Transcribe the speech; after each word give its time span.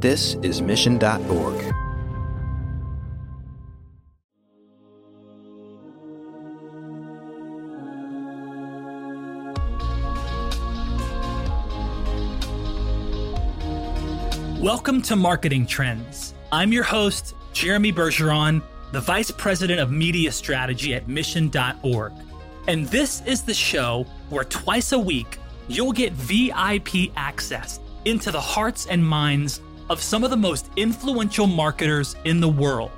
This 0.00 0.34
is 0.42 0.62
Mission.org. 0.62 1.74
Welcome 14.60 15.02
to 15.02 15.16
Marketing 15.16 15.66
Trends. 15.66 16.32
I'm 16.52 16.70
your 16.70 16.84
host, 16.84 17.34
Jeremy 17.52 17.92
Bergeron, 17.92 18.62
the 18.92 19.00
Vice 19.00 19.32
President 19.32 19.80
of 19.80 19.90
Media 19.90 20.30
Strategy 20.30 20.94
at 20.94 21.08
Mission.org. 21.08 22.12
And 22.68 22.86
this 22.86 23.20
is 23.26 23.42
the 23.42 23.52
show 23.52 24.06
where 24.30 24.44
twice 24.44 24.92
a 24.92 24.98
week 24.98 25.38
you'll 25.66 25.90
get 25.90 26.12
VIP 26.12 27.10
access 27.16 27.80
into 28.04 28.30
the 28.30 28.40
hearts 28.40 28.86
and 28.86 29.04
minds 29.04 29.60
of 29.90 30.02
some 30.02 30.24
of 30.24 30.30
the 30.30 30.36
most 30.36 30.70
influential 30.76 31.46
marketers 31.46 32.16
in 32.24 32.40
the 32.40 32.48
world. 32.48 32.90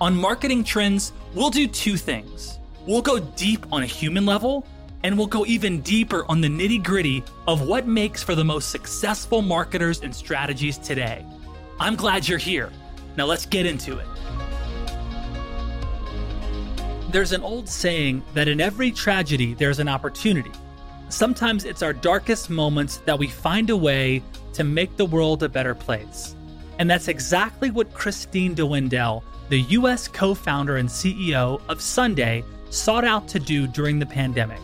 On 0.00 0.16
Marketing 0.16 0.64
Trends, 0.64 1.12
we'll 1.34 1.50
do 1.50 1.66
two 1.66 1.96
things. 1.96 2.58
We'll 2.86 3.02
go 3.02 3.18
deep 3.18 3.66
on 3.72 3.82
a 3.82 3.86
human 3.86 4.26
level, 4.26 4.66
and 5.02 5.16
we'll 5.16 5.26
go 5.26 5.46
even 5.46 5.80
deeper 5.80 6.24
on 6.28 6.40
the 6.40 6.48
nitty 6.48 6.82
gritty 6.82 7.24
of 7.46 7.66
what 7.66 7.86
makes 7.86 8.22
for 8.22 8.34
the 8.34 8.44
most 8.44 8.70
successful 8.70 9.42
marketers 9.42 10.00
and 10.00 10.14
strategies 10.14 10.78
today. 10.78 11.24
I'm 11.78 11.96
glad 11.96 12.28
you're 12.28 12.38
here. 12.38 12.70
Now 13.16 13.26
let's 13.26 13.46
get 13.46 13.66
into 13.66 13.98
it. 13.98 14.06
There's 17.10 17.32
an 17.32 17.42
old 17.42 17.68
saying 17.68 18.22
that 18.34 18.46
in 18.46 18.60
every 18.60 18.92
tragedy, 18.92 19.54
there's 19.54 19.78
an 19.78 19.88
opportunity. 19.88 20.52
Sometimes 21.08 21.64
it's 21.64 21.82
our 21.82 21.92
darkest 21.92 22.50
moments 22.50 22.98
that 22.98 23.18
we 23.18 23.26
find 23.26 23.70
a 23.70 23.76
way 23.76 24.22
to 24.54 24.64
make 24.64 24.96
the 24.96 25.04
world 25.04 25.42
a 25.42 25.48
better 25.48 25.74
place. 25.74 26.34
And 26.78 26.88
that's 26.88 27.08
exactly 27.08 27.70
what 27.70 27.92
Christine 27.92 28.54
de 28.54 28.64
Wendel, 28.64 29.22
the 29.48 29.60
US 29.62 30.08
co 30.08 30.34
founder 30.34 30.78
and 30.78 30.88
CEO 30.88 31.60
of 31.68 31.80
Sunday, 31.80 32.44
sought 32.70 33.04
out 33.04 33.28
to 33.28 33.38
do 33.38 33.66
during 33.66 33.98
the 33.98 34.06
pandemic. 34.06 34.60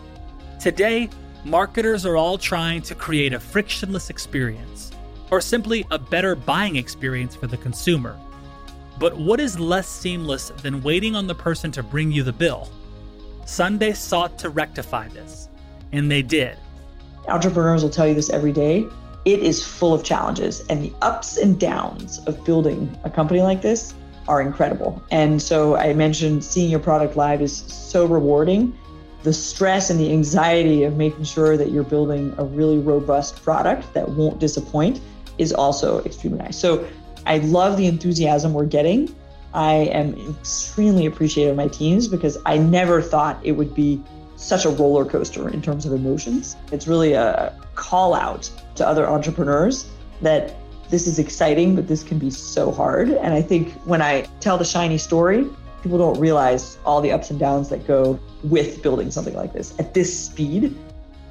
Today, 0.61 1.11
marketers 1.45 2.07
are 2.07 2.17
all 2.17 2.39
trying 2.39 2.83
to 2.83 2.95
create 2.95 3.33
a 3.33 3.41
frictionless 3.41 4.11
experience, 4.11 4.93
or 5.31 5.41
simply 5.41 5.85
a 5.91 5.99
better 5.99 6.35
buying 6.35 6.77
experience 6.77 7.35
for 7.35 7.47
the 7.47 7.57
consumer. 7.57 8.19
But 8.99 9.17
what 9.17 9.41
is 9.41 9.59
less 9.59 9.89
seamless 9.89 10.51
than 10.63 10.83
waiting 10.83 11.15
on 11.15 11.27
the 11.27 11.35
person 11.35 11.71
to 11.73 11.83
bring 11.83 12.11
you 12.11 12.23
the 12.23 12.33
bill? 12.33 12.71
Sunday 13.45 13.93
sought 13.93 14.39
to 14.39 14.49
rectify 14.49 15.09
this, 15.09 15.49
and 15.93 16.11
they 16.11 16.23
did. 16.23 16.57
Entrepreneurs 17.29 17.83
will 17.83 17.91
tell 17.91 18.07
you 18.07 18.15
this 18.15 18.31
every 18.31 18.53
day. 18.53 18.87
It 19.27 19.41
is 19.41 19.67
full 19.67 19.93
of 19.93 20.05
challenges, 20.05 20.65
and 20.69 20.81
the 20.81 20.93
ups 21.03 21.37
and 21.37 21.59
downs 21.59 22.21
of 22.27 22.45
building 22.45 22.97
a 23.03 23.11
company 23.11 23.43
like 23.43 23.61
this 23.61 23.93
are 24.29 24.41
incredible. 24.41 25.03
And 25.11 25.43
so 25.43 25.75
I 25.75 25.95
mentioned 25.95 26.45
seeing 26.45 26.71
your 26.71 26.79
product 26.79 27.17
live 27.17 27.43
is 27.43 27.57
so 27.57 28.07
rewarding. 28.07 28.79
The 29.25 29.33
stress 29.33 29.91
and 29.91 29.99
the 29.99 30.13
anxiety 30.13 30.85
of 30.85 30.97
making 30.97 31.25
sure 31.25 31.57
that 31.57 31.73
you're 31.73 31.83
building 31.83 32.37
a 32.39 32.45
really 32.45 32.79
robust 32.79 33.43
product 33.43 33.93
that 33.95 34.09
won't 34.09 34.39
disappoint 34.39 35.01
is 35.39 35.53
also 35.53 36.05
extremely 36.05 36.39
nice. 36.39 36.57
So 36.57 36.87
I 37.27 37.39
love 37.39 37.77
the 37.77 37.87
enthusiasm 37.87 38.55
we're 38.55 38.67
getting. 38.67 39.13
I 39.53 39.75
am 39.75 40.15
extremely 40.39 41.07
appreciative 41.07 41.51
of 41.51 41.57
my 41.57 41.67
teams 41.67 42.07
because 42.07 42.39
I 42.47 42.59
never 42.59 43.03
thought 43.03 43.41
it 43.43 43.53
would 43.53 43.75
be 43.75 44.01
such 44.37 44.65
a 44.65 44.71
roller 44.71 45.05
coaster 45.05 45.49
in 45.49 45.63
terms 45.63 45.87
of 45.87 45.93
emotions. 45.93 46.57
It's 46.73 46.87
really 46.87 47.15
a 47.15 47.59
call 47.75 48.15
out 48.15 48.51
to 48.77 48.87
other 48.87 49.07
entrepreneurs 49.09 49.87
that 50.23 50.55
this 50.89 51.07
is 51.07 51.19
exciting, 51.19 51.75
but 51.75 51.89
this 51.89 52.03
can 52.03 52.19
be 52.19 52.31
so 52.31 52.71
hard. 52.71 53.11
And 53.11 53.35
I 53.35 53.43
think 53.43 53.73
when 53.85 54.01
I 54.01 54.23
tell 54.41 54.57
the 54.57 54.65
shiny 54.65 54.99
story, 54.99 55.47
people 55.83 55.99
don't 55.99 56.19
realize 56.21 56.79
all 56.85 57.01
the 57.01 57.11
ups 57.11 57.31
and 57.31 57.41
downs 57.41 57.69
that 57.71 57.87
go 57.87 58.21
with 58.45 58.83
building 58.83 59.11
something 59.11 59.35
like 59.35 59.53
this 59.53 59.75
at 59.79 59.95
this 59.95 60.27
speed. 60.27 60.77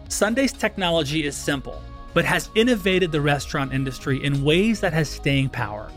Sunday's 0.10 0.52
technology 0.52 1.26
is 1.26 1.36
simple 1.36 1.82
but 2.16 2.24
has 2.24 2.50
innovated 2.56 3.12
the 3.12 3.20
restaurant 3.20 3.74
industry 3.74 4.24
in 4.24 4.44
ways 4.44 4.80
that 4.80 4.94
has 4.94 5.10
staying 5.10 5.50
power. 5.50 5.92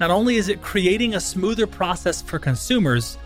Not 0.00 0.10
only 0.10 0.36
is 0.36 0.48
it 0.48 0.62
creating 0.62 1.14
a 1.14 1.20
smoother 1.20 1.66
process 1.66 2.22
for 2.22 2.38
consumers, 2.38 3.18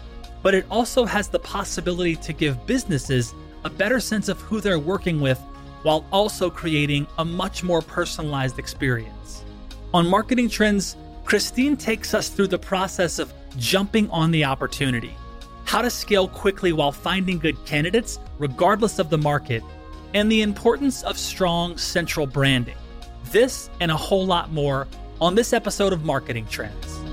but 0.44 0.54
it 0.54 0.66
also 0.70 1.06
has 1.06 1.26
the 1.26 1.38
possibility 1.38 2.14
to 2.16 2.34
give 2.34 2.66
businesses 2.66 3.34
a 3.64 3.70
better 3.70 3.98
sense 3.98 4.28
of 4.28 4.38
who 4.42 4.60
they're 4.60 4.78
working 4.78 5.18
with 5.18 5.40
while 5.84 6.04
also 6.12 6.50
creating 6.50 7.06
a 7.16 7.24
much 7.24 7.64
more 7.64 7.80
personalized 7.80 8.58
experience. 8.58 9.42
On 9.94 10.06
Marketing 10.06 10.50
Trends, 10.50 10.96
Christine 11.24 11.78
takes 11.78 12.12
us 12.12 12.28
through 12.28 12.48
the 12.48 12.58
process 12.58 13.18
of 13.18 13.32
jumping 13.56 14.10
on 14.10 14.30
the 14.30 14.44
opportunity, 14.44 15.16
how 15.64 15.80
to 15.80 15.88
scale 15.88 16.28
quickly 16.28 16.74
while 16.74 16.92
finding 16.92 17.38
good 17.38 17.56
candidates, 17.64 18.18
regardless 18.38 18.98
of 18.98 19.08
the 19.08 19.16
market, 19.16 19.62
and 20.12 20.30
the 20.30 20.42
importance 20.42 21.02
of 21.04 21.16
strong 21.16 21.78
central 21.78 22.26
branding. 22.26 22.76
This 23.32 23.70
and 23.80 23.90
a 23.90 23.96
whole 23.96 24.26
lot 24.26 24.52
more 24.52 24.88
on 25.22 25.34
this 25.34 25.54
episode 25.54 25.94
of 25.94 26.04
Marketing 26.04 26.46
Trends. 26.50 27.03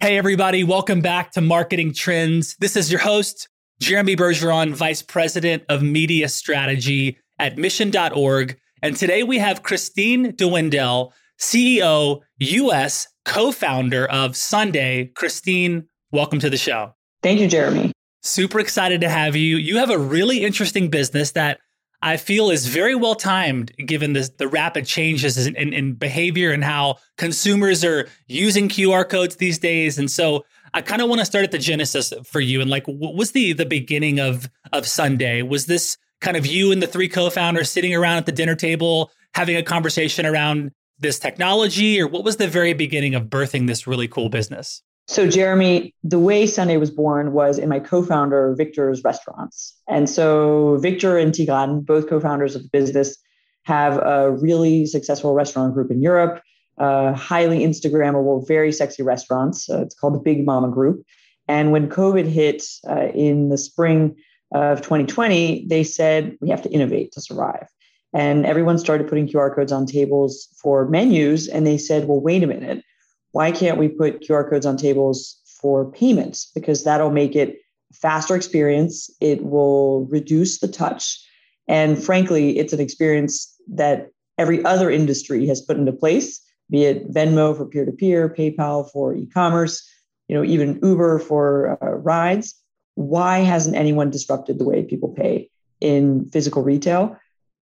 Hey, 0.00 0.16
everybody, 0.16 0.62
welcome 0.62 1.00
back 1.00 1.32
to 1.32 1.40
Marketing 1.40 1.92
Trends. 1.92 2.54
This 2.60 2.76
is 2.76 2.88
your 2.88 3.00
host, 3.00 3.48
Jeremy 3.80 4.14
Bergeron, 4.14 4.72
Vice 4.72 5.02
President 5.02 5.64
of 5.68 5.82
Media 5.82 6.28
Strategy 6.28 7.18
at 7.40 7.58
Mission.org. 7.58 8.56
And 8.80 8.96
today 8.96 9.24
we 9.24 9.38
have 9.38 9.64
Christine 9.64 10.36
de 10.36 10.46
Wendel, 10.46 11.12
CEO, 11.40 12.20
US, 12.38 13.08
co 13.24 13.50
founder 13.50 14.06
of 14.06 14.36
Sunday. 14.36 15.10
Christine, 15.16 15.88
welcome 16.12 16.38
to 16.38 16.48
the 16.48 16.56
show. 16.56 16.94
Thank 17.24 17.40
you, 17.40 17.48
Jeremy. 17.48 17.90
Super 18.22 18.60
excited 18.60 19.00
to 19.00 19.08
have 19.08 19.34
you. 19.34 19.56
You 19.56 19.78
have 19.78 19.90
a 19.90 19.98
really 19.98 20.44
interesting 20.44 20.90
business 20.90 21.32
that 21.32 21.58
I 22.00 22.16
feel 22.16 22.50
is 22.50 22.66
very 22.66 22.94
well 22.94 23.14
timed 23.14 23.72
given 23.76 24.12
this, 24.12 24.28
the 24.30 24.46
rapid 24.46 24.86
changes 24.86 25.46
in, 25.46 25.56
in, 25.56 25.72
in 25.72 25.94
behavior 25.94 26.52
and 26.52 26.62
how 26.62 26.98
consumers 27.16 27.84
are 27.84 28.08
using 28.28 28.68
QR 28.68 29.08
codes 29.08 29.36
these 29.36 29.58
days. 29.58 29.98
And 29.98 30.10
so 30.10 30.44
I 30.74 30.80
kind 30.80 31.02
of 31.02 31.08
want 31.08 31.20
to 31.20 31.24
start 31.24 31.44
at 31.44 31.50
the 31.50 31.58
genesis 31.58 32.12
for 32.24 32.40
you 32.40 32.60
and 32.60 32.70
like 32.70 32.86
what 32.86 33.14
was 33.14 33.32
the 33.32 33.52
the 33.52 33.66
beginning 33.66 34.20
of 34.20 34.48
of 34.72 34.86
Sunday? 34.86 35.42
Was 35.42 35.66
this 35.66 35.96
kind 36.20 36.36
of 36.36 36.46
you 36.46 36.72
and 36.72 36.82
the 36.82 36.86
three 36.86 37.08
co-founders 37.08 37.70
sitting 37.70 37.94
around 37.94 38.18
at 38.18 38.26
the 38.26 38.32
dinner 38.32 38.54
table 38.54 39.10
having 39.34 39.56
a 39.56 39.62
conversation 39.62 40.26
around 40.26 40.72
this 40.98 41.18
technology 41.18 42.00
or 42.00 42.06
what 42.06 42.24
was 42.24 42.36
the 42.36 42.48
very 42.48 42.74
beginning 42.74 43.14
of 43.14 43.24
birthing 43.24 43.66
this 43.66 43.86
really 43.86 44.08
cool 44.08 44.28
business? 44.28 44.82
So, 45.08 45.26
Jeremy, 45.26 45.94
the 46.04 46.18
way 46.18 46.46
Sunday 46.46 46.76
was 46.76 46.90
born 46.90 47.32
was 47.32 47.58
in 47.58 47.70
my 47.70 47.80
co 47.80 48.02
founder, 48.02 48.54
Victor's 48.54 49.02
restaurants. 49.02 49.74
And 49.88 50.08
so, 50.08 50.76
Victor 50.82 51.16
and 51.16 51.32
Tigrane, 51.32 51.84
both 51.84 52.10
co 52.10 52.20
founders 52.20 52.54
of 52.54 52.62
the 52.62 52.68
business, 52.68 53.16
have 53.62 53.96
a 53.96 54.30
really 54.30 54.84
successful 54.84 55.32
restaurant 55.32 55.72
group 55.72 55.90
in 55.90 56.02
Europe, 56.02 56.42
uh, 56.76 57.14
highly 57.14 57.60
Instagrammable, 57.60 58.46
very 58.46 58.70
sexy 58.70 59.02
restaurants. 59.02 59.70
Uh, 59.70 59.80
it's 59.80 59.94
called 59.94 60.14
the 60.14 60.18
Big 60.18 60.44
Mamma 60.44 60.70
Group. 60.70 61.02
And 61.48 61.72
when 61.72 61.88
COVID 61.88 62.26
hit 62.26 62.62
uh, 62.86 63.08
in 63.14 63.48
the 63.48 63.56
spring 63.56 64.14
of 64.52 64.82
2020, 64.82 65.66
they 65.68 65.84
said 65.84 66.36
we 66.42 66.50
have 66.50 66.62
to 66.62 66.70
innovate 66.70 67.12
to 67.12 67.22
survive. 67.22 67.66
And 68.12 68.44
everyone 68.44 68.76
started 68.76 69.08
putting 69.08 69.26
QR 69.26 69.54
codes 69.54 69.72
on 69.72 69.86
tables 69.86 70.48
for 70.60 70.86
menus. 70.86 71.48
And 71.48 71.66
they 71.66 71.78
said, 71.78 72.06
well, 72.06 72.20
wait 72.20 72.42
a 72.42 72.46
minute, 72.46 72.84
why 73.32 73.52
can't 73.52 73.78
we 73.78 73.88
put 73.88 74.20
QR 74.20 74.48
codes 74.48 74.66
on 74.66 74.76
tables 74.76 75.40
for 75.60 75.90
payments? 75.90 76.50
Because 76.54 76.84
that'll 76.84 77.10
make 77.10 77.36
it 77.36 77.58
faster 77.92 78.34
experience. 78.36 79.10
It 79.20 79.44
will 79.44 80.06
reduce 80.06 80.60
the 80.60 80.68
touch. 80.68 81.24
And 81.66 82.02
frankly, 82.02 82.58
it's 82.58 82.72
an 82.72 82.80
experience 82.80 83.54
that 83.74 84.08
every 84.38 84.64
other 84.64 84.90
industry 84.90 85.46
has 85.46 85.60
put 85.60 85.76
into 85.76 85.92
place, 85.92 86.40
be 86.70 86.84
it 86.84 87.10
Venmo 87.12 87.56
for 87.56 87.66
peer 87.66 87.84
to 87.84 87.92
peer, 87.92 88.28
PayPal 88.28 88.90
for 88.90 89.14
e 89.14 89.26
commerce, 89.26 89.86
you 90.28 90.36
know, 90.36 90.44
even 90.44 90.78
Uber 90.82 91.18
for 91.18 91.78
uh, 91.82 91.90
rides 91.90 92.54
why 92.98 93.38
hasn't 93.38 93.76
anyone 93.76 94.10
disrupted 94.10 94.58
the 94.58 94.64
way 94.64 94.82
people 94.82 95.10
pay 95.10 95.48
in 95.80 96.28
physical 96.30 96.64
retail, 96.64 97.16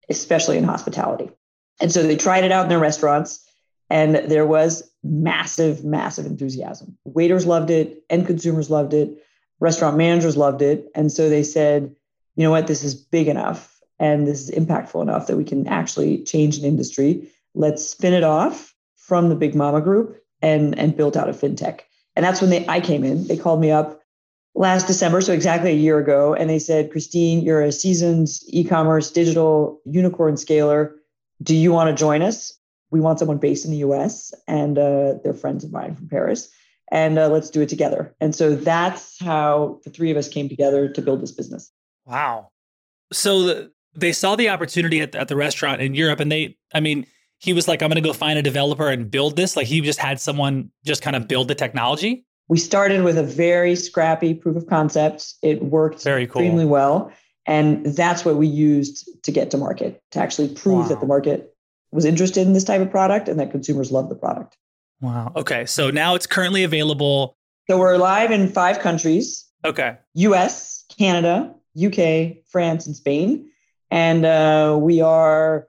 especially 0.09 0.57
in 0.57 0.65
hospitality? 0.65 1.29
And 1.79 1.93
so 1.93 2.03
they 2.03 2.17
tried 2.17 2.43
it 2.43 2.51
out 2.51 2.63
in 2.63 2.69
their 2.69 2.77
restaurants, 2.77 3.41
and 3.93 4.15
there 4.15 4.47
was 4.47 4.91
massive, 5.03 5.85
massive 5.85 6.25
enthusiasm. 6.25 6.97
Waiters 7.05 7.45
loved 7.45 7.69
it, 7.69 8.03
and 8.09 8.25
consumers 8.25 8.71
loved 8.71 8.91
it, 8.91 9.23
restaurant 9.59 9.97
managers 9.97 10.35
loved 10.35 10.63
it. 10.63 10.89
And 10.95 11.11
so 11.11 11.29
they 11.29 11.43
said, 11.43 11.95
you 12.35 12.43
know 12.43 12.49
what, 12.49 12.65
this 12.65 12.83
is 12.83 12.95
big 12.95 13.27
enough 13.27 13.79
and 13.99 14.25
this 14.25 14.49
is 14.49 14.51
impactful 14.51 14.99
enough 14.99 15.27
that 15.27 15.37
we 15.37 15.43
can 15.43 15.67
actually 15.67 16.23
change 16.23 16.57
an 16.57 16.65
industry. 16.65 17.29
Let's 17.53 17.87
spin 17.87 18.13
it 18.13 18.23
off 18.23 18.73
from 18.95 19.29
the 19.29 19.35
Big 19.35 19.53
Mamma 19.53 19.79
Group 19.79 20.19
and, 20.41 20.77
and 20.79 20.97
build 20.97 21.15
out 21.15 21.29
a 21.29 21.33
fintech. 21.33 21.81
And 22.15 22.25
that's 22.25 22.41
when 22.41 22.49
they 22.49 22.67
I 22.67 22.79
came 22.79 23.03
in. 23.03 23.27
They 23.27 23.37
called 23.37 23.61
me 23.61 23.69
up 23.69 24.01
last 24.55 24.87
December, 24.87 25.21
so 25.21 25.33
exactly 25.33 25.69
a 25.69 25.75
year 25.75 25.99
ago, 25.99 26.33
and 26.33 26.49
they 26.49 26.59
said, 26.59 26.91
Christine, 26.91 27.41
you're 27.41 27.61
a 27.61 27.71
seasoned 27.71 28.29
e-commerce 28.47 29.11
digital 29.11 29.81
unicorn 29.85 30.35
scaler. 30.35 30.95
Do 31.43 31.55
you 31.55 31.71
want 31.71 31.91
to 31.91 31.95
join 31.95 32.23
us? 32.23 32.57
We 32.93 32.99
want 32.99 33.17
someone 33.17 33.39
based 33.39 33.65
in 33.65 33.71
the 33.71 33.77
US, 33.77 34.33
and 34.47 34.77
uh, 34.77 35.15
they're 35.23 35.33
friends 35.33 35.63
of 35.63 35.71
mine 35.71 35.95
from 35.95 36.07
Paris. 36.07 36.49
And 36.91 37.17
uh, 37.17 37.27
let's 37.27 37.49
do 37.49 37.61
it 37.61 37.69
together. 37.69 38.15
And 38.21 38.35
so 38.35 38.55
that's 38.55 39.19
how 39.19 39.79
the 39.83 39.89
three 39.89 40.11
of 40.11 40.17
us 40.17 40.27
came 40.27 40.47
together 40.47 40.87
to 40.87 41.01
build 41.01 41.21
this 41.21 41.31
business. 41.31 41.71
Wow. 42.05 42.51
So 43.11 43.41
the, 43.41 43.71
they 43.95 44.11
saw 44.11 44.35
the 44.35 44.49
opportunity 44.49 45.01
at 45.01 45.13
the, 45.13 45.19
at 45.19 45.27
the 45.27 45.35
restaurant 45.35 45.81
in 45.81 45.95
Europe, 45.95 46.19
and 46.19 46.31
they, 46.31 46.55
I 46.71 46.81
mean, 46.81 47.07
he 47.39 47.51
was 47.51 47.67
like, 47.67 47.81
I'm 47.81 47.89
going 47.89 48.01
to 48.01 48.07
go 48.07 48.13
find 48.13 48.37
a 48.37 48.43
developer 48.43 48.89
and 48.89 49.09
build 49.09 49.37
this. 49.37 49.57
Like 49.57 49.65
he 49.65 49.81
just 49.81 49.99
had 49.99 50.21
someone 50.21 50.69
just 50.85 51.01
kind 51.01 51.15
of 51.15 51.27
build 51.27 51.47
the 51.47 51.55
technology. 51.55 52.25
We 52.47 52.59
started 52.59 53.03
with 53.03 53.17
a 53.17 53.23
very 53.23 53.75
scrappy 53.75 54.35
proof 54.35 54.55
of 54.55 54.67
concept. 54.67 55.33
It 55.41 55.63
worked 55.63 56.03
very 56.03 56.27
cool. 56.27 56.41
extremely 56.41 56.65
well. 56.65 57.11
And 57.45 57.85
that's 57.85 58.23
what 58.23 58.35
we 58.35 58.47
used 58.47 59.09
to 59.23 59.31
get 59.31 59.51
to 59.51 59.57
market, 59.57 60.01
to 60.11 60.19
actually 60.19 60.49
prove 60.53 60.83
wow. 60.83 60.87
that 60.89 60.99
the 61.01 61.05
market 61.05 61.52
was 61.93 62.05
interested 62.05 62.47
in 62.47 62.53
this 62.53 62.63
type 62.63 62.81
of 62.81 62.91
product 62.91 63.29
and 63.29 63.39
that 63.39 63.51
consumers 63.51 63.91
love 63.91 64.09
the 64.09 64.15
product. 64.15 64.57
Wow. 65.01 65.31
Okay. 65.35 65.65
So 65.65 65.91
now 65.91 66.15
it's 66.15 66.25
currently 66.25 66.63
available. 66.63 67.37
So 67.69 67.77
we're 67.77 67.97
live 67.97 68.31
in 68.31 68.49
five 68.49 68.79
countries. 68.79 69.45
Okay. 69.63 69.97
US, 70.15 70.85
Canada, 70.97 71.53
UK, 71.81 72.43
France, 72.49 72.87
and 72.87 72.95
Spain. 72.95 73.49
And 73.91 74.25
uh, 74.25 74.77
we 74.79 75.01
are 75.01 75.67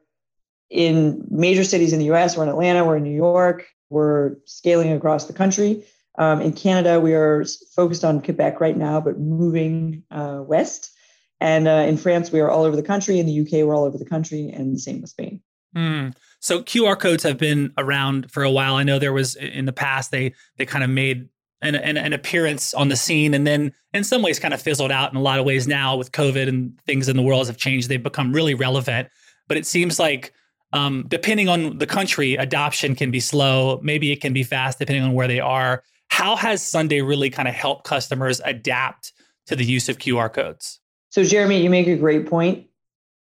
in 0.70 1.26
major 1.30 1.62
cities 1.62 1.92
in 1.92 1.98
the 1.98 2.12
US. 2.12 2.36
We're 2.36 2.44
in 2.44 2.48
Atlanta, 2.48 2.84
we're 2.84 2.96
in 2.96 3.04
New 3.04 3.14
York, 3.14 3.66
we're 3.90 4.36
scaling 4.44 4.92
across 4.92 5.26
the 5.26 5.32
country. 5.32 5.84
Um, 6.16 6.40
in 6.40 6.52
Canada, 6.52 7.00
we 7.00 7.14
are 7.14 7.44
focused 7.74 8.04
on 8.04 8.22
Quebec 8.22 8.60
right 8.60 8.76
now, 8.76 9.00
but 9.00 9.18
moving 9.18 10.04
uh, 10.10 10.42
west. 10.46 10.92
And 11.40 11.66
uh, 11.66 11.84
in 11.88 11.96
France, 11.96 12.30
we 12.30 12.40
are 12.40 12.50
all 12.50 12.64
over 12.64 12.76
the 12.76 12.82
country. 12.82 13.18
In 13.18 13.26
the 13.26 13.40
UK, 13.40 13.66
we're 13.66 13.74
all 13.74 13.84
over 13.84 13.98
the 13.98 14.04
country, 14.04 14.48
and 14.48 14.74
the 14.74 14.78
same 14.78 15.00
with 15.00 15.10
Spain. 15.10 15.42
Mm. 15.74 16.14
So 16.40 16.62
QR 16.62 16.98
codes 16.98 17.22
have 17.22 17.38
been 17.38 17.72
around 17.78 18.30
for 18.30 18.42
a 18.42 18.50
while. 18.50 18.76
I 18.76 18.82
know 18.82 18.98
there 18.98 19.12
was 19.12 19.34
in 19.36 19.64
the 19.64 19.72
past 19.72 20.10
they 20.10 20.34
they 20.56 20.66
kind 20.66 20.84
of 20.84 20.90
made 20.90 21.28
an, 21.62 21.74
an, 21.74 21.96
an, 21.96 22.12
appearance 22.12 22.74
on 22.74 22.88
the 22.88 22.96
scene, 22.96 23.32
and 23.32 23.46
then 23.46 23.72
in 23.94 24.04
some 24.04 24.20
ways 24.20 24.38
kind 24.38 24.52
of 24.52 24.60
fizzled 24.60 24.92
out. 24.92 25.10
In 25.10 25.16
a 25.16 25.22
lot 25.22 25.38
of 25.38 25.46
ways 25.46 25.66
now 25.66 25.96
with 25.96 26.12
COVID 26.12 26.48
and 26.48 26.78
things 26.86 27.08
in 27.08 27.16
the 27.16 27.22
world 27.22 27.46
have 27.46 27.56
changed, 27.56 27.88
they've 27.88 28.02
become 28.02 28.32
really 28.32 28.54
relevant. 28.54 29.08
But 29.48 29.56
it 29.56 29.66
seems 29.66 29.98
like 29.98 30.32
um, 30.74 31.06
depending 31.08 31.48
on 31.48 31.78
the 31.78 31.86
country, 31.86 32.34
adoption 32.34 32.94
can 32.94 33.10
be 33.10 33.20
slow. 33.20 33.80
Maybe 33.82 34.12
it 34.12 34.20
can 34.20 34.32
be 34.32 34.42
fast 34.42 34.78
depending 34.78 35.04
on 35.04 35.14
where 35.14 35.28
they 35.28 35.40
are. 35.40 35.82
How 36.08 36.36
has 36.36 36.62
Sunday 36.62 37.00
really 37.00 37.30
kind 37.30 37.48
of 37.48 37.54
helped 37.54 37.84
customers 37.84 38.40
adapt 38.44 39.12
to 39.46 39.56
the 39.56 39.64
use 39.64 39.88
of 39.88 39.98
QR 39.98 40.32
codes? 40.32 40.80
So, 41.10 41.22
Jeremy, 41.24 41.62
you 41.62 41.70
make 41.70 41.86
a 41.86 41.96
great 41.96 42.28
point. 42.28 42.66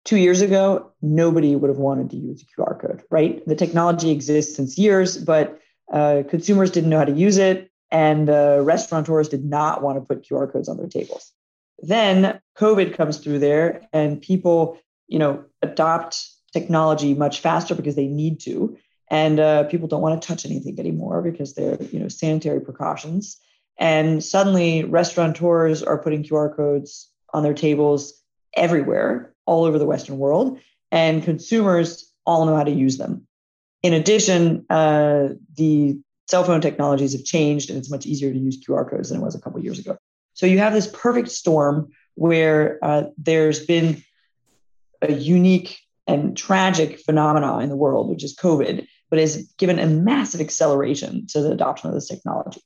Two 0.04 0.18
years 0.18 0.42
ago, 0.42 0.92
nobody 1.02 1.56
would 1.56 1.70
have 1.70 1.78
wanted 1.78 2.10
to 2.10 2.18
use 2.18 2.44
a 2.44 2.46
QR 2.46 2.80
code, 2.80 3.04
right? 3.10 3.46
The 3.48 3.56
technology 3.56 4.10
exists 4.10 4.56
since 4.56 4.78
years, 4.78 5.18
but 5.18 5.60
uh, 5.92 6.24
consumers 6.30 6.72
didn't 6.72 6.90
know 6.90 6.98
how 6.98 7.06
to 7.06 7.12
use 7.12 7.38
it, 7.38 7.70
and 7.92 8.30
uh, 8.30 8.62
restaurateurs 8.62 9.30
did 9.30 9.46
not 9.46 9.84
want 9.84 9.98
to 9.98 10.02
put 10.02 10.28
QR 10.28 10.52
codes 10.52 10.70
on 10.70 10.78
their 10.78 10.88
tables. 10.88 11.32
Then 11.80 12.40
COVID 12.58 12.96
comes 12.96 13.18
through 13.18 13.40
there, 13.40 13.88
and 13.94 14.22
people, 14.22 14.80
you 15.08 15.20
know, 15.20 15.46
adopt 15.62 16.28
technology 16.54 17.14
much 17.14 17.40
faster 17.40 17.76
because 17.76 17.96
they 17.96 18.08
need 18.08 18.40
to 18.42 18.78
and 19.12 19.42
uh, 19.42 19.66
people 19.66 19.90
don't 19.90 20.02
want 20.02 20.20
to 20.20 20.26
touch 20.26 20.46
anything 20.46 20.80
anymore 20.80 21.22
because 21.22 21.54
they're 21.54 21.82
you 21.92 22.00
know 22.00 22.08
sanitary 22.08 22.62
precautions 22.62 23.40
and 23.78 24.24
suddenly 24.24 24.84
restaurateurs 24.84 25.84
are 25.84 25.98
putting 25.98 26.24
qr 26.24 26.56
codes 26.56 27.12
on 27.34 27.44
their 27.44 27.54
tables 27.54 28.22
everywhere 28.56 29.31
all 29.46 29.66
over 29.66 29.80
the 29.80 29.86
western 29.86 30.18
world 30.18 30.60
and 30.92 31.24
consumers 31.24 32.12
all 32.26 32.46
know 32.46 32.56
how 32.56 32.64
to 32.64 32.72
use 32.72 32.98
them. 32.98 33.28
In 33.84 33.94
addition 33.94 34.66
uh, 34.70 35.30
the 35.56 36.00
cell 36.28 36.44
phone 36.44 36.62
technologies 36.62 37.14
have 37.14 37.24
changed 37.24 37.70
and 37.70 37.78
it's 37.78 37.92
much 37.92 38.06
easier 38.06 38.32
to 38.32 38.40
use 38.40 38.64
qr 38.64 38.90
codes 38.90 39.10
than 39.10 39.20
it 39.20 39.24
was 39.24 39.36
a 39.36 39.42
couple 39.42 39.62
years 39.62 39.80
ago. 39.80 39.98
So 40.34 40.46
you 40.46 40.60
have 40.60 40.74
this 40.74 40.88
perfect 40.88 41.30
storm 41.30 41.92
where 42.16 42.80
uh, 42.82 43.04
there's 43.18 43.66
been 43.66 44.04
a 45.02 45.12
unique 45.12 45.80
and 46.08 46.36
tragic 46.36 47.00
phenomena 47.00 47.60
in 47.60 47.70
the 47.70 47.76
world, 47.76 48.10
which 48.10 48.24
is 48.24 48.36
COVID, 48.36 48.88
but 49.10 49.20
has 49.20 49.52
given 49.58 49.80
a 49.80 49.88
massive 49.88 50.42
acceleration 50.42 51.28
to 51.28 51.42
the 51.42 51.52
adoption 51.52 51.90
of 51.90 51.96
this 51.96 52.08
technology. 52.08 52.62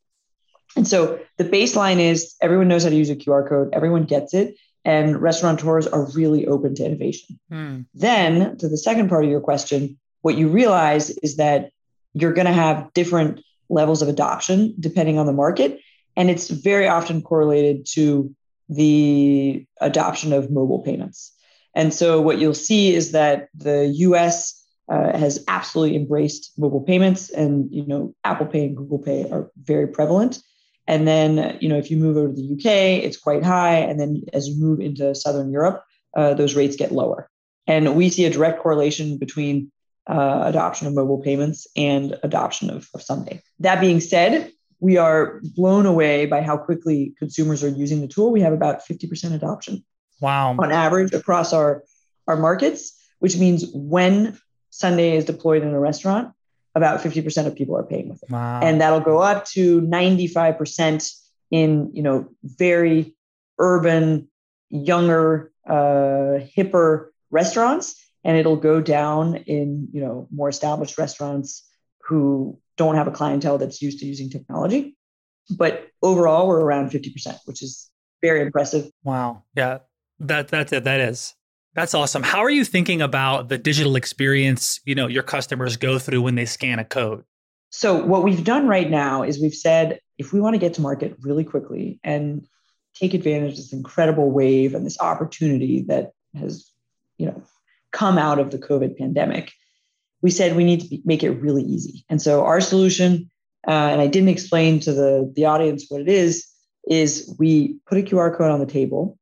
And 0.76 0.88
so 0.88 1.20
the 1.38 1.46
baseline 1.46 2.00
is 2.00 2.36
everyone 2.42 2.68
knows 2.68 2.84
how 2.84 2.90
to 2.90 2.96
use 2.96 3.10
a 3.10 3.16
QR 3.16 3.48
code, 3.48 3.70
everyone 3.74 4.04
gets 4.04 4.34
it, 4.34 4.56
and 4.86 5.20
restaurateurs 5.20 5.88
are 5.88 6.06
really 6.12 6.46
open 6.48 6.76
to 6.76 6.86
innovation. 6.86 7.40
Hmm. 7.50 7.82
Then, 7.94 8.58
to 8.58 8.70
the 8.70 8.78
second 8.78 9.10
part 9.10 9.26
of 9.26 9.32
your 9.32 9.42
question, 9.42 10.00
what 10.22 10.38
you 10.38 10.48
realize 10.48 11.10
is 11.10 11.38
that 11.38 11.72
you're 12.14 12.34
going 12.34 12.48
to 12.48 12.54
have 12.54 12.94
different 12.94 13.42
levels 13.70 14.02
of 14.02 14.08
adoption 14.08 14.76
depending 14.80 15.18
on 15.18 15.26
the 15.26 15.34
market. 15.34 15.80
And 16.16 16.30
it's 16.30 16.50
very 16.50 16.88
often 16.88 17.22
correlated 17.22 17.86
to 17.94 18.34
the 18.70 19.66
adoption 19.82 20.34
of 20.34 20.50
mobile 20.50 20.80
payments. 20.80 21.34
And 21.76 21.94
so 21.94 22.22
what 22.22 22.40
you'll 22.40 22.54
see 22.54 22.96
is 22.96 23.12
that 23.12 23.50
the 23.54 23.88
US 23.88 24.66
uh, 24.88 25.18
has 25.18 25.44
absolutely 25.48 25.96
embraced 25.98 26.54
mobile 26.58 26.82
payments 26.82 27.30
and 27.30 27.72
you 27.72 27.86
know 27.86 28.16
Apple 28.24 28.46
Pay 28.46 28.68
and 28.68 28.78
Google 28.78 29.00
Pay 29.00 29.30
are 29.30 29.52
very 29.64 29.88
prevalent. 29.88 30.42
And 30.88 31.08
then 31.08 31.58
you 31.62 31.70
know 31.70 31.78
if 31.78 31.90
you 31.90 31.98
move 31.98 32.18
over 32.18 32.28
to 32.28 32.34
the 32.34 32.54
UK, 32.54 33.04
it's 33.04 33.18
quite 33.18 33.44
high. 33.44 33.78
And 33.78 34.00
then 34.00 34.24
as 34.34 34.48
you 34.48 34.62
move 34.62 34.80
into 34.80 35.16
Southern 35.16 35.52
Europe, 35.52 35.84
uh, 36.16 36.34
those 36.34 36.56
rates 36.56 36.76
get 36.76 36.92
lower. 36.92 37.30
And 37.68 37.96
we 37.96 38.10
see 38.10 38.26
a 38.26 38.30
direct 38.30 38.62
correlation 38.62 39.18
between 39.18 39.72
uh, 40.08 40.44
adoption 40.46 40.88
of 40.88 40.94
mobile 40.94 41.22
payments 41.22 41.68
and 41.76 42.16
adoption 42.24 42.70
of, 42.70 42.88
of 42.94 43.02
Sunday. 43.02 43.42
That 43.60 43.82
being 43.82 44.00
said, 44.00 44.52
we 44.80 44.98
are 44.98 45.42
blown 45.56 45.86
away 45.86 46.26
by 46.26 46.42
how 46.42 46.58
quickly 46.58 47.16
consumers 47.18 47.64
are 47.64 47.70
using 47.70 48.02
the 48.02 48.08
tool. 48.08 48.32
We 48.32 48.42
have 48.42 48.54
about 48.54 48.86
50% 48.86 49.34
adoption. 49.34 49.84
Wow. 50.22 50.56
On 50.60 50.72
average 50.72 51.14
across 51.14 51.54
our, 51.54 51.84
our 52.28 52.38
markets, 52.38 52.94
which 53.20 53.38
means 53.38 53.66
when 53.74 54.38
Sunday 54.70 55.16
is 55.16 55.26
deployed 55.26 55.64
in 55.64 55.70
a 55.70 55.80
restaurant, 55.80 56.34
about 56.76 57.02
50% 57.02 57.48
of 57.48 57.56
people 57.56 57.78
are 57.78 57.84
paying 57.84 58.10
with 58.10 58.22
it. 58.22 58.30
Wow. 58.30 58.60
And 58.62 58.82
that'll 58.82 59.00
go 59.00 59.20
up 59.20 59.46
to 59.48 59.82
95% 59.82 61.12
in, 61.52 61.92
you 61.94 62.04
know, 62.04 62.30
very 62.44 63.16
urban, 63.58 64.30
younger, 64.70 65.52
uh, 65.68 66.40
hipper 66.58 67.08
restaurants. 67.32 68.02
And 68.24 68.38
it'll 68.38 68.58
go 68.58 68.82
down 68.82 69.36
in, 69.36 69.88
you 69.94 70.02
know, 70.02 70.28
more 70.32 70.50
established 70.50 70.98
restaurants 70.98 71.68
who 72.02 72.60
don't 72.76 72.96
have 72.96 73.08
a 73.08 73.12
clientele 73.12 73.58
that's 73.58 73.82
used 73.82 74.00
to 74.00 74.06
using 74.06 74.30
technology. 74.30 74.98
But 75.50 75.88
overall, 76.02 76.48
we're 76.48 76.60
around 76.60 76.90
50%, 76.90 77.38
which 77.46 77.62
is 77.62 77.90
very 78.22 78.42
impressive. 78.42 78.90
Wow. 79.04 79.44
Yeah. 79.56 79.80
That 80.20 80.48
that's 80.48 80.74
it. 80.74 80.86
That 80.86 81.00
is. 81.00 81.36
That's 81.76 81.94
awesome. 81.94 82.24
How 82.24 82.40
are 82.40 82.50
you 82.50 82.64
thinking 82.64 83.02
about 83.02 83.50
the 83.50 83.58
digital 83.58 83.98
experience, 83.98 84.80
you 84.86 84.96
know, 84.96 85.08
your 85.08 85.24
customers 85.24 85.76
go 85.76 86.00
through 86.00 86.22
when 86.22 86.36
they 86.36 86.46
scan 86.46 86.80
a 86.80 86.86
code? 86.86 87.26
So 87.70 88.02
what 88.02 88.24
we've 88.24 88.46
done 88.46 88.66
right 88.66 88.90
now 88.90 89.24
is 89.24 89.42
we've 89.42 89.54
said 89.54 90.00
if 90.18 90.32
we 90.32 90.40
want 90.40 90.54
to 90.54 90.58
get 90.58 90.74
to 90.76 90.82
market 90.82 91.18
really 91.20 91.44
quickly 91.44 92.00
and 92.02 92.48
take 92.96 93.14
advantage 93.14 93.52
of 93.52 93.58
this 93.58 93.74
incredible 93.74 94.32
wave 94.32 94.74
and 94.74 94.86
this 94.86 94.98
opportunity 95.02 95.82
that 95.90 96.14
has, 96.40 96.72
you 97.18 97.26
know, 97.26 97.44
come 97.92 98.18
out 98.18 98.40
of 98.40 98.52
the 98.52 98.58
COVID 98.58 98.98
pandemic, 98.98 99.52
we 100.22 100.32
said 100.32 100.56
we 100.56 100.64
need 100.64 100.80
to 100.80 100.88
be, 100.88 101.02
make 101.04 101.24
it 101.24 101.32
really 101.32 101.64
easy. 101.64 102.06
And 102.10 102.22
so 102.22 102.46
our 102.46 102.62
solution, 102.62 103.30
uh, 103.68 103.72
and 103.72 104.00
I 104.00 104.08
didn't 104.08 104.30
explain 104.30 104.80
to 104.82 104.94
the 104.94 105.34
the 105.36 105.44
audience 105.46 105.88
what 105.90 106.00
it 106.00 106.08
is, 106.08 106.46
is 106.88 107.36
we 107.38 107.80
put 107.86 107.98
a 107.98 108.02
QR 108.02 108.36
code 108.36 108.52
on 108.52 108.60
the 108.62 108.66
table 108.66 109.18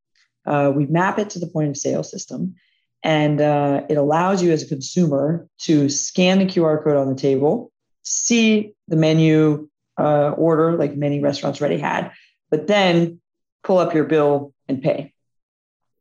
uh, 0.46 0.72
we 0.76 0.86
map 0.86 1.20
it 1.20 1.30
to 1.32 1.40
the 1.40 1.48
point 1.48 1.70
of 1.70 1.78
sale 1.78 2.04
system, 2.04 2.56
and 3.04 3.42
uh, 3.42 3.84
it 3.90 3.98
allows 3.98 4.42
you 4.42 4.52
as 4.52 4.64
a 4.64 4.68
consumer 4.68 5.48
to 5.60 5.90
scan 5.90 6.40
the 6.40 6.46
QR 6.46 6.84
code 6.84 6.96
on 6.96 7.10
the 7.10 7.20
table, 7.20 7.72
see 8.04 8.74
the 8.88 8.96
menu 8.96 9.70
uh, 9.98 10.30
order 10.32 10.74
like 10.78 10.96
many 10.96 11.20
restaurants 11.20 11.62
already 11.62 11.80
had, 11.80 12.12
but 12.50 12.68
then 12.68 13.20
pull 13.64 13.78
up 13.78 13.94
your 13.94 14.06
bill 14.06 14.54
and 14.68 14.82
pay. 14.82 15.14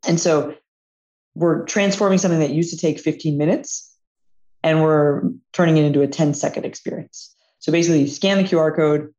And 0.06 0.18
so 0.18 0.54
we're 1.34 1.64
transforming 1.64 2.18
something 2.18 2.40
that 2.40 2.50
used 2.50 2.70
to 2.70 2.76
take 2.76 2.98
15 2.98 3.38
minutes 3.38 3.96
and 4.62 4.82
we're 4.82 5.22
turning 5.52 5.76
it 5.76 5.84
into 5.84 6.02
a 6.02 6.06
10 6.06 6.34
second 6.34 6.64
experience. 6.64 7.34
So 7.58 7.72
basically, 7.72 8.00
you 8.00 8.08
scan 8.08 8.38
the 8.38 8.44
QR 8.44 8.74
code, 8.74 9.14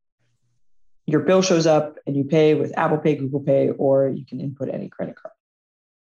your 1.06 1.22
bill 1.22 1.42
shows 1.42 1.68
up 1.68 1.98
and 2.08 2.16
you 2.16 2.24
pay 2.24 2.56
with 2.56 2.78
Apple 2.78 2.98
Pay, 2.98 3.16
Google 3.16 3.42
Pay, 3.42 3.72
or 3.72 4.08
you 4.10 4.26
can 4.26 4.40
input 4.40 4.70
any 4.70 4.90
credit 4.90 5.16
card. 5.16 5.34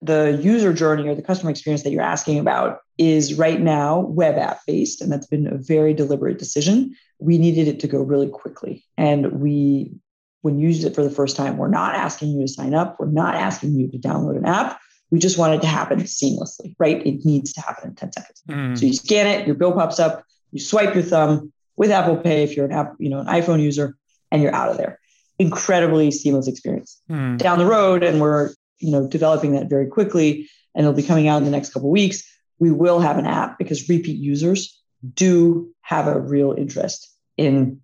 the 0.01 0.37
user 0.41 0.73
journey 0.73 1.07
or 1.07 1.15
the 1.15 1.21
customer 1.21 1.49
experience 1.49 1.83
that 1.83 1.91
you're 1.91 2.01
asking 2.01 2.37
about 2.37 2.79
is 2.97 3.35
right 3.35 3.61
now 3.61 4.01
web 4.01 4.37
app 4.37 4.59
based, 4.67 5.01
and 5.01 5.11
that's 5.11 5.25
been 5.27 5.47
a 5.47 5.57
very 5.57 5.93
deliberate 5.93 6.37
decision. 6.37 6.93
We 7.19 7.37
needed 7.37 7.67
it 7.67 7.79
to 7.79 7.87
go 7.87 8.01
really 8.01 8.27
quickly. 8.27 8.83
And 8.97 9.39
we, 9.39 9.93
when 10.41 10.59
you 10.59 10.67
use 10.67 10.83
it 10.83 10.93
for 10.93 11.03
the 11.03 11.09
first 11.09 11.37
time, 11.37 11.57
we're 11.57 11.69
not 11.69 11.95
asking 11.95 12.31
you 12.31 12.41
to 12.41 12.47
sign 12.51 12.73
up, 12.73 12.99
we're 12.99 13.07
not 13.07 13.35
asking 13.35 13.75
you 13.75 13.87
to 13.91 13.97
download 13.97 14.37
an 14.37 14.45
app. 14.45 14.79
We 15.09 15.19
just 15.19 15.37
want 15.37 15.53
it 15.53 15.61
to 15.61 15.67
happen 15.67 16.01
seamlessly, 16.01 16.75
right? 16.79 17.05
It 17.05 17.23
needs 17.23 17.53
to 17.53 17.61
happen 17.61 17.89
in 17.89 17.95
10 17.95 18.11
seconds. 18.11 18.41
Mm. 18.49 18.77
So 18.77 18.85
you 18.85 18.93
scan 18.93 19.27
it, 19.27 19.47
your 19.47 19.55
bill 19.55 19.71
pops 19.71 19.99
up, 19.99 20.25
you 20.51 20.59
swipe 20.59 20.93
your 20.93 21.03
thumb 21.03 21.53
with 21.77 21.91
Apple 21.91 22.17
Pay 22.17 22.43
if 22.43 22.55
you're 22.57 22.65
an 22.65 22.71
app, 22.71 22.95
you 22.99 23.09
know, 23.09 23.19
an 23.19 23.27
iPhone 23.27 23.61
user, 23.61 23.95
and 24.33 24.41
you're 24.41 24.53
out 24.53 24.69
of 24.69 24.75
there. 24.75 24.99
Incredibly 25.39 26.11
seamless 26.11 26.49
experience. 26.49 27.01
Mm. 27.09 27.37
Down 27.37 27.57
the 27.57 27.65
road, 27.65 28.03
and 28.03 28.19
we're 28.19 28.51
you 28.83 28.91
know 28.91 29.07
developing 29.07 29.53
that 29.53 29.69
very 29.69 29.87
quickly 29.87 30.49
and 30.75 30.85
it'll 30.85 30.95
be 30.95 31.03
coming 31.03 31.27
out 31.27 31.37
in 31.37 31.45
the 31.45 31.51
next 31.51 31.73
couple 31.73 31.89
weeks 31.89 32.23
we 32.59 32.69
will 32.69 32.99
have 32.99 33.17
an 33.17 33.25
app 33.25 33.57
because 33.57 33.89
repeat 33.89 34.17
users 34.17 34.79
do 35.13 35.73
have 35.81 36.07
a 36.07 36.19
real 36.19 36.53
interest 36.53 37.11
in 37.37 37.81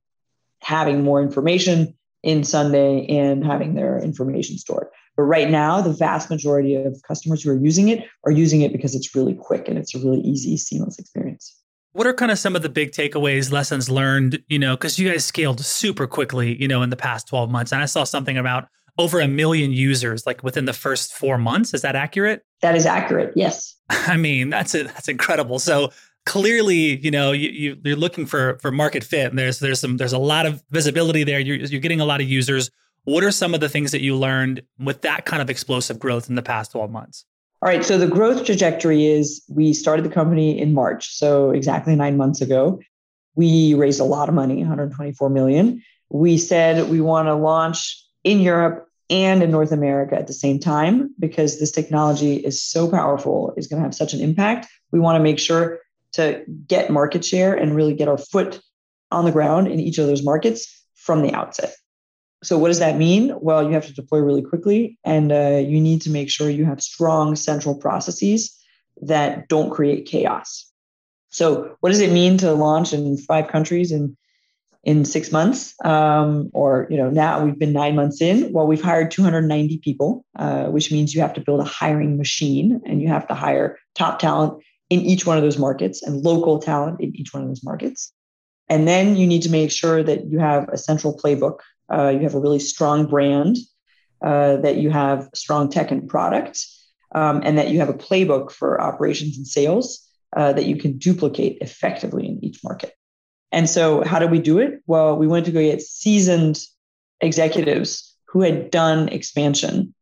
having 0.60 1.04
more 1.04 1.22
information 1.22 1.96
in 2.22 2.44
sunday 2.44 3.06
and 3.08 3.46
having 3.46 3.76
their 3.76 3.98
information 4.00 4.58
stored 4.58 4.88
but 5.16 5.24
right 5.24 5.50
now 5.50 5.82
the 5.82 5.94
vast 5.94 6.30
majority 6.30 6.76
of 6.76 7.02
customers 7.08 7.44
who 7.44 7.50
are 7.50 7.58
using 7.58 7.88
it 7.88 8.06
are 8.26 8.32
using 8.32 8.62
it 8.62 8.74
because 8.74 8.94
it's 8.94 9.16
really 9.16 9.34
quick 9.34 9.68
and 9.70 9.78
it's 9.78 9.96
a 9.96 10.00
really 10.00 10.20
easy 10.20 10.58
seamless 10.58 11.00
experience 11.00 11.56
what 11.94 12.06
are 12.06 12.14
kind 12.14 12.32
of 12.32 12.40
some 12.40 12.56
of 12.56 12.62
the 12.62 12.70
big 12.70 12.92
takeaways 12.92 13.52
lessons 13.52 13.90
learned 13.90 14.42
you 14.48 14.60
know 14.60 14.76
because 14.76 15.00
you 15.00 15.10
guys 15.10 15.26
scaled 15.26 15.60
super 15.64 16.08
quickly 16.08 16.60
you 16.62 16.68
know 16.68 16.82
in 16.82 16.90
the 16.90 16.96
past 16.96 17.28
12 17.28 17.50
months 17.50 17.72
and 17.72 17.82
i 17.82 17.86
saw 17.86 18.04
something 18.04 18.38
about 18.38 18.68
over 19.00 19.22
a 19.22 19.28
million 19.28 19.72
users 19.72 20.28
like 20.28 20.44
within 20.44 20.66
the 20.66 20.74
first 20.74 21.14
four 21.14 21.38
months. 21.38 21.74
Is 21.74 21.82
that 21.82 21.96
accurate? 21.96 22.44
That 22.62 22.76
is 22.76 22.86
accurate. 22.86 23.32
Yes. 23.34 23.76
I 23.90 24.18
mean, 24.18 24.50
that's 24.50 24.76
it. 24.76 24.88
That's 24.88 25.08
incredible. 25.08 25.58
So 25.58 25.92
clearly, 26.26 27.00
you 27.00 27.10
know, 27.10 27.32
you, 27.32 27.78
you 27.82 27.94
are 27.94 27.96
looking 27.96 28.26
for 28.26 28.60
for 28.60 28.72
market 28.72 29.04
fit, 29.04 29.28
and 29.28 29.40
there's 29.40 29.60
there's 29.60 29.80
some 29.80 29.98
there's 29.98 30.14
a 30.14 30.20
lot 30.20 30.46
of 30.46 30.62
visibility 30.70 31.24
there. 31.24 31.40
You're 31.40 31.58
you're 31.58 31.82
getting 31.82 32.02
a 32.02 32.06
lot 32.06 32.22
of 32.22 32.28
users. 32.28 32.70
What 33.06 33.24
are 33.24 33.32
some 33.32 33.54
of 33.54 33.62
the 33.62 33.70
things 33.70 33.92
that 33.94 34.02
you 34.02 34.16
learned 34.16 34.62
with 34.78 35.02
that 35.02 35.26
kind 35.26 35.42
of 35.42 35.50
explosive 35.50 35.98
growth 35.98 36.30
in 36.30 36.36
the 36.36 36.42
past 36.42 36.74
12 36.74 36.92
months? 36.92 37.26
All 37.62 37.68
right. 37.68 37.84
So 37.84 37.98
the 37.98 38.08
growth 38.08 38.46
trajectory 38.46 39.06
is 39.06 39.44
we 39.50 39.74
started 39.74 40.06
the 40.06 40.10
company 40.10 40.58
in 40.58 40.74
March, 40.74 41.14
so 41.14 41.52
exactly 41.52 41.96
nine 41.96 42.16
months 42.16 42.40
ago. 42.40 42.80
We 43.36 43.74
raised 43.74 44.00
a 44.00 44.06
lot 44.06 44.30
of 44.30 44.36
money, 44.36 44.58
124 44.58 45.30
million. 45.30 45.84
We 46.10 46.38
said 46.38 46.90
we 46.90 47.02
want 47.02 47.28
to 47.28 47.36
launch 47.36 48.02
in 48.24 48.40
Europe 48.40 48.88
and 49.10 49.44
in 49.44 49.52
North 49.52 49.72
America 49.72 50.16
at 50.16 50.28
the 50.28 50.34
same 50.34 50.60
time 50.60 51.14
because 51.20 51.60
this 51.60 51.72
technology 51.72 52.36
is 52.36 52.62
so 52.62 52.90
powerful, 52.90 53.54
is 53.58 53.68
going 53.68 53.82
to 53.82 53.84
have 53.84 53.96
such 53.96 54.14
an 54.14 54.22
impact. 54.22 54.68
We 54.92 55.00
want 55.00 55.18
to 55.18 55.24
make 55.24 55.40
sure 55.40 55.80
to 56.14 56.44
get 56.68 56.90
market 56.90 57.26
share 57.26 57.54
and 57.54 57.76
really 57.76 57.94
get 57.94 58.08
our 58.08 58.18
foot 58.18 58.62
on 59.12 59.26
the 59.26 59.32
ground 59.32 59.68
in 59.68 59.80
each 59.80 59.98
of 59.98 60.08
those 60.08 60.24
markets 60.24 60.84
from 60.96 61.24
the 61.24 61.34
outset. 61.34 61.74
So, 62.44 62.58
what 62.58 62.70
does 62.70 62.80
that 62.80 62.98
mean? 62.98 63.34
Well, 63.42 63.64
you 63.64 63.72
have 63.72 63.86
to 63.88 63.94
deploy 63.94 64.20
really 64.20 64.42
quickly, 64.42 64.98
and 65.04 65.32
uh, 65.32 65.62
you 65.66 65.82
need 65.82 66.02
to 66.04 66.10
make 66.10 66.30
sure 66.30 66.50
you 66.50 66.66
have 66.66 66.82
strong 66.82 67.36
central 67.36 67.76
processes 67.76 68.58
that 69.02 69.48
don't 69.48 69.70
create 69.70 70.06
chaos. 70.06 70.66
So, 71.30 71.76
what 71.82 71.90
does 71.90 72.00
it 72.00 72.12
mean 72.12 72.38
to 72.38 72.54
launch 72.54 72.94
in 72.94 73.18
five 73.18 73.48
countries 73.48 73.92
in 73.92 74.16
in 74.84 75.04
six 75.04 75.32
months, 75.32 75.76
um, 75.84 76.50
or 76.54 76.88
you 76.90 76.98
know 76.98 77.10
now 77.10 77.44
we've 77.44 77.60
been 77.60 77.74
nine 77.74 77.96
months 77.96 78.22
in. 78.22 78.52
Well, 78.54 78.66
we've 78.66 78.82
hired 78.82 79.12
290 79.12 79.80
people, 79.80 80.26
uh, 80.38 80.66
which 80.66 80.92
means 80.92 81.14
you 81.14 81.22
have 81.22 81.34
to 81.34 81.42
build 81.42 81.60
a 81.60 81.66
hiring 81.66 82.18
machine, 82.18 82.82
and 82.86 83.02
you 83.02 83.10
have 83.10 83.28
to 83.28 83.34
hire 83.34 83.78
top 83.96 84.20
talent 84.20 84.64
in 84.90 85.02
each 85.02 85.26
one 85.26 85.38
of 85.38 85.44
those 85.44 85.58
markets 85.58 86.02
and 86.02 86.24
local 86.24 86.60
talent 86.60 87.02
in 87.02 87.16
each 87.16 87.34
one 87.34 87.44
of 87.44 87.50
those 87.50 87.64
markets. 87.64 88.14
And 88.70 88.88
then 88.88 89.16
you 89.16 89.28
need 89.28 89.42
to 89.44 89.52
make 89.52 89.72
sure 89.72 90.02
that 90.04 90.28
you 90.28 90.40
have 90.40 90.70
a 90.70 90.78
central 90.78 91.18
playbook. 91.18 91.60
Uh, 91.92 92.10
you 92.10 92.22
have 92.22 92.36
a 92.36 92.40
really 92.40 92.60
strong 92.60 93.08
brand, 93.08 93.58
uh, 94.22 94.58
that 94.58 94.78
you 94.78 94.90
have 94.90 95.30
strong 95.34 95.70
tech 95.70 95.92
and 95.92 96.08
product, 96.08 96.66
um, 97.16 97.42
and 97.44 97.58
that 97.58 97.70
you 97.70 97.80
have 97.80 97.90
a 97.90 97.94
playbook 97.94 98.52
for 98.52 98.82
operations 98.82 99.38
and 99.38 99.48
sales 99.48 100.06
uh, 100.36 100.54
that 100.54 100.66
you 100.66 100.76
can 100.76 100.98
duplicate 100.98 101.58
effectively 101.62 102.28
in 102.28 102.44
each 102.44 102.64
market. 102.64 102.94
And 103.52 103.70
so, 103.70 104.04
how 104.04 104.20
did 104.20 104.30
we 104.30 104.40
do 104.40 104.60
it? 104.60 104.82
Well, 104.86 105.16
we 105.16 105.28
went 105.28 105.46
to 105.46 105.52
go 105.52 105.62
get 105.62 105.82
seasoned 105.82 106.60
executives 107.22 108.16
who 108.28 108.42
had 108.42 108.70
done 108.70 109.10
expansion 109.10 109.94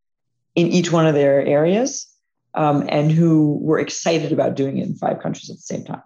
in 0.56 0.68
each 0.68 0.92
one 0.92 1.08
of 1.08 1.14
their 1.14 1.46
areas 1.46 2.08
um, 2.56 2.86
and 2.90 3.12
who 3.12 3.60
were 3.62 3.80
excited 3.80 4.32
about 4.34 4.56
doing 4.56 4.80
it 4.80 4.88
in 4.88 4.96
five 4.96 5.22
countries 5.22 5.50
at 5.50 5.58
the 5.58 5.62
same 5.62 5.86
time. 5.86 6.02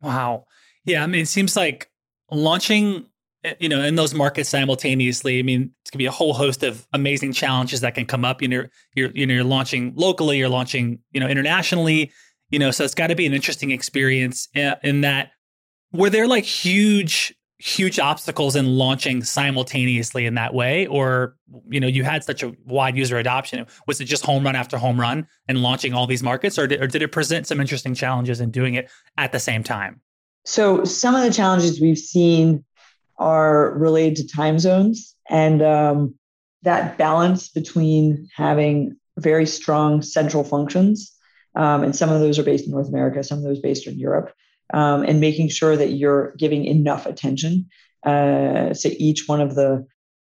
Wow. 0.00 0.46
Yeah. 0.84 1.02
I 1.02 1.06
mean, 1.06 1.22
it 1.22 1.28
seems 1.28 1.56
like 1.56 1.90
launching 2.30 3.06
you 3.60 3.68
know 3.68 3.82
in 3.82 3.94
those 3.94 4.14
markets 4.14 4.48
simultaneously 4.48 5.38
i 5.38 5.42
mean 5.42 5.70
it's 5.82 5.90
going 5.90 5.98
to 5.98 5.98
be 5.98 6.06
a 6.06 6.10
whole 6.10 6.34
host 6.34 6.62
of 6.62 6.86
amazing 6.92 7.32
challenges 7.32 7.80
that 7.80 7.94
can 7.94 8.04
come 8.04 8.24
up. 8.24 8.42
You 8.42 8.48
know 8.48 8.64
you're 8.94 9.10
you 9.14 9.26
know 9.26 9.34
you're 9.34 9.44
launching 9.44 9.92
locally 9.94 10.38
you're 10.38 10.48
launching 10.48 10.98
you 11.12 11.20
know 11.20 11.28
internationally 11.28 12.10
you 12.50 12.58
know 12.58 12.70
so 12.70 12.84
it's 12.84 12.94
got 12.94 13.08
to 13.08 13.14
be 13.14 13.26
an 13.26 13.34
interesting 13.34 13.70
experience 13.70 14.48
eh, 14.54 14.74
in 14.82 15.02
that 15.02 15.30
were 15.92 16.10
there 16.10 16.26
like 16.26 16.44
huge 16.44 17.34
huge 17.58 17.98
obstacles 17.98 18.54
in 18.54 18.66
launching 18.66 19.22
simultaneously 19.24 20.26
in 20.26 20.34
that 20.34 20.54
way? 20.54 20.86
Or 20.86 21.36
you 21.68 21.80
know 21.80 21.86
you 21.86 22.04
had 22.04 22.24
such 22.24 22.42
a 22.42 22.52
wide 22.64 22.96
user 22.96 23.18
adoption 23.18 23.66
was 23.86 24.00
it 24.00 24.04
just 24.04 24.24
home 24.24 24.44
run 24.44 24.56
after 24.56 24.78
home 24.78 25.00
run 25.00 25.26
and 25.48 25.62
launching 25.62 25.92
all 25.92 26.06
these 26.06 26.22
markets 26.22 26.58
or 26.58 26.66
did, 26.66 26.80
or 26.80 26.86
did 26.86 27.02
it 27.02 27.08
present 27.08 27.46
some 27.46 27.60
interesting 27.60 27.94
challenges 27.94 28.40
in 28.40 28.50
doing 28.50 28.74
it 28.74 28.90
at 29.16 29.32
the 29.32 29.40
same 29.40 29.62
time? 29.62 30.00
So 30.44 30.84
some 30.84 31.14
of 31.14 31.22
the 31.22 31.32
challenges 31.32 31.80
we've 31.80 31.98
seen 31.98 32.64
are 33.18 33.76
related 33.76 34.16
to 34.16 34.36
time 34.36 34.58
zones 34.58 35.14
and 35.28 35.62
um, 35.62 36.14
that 36.62 36.98
balance 36.98 37.48
between 37.48 38.28
having 38.34 38.96
very 39.18 39.46
strong 39.46 40.02
central 40.02 40.44
functions 40.44 41.12
um, 41.56 41.82
and 41.82 41.96
some 41.96 42.10
of 42.10 42.20
those 42.20 42.38
are 42.38 42.44
based 42.44 42.66
in 42.66 42.72
north 42.72 42.88
america 42.88 43.22
some 43.22 43.38
of 43.38 43.44
those 43.44 43.60
based 43.60 43.86
in 43.86 43.98
europe 43.98 44.32
um, 44.74 45.02
and 45.02 45.20
making 45.20 45.48
sure 45.48 45.76
that 45.76 45.92
you're 45.92 46.34
giving 46.38 46.64
enough 46.64 47.06
attention 47.06 47.68
uh, 48.04 48.72
to 48.74 49.02
each 49.02 49.26
one 49.26 49.40
of 49.40 49.54
the 49.54 49.86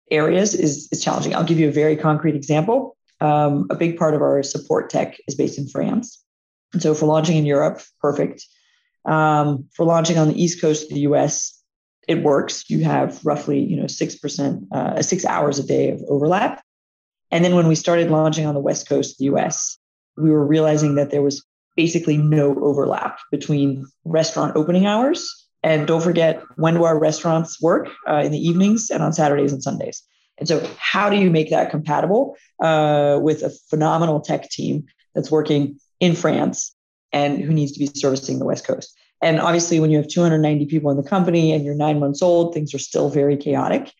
areas 0.09 0.53
is, 0.53 0.89
is 0.91 1.03
challenging. 1.03 1.33
I'll 1.33 1.43
give 1.43 1.59
you 1.59 1.69
a 1.69 1.71
very 1.71 1.95
concrete 1.95 2.35
example. 2.35 2.97
Um, 3.21 3.67
a 3.69 3.75
big 3.75 3.97
part 3.97 4.13
of 4.13 4.21
our 4.21 4.43
support 4.43 4.89
tech 4.89 5.17
is 5.27 5.35
based 5.35 5.57
in 5.57 5.67
France. 5.67 6.23
And 6.73 6.81
so 6.81 6.93
for 6.93 7.05
launching 7.05 7.37
in 7.37 7.45
Europe, 7.45 7.81
perfect. 8.01 8.45
Um, 9.05 9.65
for 9.73 9.85
launching 9.85 10.17
on 10.17 10.27
the 10.27 10.41
East 10.41 10.61
Coast 10.61 10.83
of 10.83 10.89
the 10.89 11.01
US, 11.01 11.60
it 12.07 12.23
works. 12.23 12.69
You 12.69 12.83
have 12.83 13.23
roughly, 13.25 13.59
you 13.59 13.77
know, 13.77 13.85
6%, 13.85 14.67
uh, 14.71 15.01
six 15.01 15.25
hours 15.25 15.59
a 15.59 15.63
day 15.63 15.91
of 15.91 16.01
overlap. 16.07 16.63
And 17.29 17.45
then 17.45 17.55
when 17.55 17.67
we 17.67 17.75
started 17.75 18.11
launching 18.11 18.45
on 18.45 18.53
the 18.53 18.59
West 18.59 18.89
Coast 18.89 19.13
of 19.13 19.17
the 19.19 19.35
US, 19.35 19.77
we 20.17 20.29
were 20.29 20.45
realizing 20.45 20.95
that 20.95 21.11
there 21.11 21.21
was 21.21 21.45
basically 21.75 22.17
no 22.17 22.55
overlap 22.61 23.19
between 23.31 23.85
restaurant 24.03 24.55
opening 24.55 24.85
hours. 24.85 25.47
And 25.63 25.87
don't 25.87 26.01
forget, 26.01 26.43
when 26.55 26.73
do 26.73 26.83
our 26.83 26.97
restaurants 26.99 27.61
work? 27.61 27.89
Uh, 28.07 28.21
in 28.25 28.31
the 28.31 28.39
evenings 28.39 28.89
and 28.89 29.03
on 29.03 29.13
Saturdays 29.13 29.53
and 29.53 29.63
Sundays. 29.63 30.03
And 30.37 30.47
so, 30.47 30.67
how 30.77 31.09
do 31.09 31.17
you 31.17 31.29
make 31.29 31.51
that 31.51 31.69
compatible 31.69 32.35
uh, 32.59 33.19
with 33.21 33.43
a 33.43 33.51
phenomenal 33.69 34.21
tech 34.21 34.49
team 34.49 34.85
that's 35.13 35.29
working 35.29 35.79
in 35.99 36.15
France 36.15 36.75
and 37.13 37.39
who 37.39 37.53
needs 37.53 37.73
to 37.73 37.79
be 37.79 37.87
servicing 37.93 38.39
the 38.39 38.45
West 38.45 38.65
Coast? 38.65 38.97
And 39.21 39.39
obviously, 39.39 39.79
when 39.79 39.91
you 39.91 39.97
have 39.97 40.07
290 40.07 40.65
people 40.65 40.89
in 40.89 40.97
the 40.97 41.07
company 41.07 41.51
and 41.51 41.63
you're 41.63 41.75
nine 41.75 41.99
months 41.99 42.21
old, 42.21 42.53
things 42.53 42.73
are 42.73 42.79
still 42.79 43.09
very 43.09 43.37
chaotic. 43.37 43.91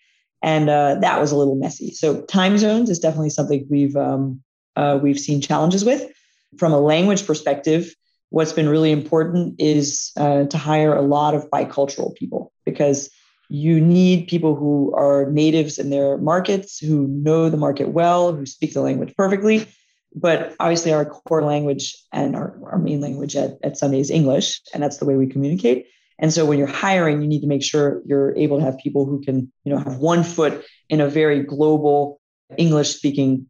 And 0.41 0.69
uh, 0.69 0.95
that 1.01 1.19
was 1.19 1.31
a 1.31 1.37
little 1.37 1.55
messy. 1.55 1.91
So, 1.91 2.21
time 2.21 2.57
zones 2.57 2.89
is 2.89 2.99
definitely 2.99 3.29
something 3.29 3.67
we've 3.69 3.95
um, 3.95 4.41
uh, 4.75 4.99
we've 5.01 5.19
seen 5.19 5.41
challenges 5.41 5.85
with. 5.85 6.11
From 6.57 6.73
a 6.73 6.79
language 6.79 7.25
perspective, 7.27 7.93
what's 8.29 8.53
been 8.53 8.67
really 8.67 8.91
important 8.91 9.55
is 9.59 10.11
uh, 10.17 10.45
to 10.45 10.57
hire 10.57 10.95
a 10.95 11.01
lot 11.01 11.35
of 11.35 11.49
bicultural 11.51 12.15
people 12.15 12.51
because 12.65 13.09
you 13.49 13.81
need 13.81 14.27
people 14.27 14.55
who 14.55 14.93
are 14.95 15.29
natives 15.29 15.77
in 15.77 15.89
their 15.89 16.17
markets, 16.17 16.79
who 16.79 17.07
know 17.07 17.49
the 17.49 17.57
market 17.57 17.89
well, 17.89 18.33
who 18.33 18.45
speak 18.45 18.73
the 18.73 18.81
language 18.81 19.13
perfectly. 19.15 19.67
But 20.13 20.55
obviously, 20.59 20.93
our 20.93 21.05
core 21.05 21.43
language 21.43 21.95
and 22.11 22.35
our, 22.35 22.59
our 22.71 22.77
main 22.77 23.01
language 23.01 23.35
at, 23.35 23.57
at 23.63 23.77
Sunday 23.77 23.99
is 23.99 24.11
English, 24.11 24.61
and 24.73 24.83
that's 24.83 24.97
the 24.97 25.05
way 25.05 25.15
we 25.15 25.27
communicate. 25.27 25.87
And 26.19 26.31
so 26.31 26.45
when 26.45 26.59
you're 26.59 26.67
hiring, 26.67 27.21
you 27.21 27.27
need 27.27 27.41
to 27.41 27.47
make 27.47 27.63
sure 27.63 28.01
you're 28.05 28.35
able 28.37 28.59
to 28.59 28.65
have 28.65 28.77
people 28.77 29.05
who 29.05 29.21
can, 29.21 29.51
you 29.63 29.73
know, 29.73 29.79
have 29.79 29.97
one 29.97 30.23
foot 30.23 30.63
in 30.89 31.01
a 31.01 31.07
very 31.07 31.41
global 31.41 32.19
English 32.57 32.95
speaking 32.95 33.47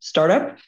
startup 0.00 0.58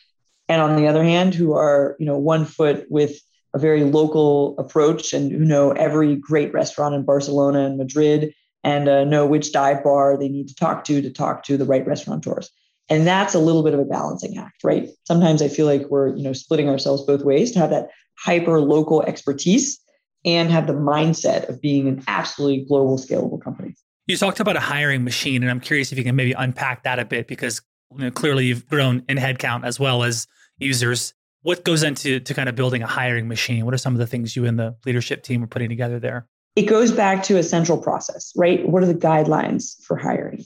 and 0.48 0.60
on 0.60 0.76
the 0.76 0.86
other 0.86 1.02
hand 1.02 1.34
who 1.34 1.54
are 1.54 1.96
you 1.98 2.06
know 2.06 2.18
one 2.18 2.44
foot 2.44 2.86
with 2.88 3.18
a 3.54 3.58
very 3.58 3.84
local 3.84 4.56
approach 4.58 5.12
and 5.12 5.30
who 5.30 5.44
know 5.44 5.72
every 5.72 6.16
great 6.16 6.52
restaurant 6.52 6.94
in 6.94 7.04
barcelona 7.04 7.66
and 7.66 7.76
madrid 7.76 8.32
and 8.62 8.88
uh, 8.88 9.04
know 9.04 9.26
which 9.26 9.52
dive 9.52 9.82
bar 9.82 10.16
they 10.16 10.28
need 10.28 10.48
to 10.48 10.54
talk 10.54 10.84
to 10.84 11.02
to 11.02 11.10
talk 11.10 11.42
to 11.42 11.56
the 11.56 11.64
right 11.64 11.86
restaurateurs 11.86 12.50
And 12.88 13.06
that's 13.06 13.34
a 13.34 13.38
little 13.38 13.62
bit 13.62 13.74
of 13.74 13.80
a 13.80 13.84
balancing 13.84 14.36
act, 14.36 14.62
right? 14.62 14.88
Sometimes 15.04 15.40
I 15.40 15.48
feel 15.48 15.66
like 15.66 15.86
we're, 15.88 16.14
you 16.14 16.22
know, 16.22 16.32
splitting 16.32 16.68
ourselves 16.68 17.02
both 17.02 17.24
ways 17.24 17.50
to 17.52 17.58
have 17.58 17.70
that 17.70 17.88
hyper 18.18 18.60
local 18.60 19.02
expertise 19.02 19.80
and 20.24 20.50
have 20.50 20.66
the 20.66 20.74
mindset 20.74 21.48
of 21.48 21.60
being 21.60 21.88
an 21.88 22.02
absolutely 22.08 22.64
global 22.66 22.98
scalable 22.98 23.40
company. 23.42 23.74
You 24.06 24.16
talked 24.16 24.40
about 24.40 24.56
a 24.56 24.60
hiring 24.60 25.02
machine, 25.02 25.42
and 25.42 25.50
I'm 25.50 25.60
curious 25.60 25.92
if 25.92 25.98
you 25.98 26.04
can 26.04 26.16
maybe 26.16 26.32
unpack 26.32 26.82
that 26.84 26.98
a 26.98 27.04
bit 27.04 27.26
because 27.26 27.62
you 27.92 28.04
know, 28.04 28.10
clearly 28.10 28.46
you've 28.46 28.66
grown 28.66 29.02
in 29.08 29.16
headcount 29.16 29.64
as 29.64 29.80
well 29.80 30.02
as 30.02 30.26
users. 30.58 31.14
What 31.42 31.64
goes 31.64 31.82
into 31.82 32.20
to 32.20 32.34
kind 32.34 32.48
of 32.48 32.54
building 32.54 32.82
a 32.82 32.86
hiring 32.86 33.28
machine? 33.28 33.64
What 33.64 33.74
are 33.74 33.78
some 33.78 33.94
of 33.94 33.98
the 33.98 34.06
things 34.06 34.36
you 34.36 34.44
and 34.44 34.58
the 34.58 34.76
leadership 34.84 35.22
team 35.22 35.42
are 35.42 35.46
putting 35.46 35.68
together 35.68 35.98
there? 35.98 36.26
It 36.56 36.62
goes 36.62 36.92
back 36.92 37.22
to 37.24 37.38
a 37.38 37.42
central 37.42 37.78
process, 37.78 38.32
right? 38.36 38.66
What 38.68 38.82
are 38.82 38.86
the 38.86 38.94
guidelines 38.94 39.82
for 39.84 39.96
hiring? 39.96 40.44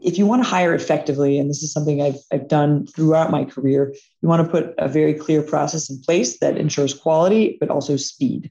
If 0.00 0.18
you 0.18 0.26
want 0.26 0.42
to 0.42 0.48
hire 0.48 0.74
effectively, 0.74 1.38
and 1.38 1.50
this 1.50 1.62
is 1.62 1.72
something 1.72 2.00
I've, 2.00 2.18
I've 2.32 2.48
done 2.48 2.86
throughout 2.86 3.30
my 3.30 3.44
career, 3.44 3.94
you 4.22 4.28
want 4.28 4.44
to 4.44 4.50
put 4.50 4.74
a 4.78 4.88
very 4.88 5.14
clear 5.14 5.42
process 5.42 5.90
in 5.90 6.00
place 6.00 6.38
that 6.38 6.56
ensures 6.56 6.94
quality, 6.94 7.56
but 7.58 7.70
also 7.70 7.96
speed. 7.96 8.50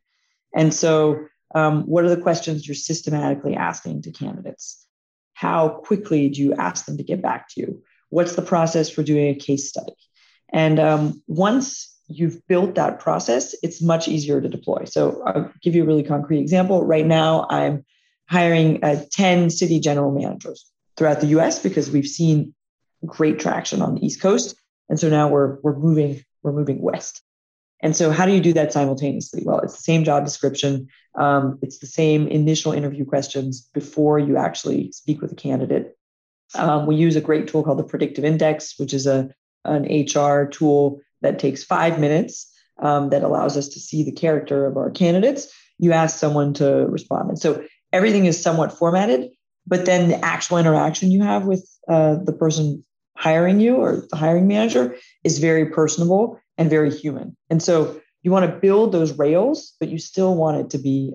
And 0.54 0.74
so 0.74 1.25
um, 1.56 1.84
what 1.84 2.04
are 2.04 2.10
the 2.10 2.22
questions 2.22 2.68
you're 2.68 2.75
systematically 2.75 3.56
asking 3.56 4.01
to 4.04 4.12
candidates? 4.12 4.86
How 5.34 5.70
quickly 5.70 6.30
do 6.30 6.42
you 6.42 6.54
ask 6.54 6.86
them 6.86 6.98
to 6.98 7.04
get 7.04 7.22
back 7.22 7.48
to 7.50 7.62
you? 7.62 7.84
What's 8.10 8.36
the 8.36 8.42
process 8.42 8.89
for 8.89 9.04
doing 9.04 9.30
a 9.30 9.36
case 9.36 9.70
study? 9.70 9.94
And 10.51 10.80
um, 10.80 11.22
once 11.27 11.94
you've 12.08 12.46
built 12.48 12.75
that 12.75 13.00
process, 13.00 13.54
it's 13.63 13.82
much 13.82 14.08
easier 14.08 14.42
to 14.42 14.48
deploy. 14.48 14.86
So 14.86 15.22
I'll 15.24 15.51
give 15.62 15.75
you 15.75 15.84
a 15.84 15.86
really 15.86 16.04
concrete 16.04 16.39
example. 16.39 16.86
Right 16.86 17.06
now, 17.06 17.48
I'm 17.50 17.86
hiring 18.30 18.84
uh, 18.84 19.04
10 19.12 19.50
city 19.50 19.80
general 19.80 20.12
managers 20.12 20.66
throughout 20.98 21.22
the 21.22 21.27
US 21.27 21.60
because 21.60 21.92
we've 21.92 22.08
seen 22.08 22.54
great 23.06 23.39
traction 23.39 23.82
on 23.82 23.96
the 23.96 24.06
East 24.06 24.22
Coast. 24.22 24.56
And 24.89 25.00
so 25.00 25.10
now 25.10 25.30
we're, 25.30 25.60
we're 25.62 25.77
moving, 25.77 26.24
we're 26.44 26.54
moving 26.54 26.82
west. 26.82 27.22
And 27.82 27.96
so, 27.96 28.10
how 28.10 28.25
do 28.25 28.32
you 28.32 28.42
do 28.42 28.54
that 28.54 28.74
simultaneously? 28.74 29.44
Well, 29.46 29.60
it's 29.60 29.75
the 29.75 29.84
same 29.84 30.04
job 30.04 30.25
description. 30.25 30.88
Um, 31.16 31.60
it's 31.62 31.77
the 31.80 31.88
same 31.88 32.27
initial 32.27 32.72
interview 32.72 33.06
questions 33.06 33.70
before 33.74 34.18
you 34.18 34.38
actually 34.38 34.92
speak 34.92 35.22
with 35.22 35.32
a 35.32 35.36
candidate. 35.36 35.96
Um, 36.56 36.88
we 36.88 36.96
use 36.96 37.16
a 37.16 37.22
great 37.22 37.48
tool 37.48 37.63
called 37.63 37.77
the 37.77 37.84
Predictive 37.84 38.25
Index, 38.25 38.80
which 38.80 38.94
is 38.94 39.06
a 39.06 39.30
an 39.66 39.84
HR 39.84 40.46
tool 40.46 41.01
that 41.22 41.39
takes 41.39 41.63
five 41.63 42.00
minutes 42.00 42.51
um, 42.80 43.10
that 43.10 43.24
allows 43.24 43.58
us 43.58 43.68
to 43.70 43.80
see 43.80 44.04
the 44.04 44.12
character 44.12 44.66
of 44.66 44.77
our 44.77 44.89
candidates. 44.89 45.48
You 45.77 45.92
ask 45.92 46.18
someone 46.18 46.54
to 46.56 46.88
respond, 46.88 47.30
and 47.30 47.39
so 47.39 47.63
everything 47.94 48.25
is 48.25 48.42
somewhat 48.42 48.77
formatted. 48.77 49.30
But 49.68 49.86
then 49.86 50.10
the 50.10 50.24
actual 50.24 50.58
interaction 50.58 51.12
you 51.12 51.24
have 51.24 51.46
with 51.46 51.68
uh, 51.88 52.16
the 52.24 52.34
person 52.34 52.84
hiring 53.16 53.60
you 53.60 53.76
or 53.76 54.08
the 54.10 54.16
hiring 54.16 54.48
manager 54.48 54.96
is 55.24 55.40
very 55.40 55.66
personable 55.66 56.40
and 56.58 56.70
very 56.70 56.92
human. 56.92 57.36
And 57.50 57.62
so 57.62 58.00
you 58.24 58.32
want 58.32 58.50
to 58.50 58.60
build 58.60 58.92
those 58.92 59.18
rails, 59.18 59.76
but 59.80 59.90
you 59.90 60.00
still 60.00 60.36
want 60.36 60.58
it 60.58 60.70
to 60.72 60.78
be 60.78 61.14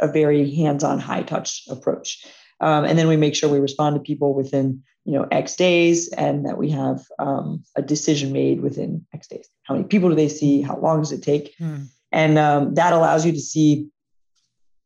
a 0.00 0.08
very 0.08 0.54
hands-on, 0.54 0.98
high-touch 0.98 1.64
approach. 1.68 2.24
Um, 2.60 2.84
and 2.84 2.98
then 2.98 3.08
we 3.08 3.16
make 3.16 3.34
sure 3.34 3.48
we 3.48 3.58
respond 3.60 3.96
to 3.96 4.00
people 4.00 4.34
within 4.34 4.82
you 5.04 5.14
know 5.14 5.26
X 5.30 5.56
days, 5.56 6.08
and 6.08 6.44
that 6.44 6.58
we 6.58 6.70
have 6.70 7.00
um, 7.18 7.64
a 7.76 7.82
decision 7.82 8.32
made 8.32 8.60
within 8.60 9.06
X 9.14 9.28
days. 9.28 9.48
How 9.62 9.74
many 9.74 9.86
people 9.86 10.08
do 10.10 10.14
they 10.14 10.28
see? 10.28 10.60
How 10.60 10.76
long 10.78 11.00
does 11.00 11.12
it 11.12 11.22
take? 11.22 11.56
Mm. 11.58 11.86
And 12.12 12.38
um, 12.38 12.74
that 12.74 12.92
allows 12.92 13.24
you 13.24 13.32
to 13.32 13.40
see 13.40 13.88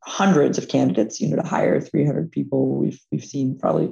hundreds 0.04 0.58
of 0.58 0.68
candidates. 0.68 1.20
You 1.20 1.28
know, 1.28 1.36
to 1.36 1.46
hire 1.46 1.80
300 1.80 2.30
people, 2.30 2.76
we've 2.76 3.00
we've 3.10 3.24
seen 3.24 3.58
probably 3.58 3.90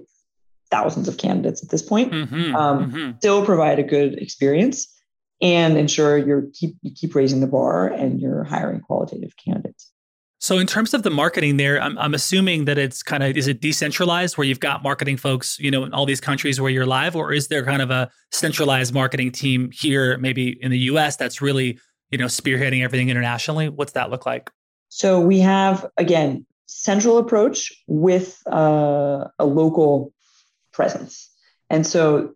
thousands 0.71 1.09
of 1.09 1.19
candidates 1.19 1.63
at 1.63 1.71
this 1.71 1.83
point. 1.83 2.13
Mm-hmm, 2.13 2.55
um, 2.55 2.91
mm-hmm. 2.93 3.19
Still 3.19 3.45
provide 3.45 3.79
a 3.79 3.83
good 3.83 4.15
experience 4.19 4.97
and 5.41 5.77
ensure 5.77 6.19
you're 6.19 6.47
keep 6.53 6.77
you 6.83 6.93
keep 6.95 7.15
raising 7.15 7.41
the 7.41 7.47
bar 7.47 7.89
and 7.89 8.21
you're 8.21 8.45
hiring 8.45 8.81
qualitative 8.81 9.33
candidates. 9.37 9.93
So 10.43 10.57
in 10.57 10.67
terms 10.67 10.95
of 10.95 11.03
the 11.03 11.11
marketing 11.11 11.59
there, 11.59 11.81
I'm, 11.81 11.99
I'm 11.99 12.15
assuming 12.15 12.65
that 12.65 12.79
it's 12.79 13.03
kind 13.03 13.23
of 13.23 13.37
is 13.37 13.47
it 13.47 13.61
decentralized 13.61 14.39
where 14.39 14.47
you've 14.47 14.61
got 14.61 14.83
marketing 14.83 15.19
folks, 15.19 15.59
you 15.59 15.71
know, 15.71 15.85
in 15.85 15.93
all 15.93 16.07
these 16.07 16.21
countries 16.21 16.59
where 16.59 16.71
you're 16.71 16.87
live, 16.87 17.15
or 17.15 17.33
is 17.33 17.49
there 17.49 17.63
kind 17.63 17.83
of 17.83 17.91
a 17.91 18.11
centralized 18.33 18.95
marketing 18.95 19.33
team 19.33 19.71
here, 19.71 20.17
maybe 20.17 20.59
in 20.63 20.71
the 20.71 20.79
US 20.79 21.17
that's 21.17 21.43
really, 21.43 21.79
you 22.11 22.17
know, 22.17 22.25
spearheading 22.25 22.83
everything 22.83 23.11
internationally? 23.11 23.69
What's 23.69 23.93
that 23.93 24.09
look 24.09 24.25
like? 24.25 24.51
So 24.91 25.21
we 25.21 25.39
have 25.41 25.87
again 25.97 26.45
central 26.67 27.19
approach 27.19 27.73
with 27.89 28.41
uh, 28.47 29.25
a 29.39 29.45
local 29.47 30.13
presence. 30.73 31.31
And 31.69 31.87
so 31.87 32.35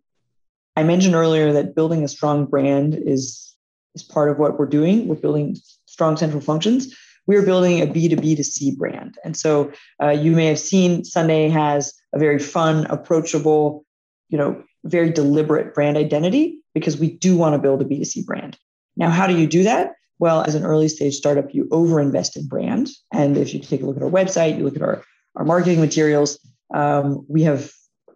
I 0.77 0.83
mentioned 0.83 1.15
earlier 1.15 1.53
that 1.53 1.75
building 1.75 2.03
a 2.03 2.09
strong 2.09 2.47
brand 2.47 2.95
is, 2.95 3.55
is 3.95 4.03
part 4.03 4.31
of 4.31 4.39
what 4.39 4.59
we're 4.59 4.67
doing. 4.67 5.07
We're 5.07 5.17
building 5.17 5.57
strong 5.87 6.17
central 6.17 6.41
functions. 6.41 6.97
We're 7.27 7.45
building 7.45 7.81
a 7.81 7.87
B2B 7.87 8.37
to 8.37 8.45
C 8.45 8.75
brand. 8.77 9.19
And 9.25 9.37
so 9.37 9.73
uh, 10.03 10.11
you 10.11 10.33
may 10.33 10.47
have 10.47 10.59
seen 10.59 11.05
Sunday 11.05 11.49
has 11.49 11.95
a 12.13 12.19
very 12.19 12.39
fun, 12.39 12.87
approachable, 12.87 13.85
you 14.29 14.39
know, 14.39 14.63
very 14.85 15.11
deliberate 15.11 15.75
brand 15.75 15.97
identity 15.97 16.61
because 16.75 16.99
we 16.99 17.13
do 17.13 17.37
want 17.37 17.55
to 17.55 17.59
build 17.59 17.81
a 17.81 17.85
B2C 17.85 18.27
brand. 18.27 18.59
Now, 18.97 19.11
how 19.11 19.27
do 19.27 19.37
you 19.37 19.47
do 19.47 19.63
that? 19.63 19.93
Well, 20.19 20.43
as 20.43 20.55
an 20.55 20.65
early 20.65 20.89
stage 20.89 21.15
startup, 21.15 21.55
you 21.55 21.65
overinvest 21.67 22.37
in 22.37 22.47
brand. 22.47 22.91
And 23.13 23.37
if 23.37 23.53
you 23.53 23.61
take 23.61 23.83
a 23.83 23.87
look 23.87 23.97
at 23.97 24.03
our 24.03 24.11
website, 24.11 24.57
you 24.57 24.65
look 24.65 24.77
at 24.77 24.83
our, 24.83 25.05
our 25.35 25.45
marketing 25.45 25.81
materials, 25.81 26.39
um, 26.73 27.25
we 27.29 27.43
have, 27.43 27.71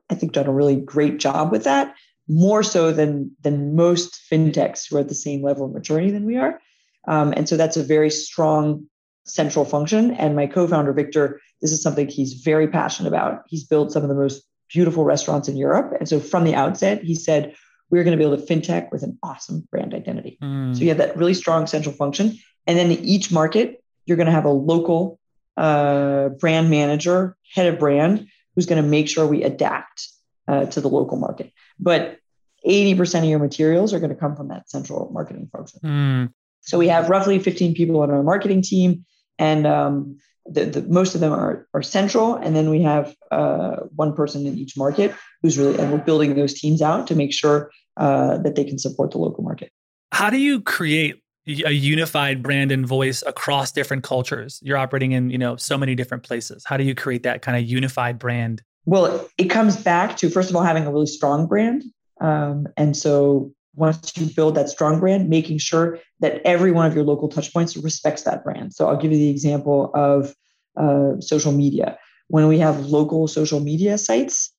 I 0.08 0.14
think, 0.14 0.32
done 0.32 0.46
a 0.46 0.52
really 0.52 0.76
great 0.76 1.18
job 1.18 1.50
with 1.50 1.64
that 1.64 1.94
more 2.28 2.62
so 2.62 2.92
than 2.92 3.30
than 3.42 3.74
most 3.74 4.20
fintechs 4.30 4.88
who 4.88 4.96
are 4.96 5.00
at 5.00 5.08
the 5.08 5.14
same 5.14 5.42
level 5.42 5.64
of 5.64 5.72
maturity 5.72 6.11
than 6.11 6.24
we 6.24 6.37
are. 6.37 6.61
Um, 7.06 7.32
and 7.37 7.48
so 7.48 7.56
that's 7.56 7.76
a 7.76 7.82
very 7.82 8.11
strong 8.11 8.87
central 9.24 9.64
function. 9.64 10.11
And 10.12 10.37
my 10.37 10.46
co-founder 10.46 10.92
Victor, 10.92 11.40
this 11.62 11.72
is 11.72 11.82
something 11.82 12.06
he's 12.06 12.34
very 12.34 12.68
passionate 12.68 13.08
about. 13.08 13.42
He's 13.46 13.64
built 13.64 13.92
some 13.92 14.02
of 14.02 14.08
the 14.08 14.14
most 14.14 14.42
beautiful 14.72 15.04
restaurants 15.04 15.48
in 15.48 15.56
Europe, 15.56 15.94
and 15.98 16.08
so 16.08 16.20
from 16.20 16.44
the 16.44 16.54
outset, 16.54 17.02
he 17.02 17.14
said 17.14 17.54
we're 17.90 18.05
going 18.05 18.16
to 18.16 18.22
build 18.22 18.38
a 18.38 18.42
fintech 18.42 18.90
with 18.92 19.03
an 19.03 19.18
awesome 19.22 19.66
brand 19.70 19.94
identity. 19.94 20.38
Mm. 20.42 20.77
So 20.77 20.83
you 20.83 20.88
have 20.88 20.98
that 20.98 21.16
really 21.16 21.35
strong 21.35 21.66
central 21.66 21.94
function, 21.94 22.38
and 22.66 22.79
then 22.79 22.90
in 22.90 23.05
each 23.05 23.33
market, 23.33 23.83
you're 24.07 24.16
going 24.16 24.27
to 24.27 24.33
have 24.33 24.44
a 24.44 24.51
local 24.51 25.18
uh, 25.57 26.29
brand 26.31 26.70
manager, 26.70 27.37
head 27.55 27.66
of 27.66 27.79
brand, 27.79 28.29
who's 28.55 28.66
going 28.66 28.83
to 28.83 28.88
make 28.88 29.09
sure 29.09 29.27
we 29.27 29.42
adapt 29.42 30.09
uh, 30.46 30.66
to 30.66 30.81
the 30.81 30.88
local 30.88 31.18
market. 31.18 31.53
But 31.79 32.18
80% 32.66 33.20
of 33.20 33.24
your 33.24 33.38
materials 33.38 33.94
are 33.94 34.01
going 34.01 34.11
to 34.11 34.16
come 34.16 34.35
from 34.35 34.48
that 34.48 34.68
central 34.70 35.11
marketing 35.12 35.48
function. 35.53 35.81
Mm. 35.85 36.33
So 36.61 36.79
we 36.79 36.88
have 36.88 37.09
roughly 37.09 37.38
15 37.38 37.74
people 37.74 38.01
on 38.03 38.11
our 38.11 38.22
marketing 38.22 38.62
team, 38.62 39.05
and 39.38 39.66
um, 39.66 40.18
the, 40.50 40.64
the, 40.64 40.82
most 40.82 41.14
of 41.14 41.20
them 41.20 41.32
are, 41.32 41.66
are 41.74 41.82
central. 41.82 42.37
And 42.37 42.56
then 42.56 42.70
we 42.70 42.82
have 42.82 43.14
uh, 43.30 43.76
one 43.94 44.14
person 44.14 44.46
in 44.46 44.58
each 44.58 44.76
market 44.76 45.14
who's 45.42 45.58
really, 45.58 45.78
and 45.78 45.92
we're 45.92 45.98
building 45.98 46.34
those 46.34 46.54
teams 46.54 46.82
out 46.82 47.06
to 47.08 47.14
make 47.14 47.32
sure 47.32 47.70
uh, 47.96 48.38
that 48.38 48.54
they 48.54 48.64
can 48.64 48.78
support 48.78 49.11
the 49.11 49.18
local 49.18 49.42
market. 49.44 49.70
How 50.12 50.30
do 50.30 50.38
you 50.38 50.61
create 50.61 51.22
a 51.46 51.72
unified 51.72 52.42
brand 52.42 52.72
and 52.72 52.87
voice 52.87 53.22
across 53.26 53.72
different 53.72 54.02
cultures? 54.02 54.61
You're 54.62 54.76
operating 54.78 55.12
in, 55.12 55.30
you 55.30 55.38
know, 55.38 55.56
so 55.56 55.76
many 55.78 55.94
different 55.94 56.22
places. 56.22 56.64
How 56.66 56.76
do 56.76 56.84
you 56.84 56.94
create 56.94 57.22
that 57.24 57.42
kind 57.42 57.56
of 57.56 57.68
unified 57.68 58.18
brand? 58.18 58.62
Well, 58.87 59.28
it 59.37 59.46
comes 59.46 59.76
back 59.76 60.16
to 60.18 60.30
first 60.30 60.48
of 60.50 60.56
all 60.56 60.62
having 60.62 60.87
a 60.87 60.92
really 60.92 61.06
strong 61.06 61.46
brand, 61.46 61.84
um, 62.20 62.66
and 62.76 62.96
so 62.96 63.52
once 63.78 64.12
you 64.16 64.26
build 64.26 64.54
that 64.56 64.68
strong 64.68 65.00
brand, 65.00 65.28
making 65.28 65.58
sure 65.58 65.98
that 66.20 66.42
every 66.44 66.72
one 66.72 66.86
of 66.86 66.94
your 66.94 67.04
local 67.04 67.28
touchpoints 67.28 67.82
respects 67.82 68.22
that 68.22 68.44
brand. 68.44 68.74
So 68.74 68.88
I'll 68.88 68.96
give 68.96 69.12
you 69.12 69.18
the 69.18 69.30
example 69.30 69.90
of 69.94 70.34
uh, 70.76 71.20
social 71.20 71.52
media. 71.52 71.98
When 72.28 72.48
we 72.48 72.58
have 72.58 72.86
local 72.86 73.28
social 73.28 73.60
media 73.60 73.96
sites, 73.98 74.52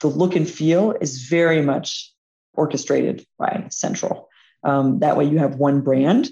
the 0.00 0.08
look 0.08 0.36
and 0.36 0.48
feel 0.48 0.94
is 1.00 1.26
very 1.26 1.62
much 1.62 2.12
orchestrated 2.54 3.26
by 3.38 3.66
Central. 3.70 4.28
Um, 4.62 4.98
that 5.00 5.16
way, 5.16 5.24
you 5.24 5.38
have 5.38 5.56
one 5.56 5.80
brand. 5.80 6.30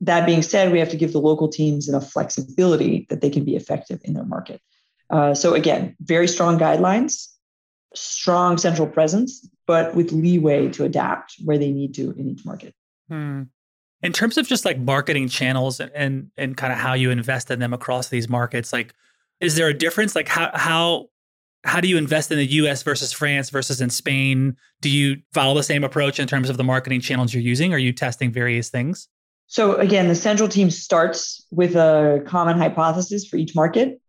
That 0.00 0.26
being 0.26 0.42
said, 0.42 0.70
we 0.70 0.78
have 0.78 0.90
to 0.90 0.96
give 0.96 1.12
the 1.12 1.20
local 1.20 1.48
teams 1.48 1.88
enough 1.88 2.10
flexibility 2.10 3.06
that 3.10 3.20
they 3.20 3.30
can 3.30 3.44
be 3.44 3.56
effective 3.56 4.00
in 4.04 4.14
their 4.14 4.24
market. 4.24 4.60
Uh, 5.10 5.34
so 5.34 5.54
again, 5.54 5.96
very 6.00 6.28
strong 6.28 6.58
guidelines, 6.58 7.28
strong 7.94 8.58
central 8.58 8.86
presence, 8.86 9.48
but 9.66 9.94
with 9.94 10.12
leeway 10.12 10.68
to 10.70 10.84
adapt 10.84 11.36
where 11.44 11.58
they 11.58 11.70
need 11.70 11.94
to 11.94 12.12
in 12.12 12.28
each 12.28 12.44
market. 12.44 12.74
Hmm. 13.08 13.44
In 14.02 14.12
terms 14.12 14.38
of 14.38 14.46
just 14.46 14.64
like 14.64 14.78
marketing 14.78 15.28
channels 15.28 15.80
and, 15.80 15.90
and 15.94 16.30
and 16.36 16.56
kind 16.56 16.72
of 16.72 16.78
how 16.78 16.94
you 16.94 17.10
invest 17.10 17.50
in 17.50 17.58
them 17.58 17.72
across 17.72 18.08
these 18.08 18.28
markets, 18.28 18.72
like 18.72 18.94
is 19.40 19.56
there 19.56 19.68
a 19.68 19.74
difference? 19.74 20.14
Like 20.14 20.28
how 20.28 20.50
how 20.54 21.06
how 21.64 21.80
do 21.80 21.88
you 21.88 21.96
invest 21.98 22.30
in 22.30 22.38
the 22.38 22.46
US 22.46 22.82
versus 22.82 23.12
France 23.12 23.50
versus 23.50 23.80
in 23.80 23.90
Spain? 23.90 24.56
Do 24.80 24.88
you 24.88 25.16
follow 25.32 25.54
the 25.54 25.62
same 25.62 25.82
approach 25.82 26.20
in 26.20 26.28
terms 26.28 26.48
of 26.48 26.56
the 26.56 26.64
marketing 26.64 27.00
channels 27.00 27.34
you're 27.34 27.42
using? 27.42 27.74
Are 27.74 27.78
you 27.78 27.92
testing 27.92 28.30
various 28.30 28.68
things? 28.68 29.08
So 29.48 29.76
again, 29.76 30.08
the 30.08 30.14
central 30.14 30.48
team 30.48 30.70
starts 30.70 31.44
with 31.50 31.74
a 31.74 32.22
common 32.26 32.58
hypothesis 32.58 33.26
for 33.26 33.36
each 33.36 33.56
market 33.56 34.00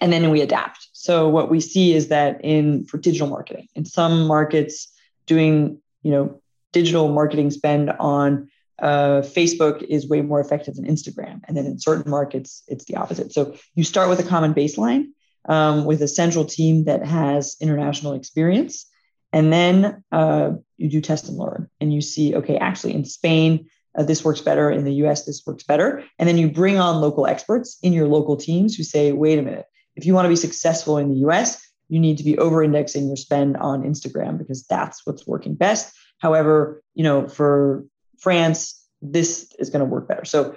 and 0.00 0.12
then 0.12 0.30
we 0.30 0.40
adapt. 0.40 0.88
So 1.04 1.28
what 1.28 1.50
we 1.50 1.60
see 1.60 1.92
is 1.92 2.08
that 2.08 2.42
in 2.42 2.86
for 2.86 2.96
digital 2.96 3.28
marketing, 3.28 3.68
in 3.74 3.84
some 3.84 4.26
markets, 4.26 4.90
doing, 5.26 5.82
you 6.02 6.10
know, 6.10 6.40
digital 6.72 7.12
marketing 7.12 7.50
spend 7.50 7.90
on 7.90 8.48
uh, 8.78 9.20
Facebook 9.20 9.82
is 9.82 10.08
way 10.08 10.22
more 10.22 10.40
effective 10.40 10.76
than 10.76 10.86
Instagram. 10.86 11.42
And 11.46 11.58
then 11.58 11.66
in 11.66 11.78
certain 11.78 12.10
markets, 12.10 12.62
it's 12.68 12.86
the 12.86 12.96
opposite. 12.96 13.34
So 13.34 13.54
you 13.74 13.84
start 13.84 14.08
with 14.08 14.18
a 14.18 14.22
common 14.22 14.54
baseline 14.54 15.08
um, 15.44 15.84
with 15.84 16.00
a 16.00 16.08
central 16.08 16.46
team 16.46 16.84
that 16.84 17.04
has 17.04 17.58
international 17.60 18.14
experience. 18.14 18.86
And 19.30 19.52
then 19.52 20.02
uh, 20.10 20.52
you 20.78 20.88
do 20.88 21.02
test 21.02 21.28
and 21.28 21.36
learn 21.36 21.68
and 21.82 21.92
you 21.92 22.00
see, 22.00 22.34
okay, 22.34 22.56
actually 22.56 22.94
in 22.94 23.04
Spain, 23.04 23.68
uh, 23.94 24.04
this 24.04 24.24
works 24.24 24.40
better. 24.40 24.70
In 24.70 24.84
the 24.84 24.94
US, 25.04 25.26
this 25.26 25.42
works 25.46 25.64
better. 25.64 26.02
And 26.18 26.26
then 26.26 26.38
you 26.38 26.50
bring 26.50 26.78
on 26.78 27.02
local 27.02 27.26
experts 27.26 27.76
in 27.82 27.92
your 27.92 28.08
local 28.08 28.38
teams 28.38 28.74
who 28.74 28.84
say, 28.84 29.12
wait 29.12 29.38
a 29.38 29.42
minute, 29.42 29.66
if 29.96 30.06
you 30.06 30.14
want 30.14 30.24
to 30.26 30.30
be 30.30 30.36
successful 30.36 30.98
in 30.98 31.08
the 31.08 31.28
US, 31.28 31.64
you 31.88 32.00
need 32.00 32.18
to 32.18 32.24
be 32.24 32.38
over 32.38 32.62
indexing 32.62 33.06
your 33.06 33.16
spend 33.16 33.56
on 33.56 33.82
Instagram 33.82 34.38
because 34.38 34.64
that's 34.64 35.06
what's 35.06 35.26
working 35.26 35.54
best. 35.54 35.94
However, 36.18 36.82
you 36.94 37.04
know, 37.04 37.28
for 37.28 37.84
France, 38.18 38.82
this 39.02 39.52
is 39.58 39.70
going 39.70 39.80
to 39.80 39.86
work 39.86 40.08
better. 40.08 40.24
So 40.24 40.56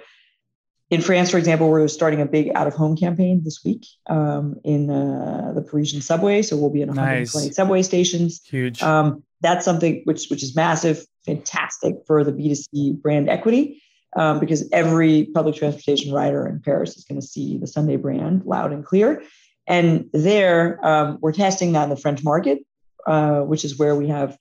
in 0.90 1.02
France, 1.02 1.30
for 1.30 1.36
example, 1.36 1.68
we're 1.68 1.86
starting 1.88 2.20
a 2.20 2.26
big 2.26 2.50
out 2.54 2.66
of 2.66 2.74
home 2.74 2.96
campaign 2.96 3.42
this 3.44 3.62
week 3.62 3.86
um, 4.08 4.56
in 4.64 4.90
uh, 4.90 5.52
the 5.54 5.60
Parisian 5.60 6.00
subway. 6.00 6.40
So 6.40 6.56
we'll 6.56 6.70
be 6.70 6.80
in 6.80 6.88
120 6.88 7.46
nice. 7.46 7.54
subway 7.56 7.82
stations. 7.82 8.40
Huge. 8.44 8.82
Um, 8.82 9.22
that's 9.40 9.64
something 9.64 10.02
which 10.04 10.28
which 10.28 10.42
is 10.42 10.56
massive, 10.56 11.04
fantastic 11.26 11.94
for 12.06 12.24
the 12.24 12.32
B2C 12.32 13.00
brand 13.00 13.28
equity. 13.28 13.82
Um, 14.16 14.40
because 14.40 14.66
every 14.72 15.26
public 15.34 15.54
transportation 15.56 16.14
rider 16.14 16.46
in 16.46 16.60
Paris 16.60 16.96
is 16.96 17.04
going 17.04 17.20
to 17.20 17.26
see 17.26 17.58
the 17.58 17.66
Sunday 17.66 17.96
brand 17.96 18.42
loud 18.46 18.72
and 18.72 18.82
clear. 18.84 19.22
And 19.66 20.08
there, 20.14 20.84
um, 20.84 21.18
we're 21.20 21.32
testing 21.32 21.72
that 21.72 21.84
in 21.84 21.90
the 21.90 21.96
French 21.96 22.24
market, 22.24 22.60
uh, 23.06 23.40
which 23.40 23.66
is 23.66 23.78
where 23.78 23.94
we 23.94 24.08
have 24.08 24.38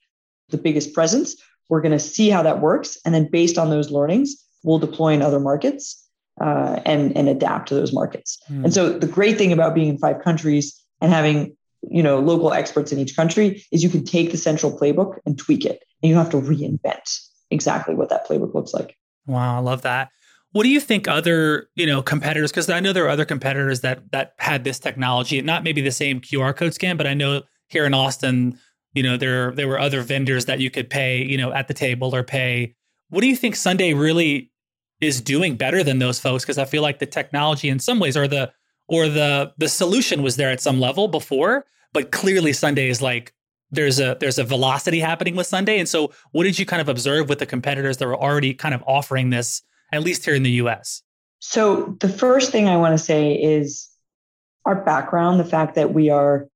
the 0.49 0.57
biggest 0.57 0.93
presence. 0.93 1.35
We're 1.67 1.81
going 1.81 1.91
to 1.91 1.99
see 1.99 2.29
how 2.29 2.43
that 2.43 2.61
works. 2.61 2.97
And 3.03 3.13
then 3.13 3.29
based 3.29 3.57
on 3.57 3.69
those 3.69 3.91
learnings, 3.91 4.37
we'll 4.63 4.79
deploy 4.79 5.13
in 5.13 5.21
other 5.21 5.39
markets 5.39 6.01
uh, 6.39 6.79
and, 6.85 7.15
and 7.17 7.27
adapt 7.27 7.67
to 7.69 7.75
those 7.75 7.91
markets. 7.91 8.39
Mm. 8.49 8.65
And 8.65 8.73
so 8.73 8.97
the 8.97 9.07
great 9.07 9.37
thing 9.37 9.51
about 9.51 9.75
being 9.75 9.89
in 9.89 9.97
five 9.97 10.23
countries 10.23 10.81
and 11.01 11.11
having 11.11 11.57
you 11.89 12.03
know 12.03 12.19
local 12.19 12.53
experts 12.53 12.91
in 12.91 12.99
each 12.99 13.15
country 13.15 13.63
is 13.71 13.83
you 13.83 13.89
can 13.89 14.03
take 14.03 14.31
the 14.31 14.37
central 14.37 14.77
playbook 14.77 15.19
and 15.25 15.37
tweak 15.37 15.65
it 15.65 15.83
and 16.01 16.09
you 16.09 16.15
don't 16.15 16.23
have 16.23 16.31
to 16.31 16.41
reinvent 16.41 17.19
exactly 17.51 17.95
what 17.95 18.09
that 18.09 18.27
playbook 18.27 18.53
looks 18.53 18.73
like 18.73 18.97
wow 19.27 19.57
i 19.57 19.59
love 19.59 19.81
that. 19.83 20.09
What 20.53 20.63
do 20.63 20.69
you 20.69 20.79
think 20.79 21.07
other 21.07 21.69
you 21.75 21.85
know 21.85 22.01
competitors 22.01 22.51
because 22.51 22.69
i 22.69 22.79
know 22.79 22.93
there 22.93 23.05
are 23.05 23.09
other 23.09 23.25
competitors 23.25 23.81
that 23.81 24.11
that 24.11 24.33
had 24.39 24.63
this 24.63 24.79
technology 24.79 25.39
not 25.41 25.63
maybe 25.63 25.81
the 25.81 25.91
same 25.91 26.19
qr 26.19 26.55
code 26.55 26.73
scan 26.73 26.97
but 26.97 27.05
i 27.05 27.13
know 27.13 27.43
here 27.67 27.85
in 27.85 27.93
austin 27.93 28.57
you 28.93 29.03
know 29.03 29.17
there 29.17 29.51
there 29.51 29.67
were 29.67 29.79
other 29.79 30.01
vendors 30.01 30.45
that 30.45 30.59
you 30.59 30.71
could 30.71 30.89
pay 30.89 31.23
you 31.23 31.37
know 31.37 31.51
at 31.53 31.67
the 31.67 31.73
table 31.73 32.15
or 32.15 32.23
pay. 32.23 32.73
What 33.09 33.21
do 33.21 33.27
you 33.27 33.35
think 33.35 33.55
sunday 33.55 33.93
really 33.93 34.51
is 34.99 35.21
doing 35.21 35.55
better 35.55 35.83
than 35.83 35.99
those 35.99 36.19
folks? 36.19 36.43
Because 36.43 36.57
i 36.57 36.65
feel 36.65 36.81
like 36.81 36.99
the 36.99 37.05
technology 37.05 37.69
in 37.69 37.79
some 37.79 37.99
ways 37.99 38.17
or 38.17 38.27
the 38.27 38.51
or 38.87 39.07
the 39.07 39.53
the 39.57 39.69
solution 39.69 40.23
was 40.23 40.37
there 40.37 40.49
at 40.49 40.61
some 40.61 40.79
level 40.79 41.07
before 41.07 41.65
but 41.93 42.11
clearly 42.11 42.53
sunday 42.53 42.89
is 42.89 43.01
like 43.01 43.33
there's 43.71 43.99
a 43.99 44.17
there's 44.19 44.37
a 44.37 44.43
velocity 44.43 44.99
happening 44.99 45.35
with 45.35 45.47
sunday 45.47 45.79
and 45.79 45.89
so 45.89 46.11
what 46.31 46.43
did 46.43 46.57
you 46.57 46.65
kind 46.65 46.81
of 46.81 46.89
observe 46.89 47.29
with 47.29 47.39
the 47.39 47.45
competitors 47.45 47.97
that 47.97 48.07
were 48.07 48.17
already 48.17 48.53
kind 48.53 48.73
of 48.73 48.83
offering 48.87 49.29
this 49.29 49.61
at 49.91 50.03
least 50.03 50.25
here 50.25 50.35
in 50.35 50.43
the 50.43 50.51
us 50.51 51.03
so 51.39 51.97
the 51.99 52.09
first 52.09 52.51
thing 52.51 52.67
i 52.67 52.77
want 52.77 52.97
to 52.97 53.03
say 53.03 53.33
is 53.33 53.89
our 54.65 54.75
background 54.83 55.39
the 55.39 55.45
fact 55.45 55.75
that 55.75 55.93
we 55.93 56.09
are 56.09 56.47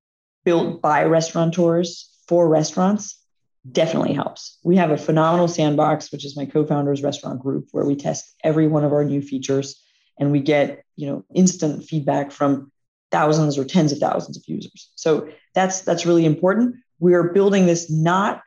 built 0.44 0.82
by 0.82 1.04
restaurateurs 1.04 2.10
for 2.28 2.48
restaurants 2.48 3.22
definitely 3.70 4.14
helps. 4.14 4.58
We 4.64 4.78
have 4.78 4.92
a 4.92 4.98
phenomenal 4.98 5.48
sandbox, 5.48 6.12
which 6.12 6.26
is 6.26 6.36
my 6.36 6.46
co-founder's 6.46 7.04
restaurant 7.04 7.40
group, 7.42 7.68
where 7.72 7.86
we 7.86 7.96
test 7.96 8.36
every 8.44 8.68
one 8.68 8.84
of 8.84 8.94
our 8.94 9.04
new 9.04 9.22
features 9.22 9.82
and 10.20 10.32
we 10.32 10.40
get, 10.40 10.84
you 10.96 11.08
know, 11.08 11.26
instant 11.36 11.84
feedback 11.84 12.32
from 12.32 12.72
thousands 13.12 13.58
or 13.58 13.66
tens 13.66 13.92
of 13.92 14.00
thousands 14.00 14.38
of 14.38 14.44
users. 14.48 14.92
So 14.96 15.30
that's 15.54 15.82
that's 15.82 16.06
really 16.06 16.26
important. 16.26 16.76
We're 17.02 17.34
building 17.34 17.66
this 17.66 17.92
not 17.92 18.42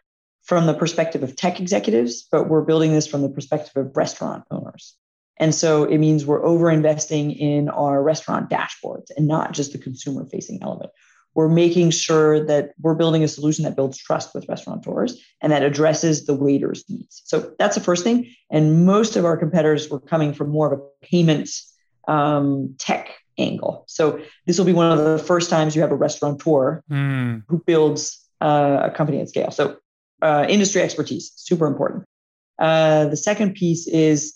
from 0.44 0.64
the 0.64 0.72
perspective 0.72 1.22
of 1.22 1.36
tech 1.36 1.60
executives, 1.60 2.26
but 2.32 2.48
we're 2.48 2.64
building 2.64 2.94
this 2.94 3.06
from 3.06 3.20
the 3.20 3.28
perspective 3.28 3.76
of 3.76 3.94
restaurant 3.94 4.44
owners. 4.50 4.96
And 5.36 5.54
so 5.54 5.84
it 5.84 5.98
means 5.98 6.24
we're 6.24 6.44
over 6.44 6.70
investing 6.70 7.32
in 7.32 7.68
our 7.68 8.02
restaurant 8.02 8.48
dashboards 8.48 9.10
and 9.16 9.26
not 9.26 9.52
just 9.52 9.72
the 9.72 9.78
consumer 9.78 10.24
facing 10.24 10.62
element 10.62 10.90
we're 11.34 11.48
making 11.48 11.90
sure 11.90 12.44
that 12.46 12.72
we're 12.80 12.94
building 12.94 13.24
a 13.24 13.28
solution 13.28 13.64
that 13.64 13.76
builds 13.76 13.98
trust 13.98 14.34
with 14.34 14.48
restaurateurs 14.48 15.20
and 15.40 15.52
that 15.52 15.62
addresses 15.62 16.26
the 16.26 16.34
waiters' 16.34 16.84
needs. 16.88 17.22
So 17.24 17.52
that's 17.58 17.74
the 17.74 17.82
first 17.82 18.04
thing. 18.04 18.30
And 18.50 18.86
most 18.86 19.16
of 19.16 19.24
our 19.24 19.36
competitors 19.36 19.90
were 19.90 20.00
coming 20.00 20.32
from 20.32 20.50
more 20.50 20.72
of 20.72 20.80
a 20.80 20.82
payments 21.06 21.72
um, 22.06 22.76
tech 22.78 23.10
angle. 23.36 23.84
So 23.88 24.20
this 24.46 24.58
will 24.58 24.64
be 24.64 24.72
one 24.72 24.96
of 24.96 25.04
the 25.04 25.18
first 25.18 25.50
times 25.50 25.74
you 25.74 25.82
have 25.82 25.90
a 25.90 25.96
restaurateur 25.96 26.82
mm. 26.90 27.42
who 27.48 27.62
builds 27.66 28.23
uh, 28.44 28.90
a 28.90 28.90
company 28.90 29.20
at 29.20 29.28
scale. 29.28 29.50
So 29.50 29.78
uh, 30.22 30.46
industry 30.48 30.82
expertise, 30.82 31.32
super 31.36 31.66
important. 31.66 32.04
Uh, 32.58 33.06
the 33.06 33.16
second 33.16 33.54
piece 33.54 33.86
is 33.88 34.34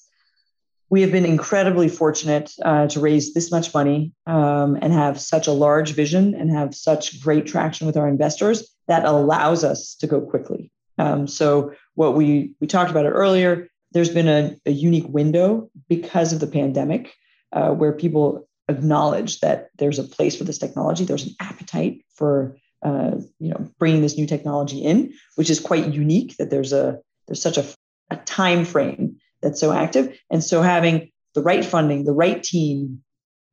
we 0.90 1.02
have 1.02 1.12
been 1.12 1.26
incredibly 1.26 1.88
fortunate 1.88 2.50
uh, 2.64 2.86
to 2.88 3.00
raise 3.00 3.34
this 3.34 3.50
much 3.50 3.74
money 3.74 4.12
um, 4.26 4.78
and 4.80 4.92
have 4.92 5.20
such 5.20 5.46
a 5.46 5.52
large 5.52 5.92
vision 5.92 6.34
and 6.34 6.50
have 6.50 6.74
such 6.74 7.20
great 7.20 7.46
traction 7.46 7.86
with 7.86 7.96
our 7.96 8.08
investors 8.08 8.74
that 8.86 9.04
allows 9.04 9.64
us 9.64 9.94
to 9.96 10.06
go 10.06 10.20
quickly. 10.20 10.72
Um, 10.96 11.28
so 11.28 11.72
what 11.94 12.14
we 12.14 12.52
we 12.60 12.66
talked 12.66 12.90
about 12.90 13.06
it 13.06 13.10
earlier. 13.10 13.68
There's 13.92 14.10
been 14.10 14.28
a, 14.28 14.56
a 14.66 14.70
unique 14.70 15.08
window 15.08 15.70
because 15.88 16.32
of 16.32 16.40
the 16.40 16.46
pandemic 16.46 17.14
uh, 17.52 17.70
where 17.70 17.92
people 17.92 18.48
acknowledge 18.68 19.40
that 19.40 19.68
there's 19.78 19.98
a 19.98 20.04
place 20.04 20.36
for 20.36 20.44
this 20.44 20.58
technology. 20.58 21.04
There's 21.04 21.26
an 21.26 21.34
appetite 21.40 22.04
for 22.14 22.56
uh, 22.82 23.16
you 23.38 23.50
know 23.50 23.70
bringing 23.78 24.02
this 24.02 24.16
new 24.16 24.26
technology 24.26 24.78
in, 24.78 25.12
which 25.36 25.50
is 25.50 25.60
quite 25.60 25.92
unique. 25.92 26.36
That 26.38 26.50
there's 26.50 26.72
a 26.72 26.98
there's 27.26 27.42
such 27.42 27.58
a, 27.58 27.66
a 28.10 28.16
time 28.16 28.64
frame 28.64 29.16
that's 29.42 29.60
so 29.60 29.72
active. 29.72 30.18
And 30.30 30.42
so 30.42 30.62
having 30.62 31.10
the 31.34 31.42
right 31.42 31.64
funding, 31.64 32.04
the 32.04 32.12
right 32.12 32.42
team, 32.42 33.02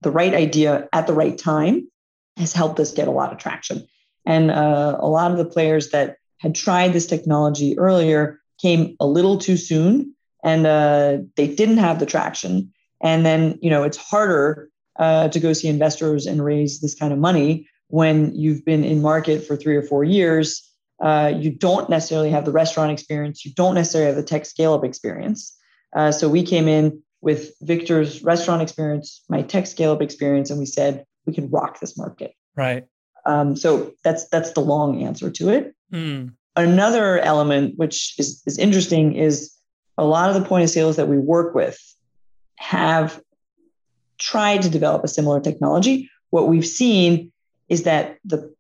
the 0.02 0.12
right 0.12 0.34
idea 0.34 0.88
at 0.94 1.08
the 1.08 1.14
right 1.14 1.38
time 1.38 1.90
has 2.38 2.54
helped 2.54 2.80
us 2.80 2.92
get 2.92 3.08
a 3.08 3.12
lot 3.12 3.32
of 3.32 3.38
traction. 3.38 3.88
And 4.26 4.52
uh, 4.52 4.98
a 5.00 5.08
lot 5.08 5.32
of 5.32 5.38
the 5.38 5.46
players 5.46 5.92
that 5.92 6.18
had 6.40 6.56
tried 6.56 6.94
this 6.94 7.08
technology 7.08 7.78
earlier 7.78 8.40
came 8.62 8.96
a 9.00 9.06
little 9.06 9.38
too 9.38 9.58
soon 9.58 10.16
and 10.44 10.66
uh, 10.66 11.18
they 11.36 11.48
didn't 11.48 11.78
have 11.78 12.00
the 12.00 12.06
traction. 12.06 12.74
And 13.02 13.26
then, 13.26 13.60
you 13.62 13.70
know, 13.70 13.84
it's 13.84 13.98
harder 13.98 14.70
uh, 14.98 15.28
to 15.30 15.40
go 15.40 15.54
see 15.54 15.68
investors 15.68 16.26
and 16.26 16.44
raise 16.44 16.80
this 16.80 16.96
kind 16.96 17.14
of 17.14 17.20
money 17.20 17.68
when 17.88 18.36
you've 18.36 18.66
been 18.66 18.84
in 18.84 19.02
market 19.02 19.46
for 19.46 19.56
three 19.56 19.76
or 19.76 19.82
four 19.82 20.04
years. 20.04 20.62
Uh, 21.02 21.34
you 21.36 21.52
don't 21.52 21.90
necessarily 21.90 22.30
have 22.30 22.46
the 22.46 22.52
restaurant 22.52 22.92
experience. 22.92 23.44
You 23.46 23.54
don't 23.54 23.76
necessarily 23.76 24.08
have 24.08 24.16
the 24.16 24.24
tech 24.24 24.46
scale 24.46 24.74
up 24.74 24.84
experience. 24.84 25.56
Uh, 25.96 26.12
so 26.12 26.30
we 26.30 26.44
came 26.44 26.68
in 26.68 27.02
with 27.22 27.54
Victor's 27.62 28.24
restaurant 28.24 28.62
experience, 28.62 29.24
my 29.30 29.42
tech 29.42 29.68
scale 29.68 29.92
up 29.92 30.02
experience, 30.02 30.50
and 30.50 30.60
we 30.60 30.66
said 30.66 31.06
we 31.26 31.34
can 31.34 31.50
rock 31.50 31.80
this 31.80 31.98
market. 31.98 32.34
Right. 32.56 32.86
Um, 33.26 33.56
so 33.56 33.94
that's 34.04 34.28
that's 34.30 34.52
the 34.52 34.62
long 34.62 35.04
answer 35.04 35.32
to 35.32 35.50
it. 35.50 35.76
Mm. 35.92 36.34
Another 36.56 37.20
element 37.20 37.74
which 37.78 38.14
is, 38.20 38.42
is 38.46 38.58
interesting 38.58 39.16
is 39.16 39.52
a 39.98 40.06
lot 40.06 40.30
of 40.30 40.42
the 40.42 40.48
point 40.48 40.64
of 40.64 40.70
sales 40.70 40.96
that 40.98 41.08
we 41.08 41.18
work 41.18 41.56
with 41.56 41.80
have 42.58 43.20
tried 44.18 44.62
to 44.62 44.70
develop 44.70 45.04
a 45.04 45.08
similar 45.08 45.40
technology. 45.40 46.10
What 46.30 46.48
we've 46.48 46.66
seen 46.66 47.32
is 47.70 47.84
that 47.84 48.18
the 48.26 48.54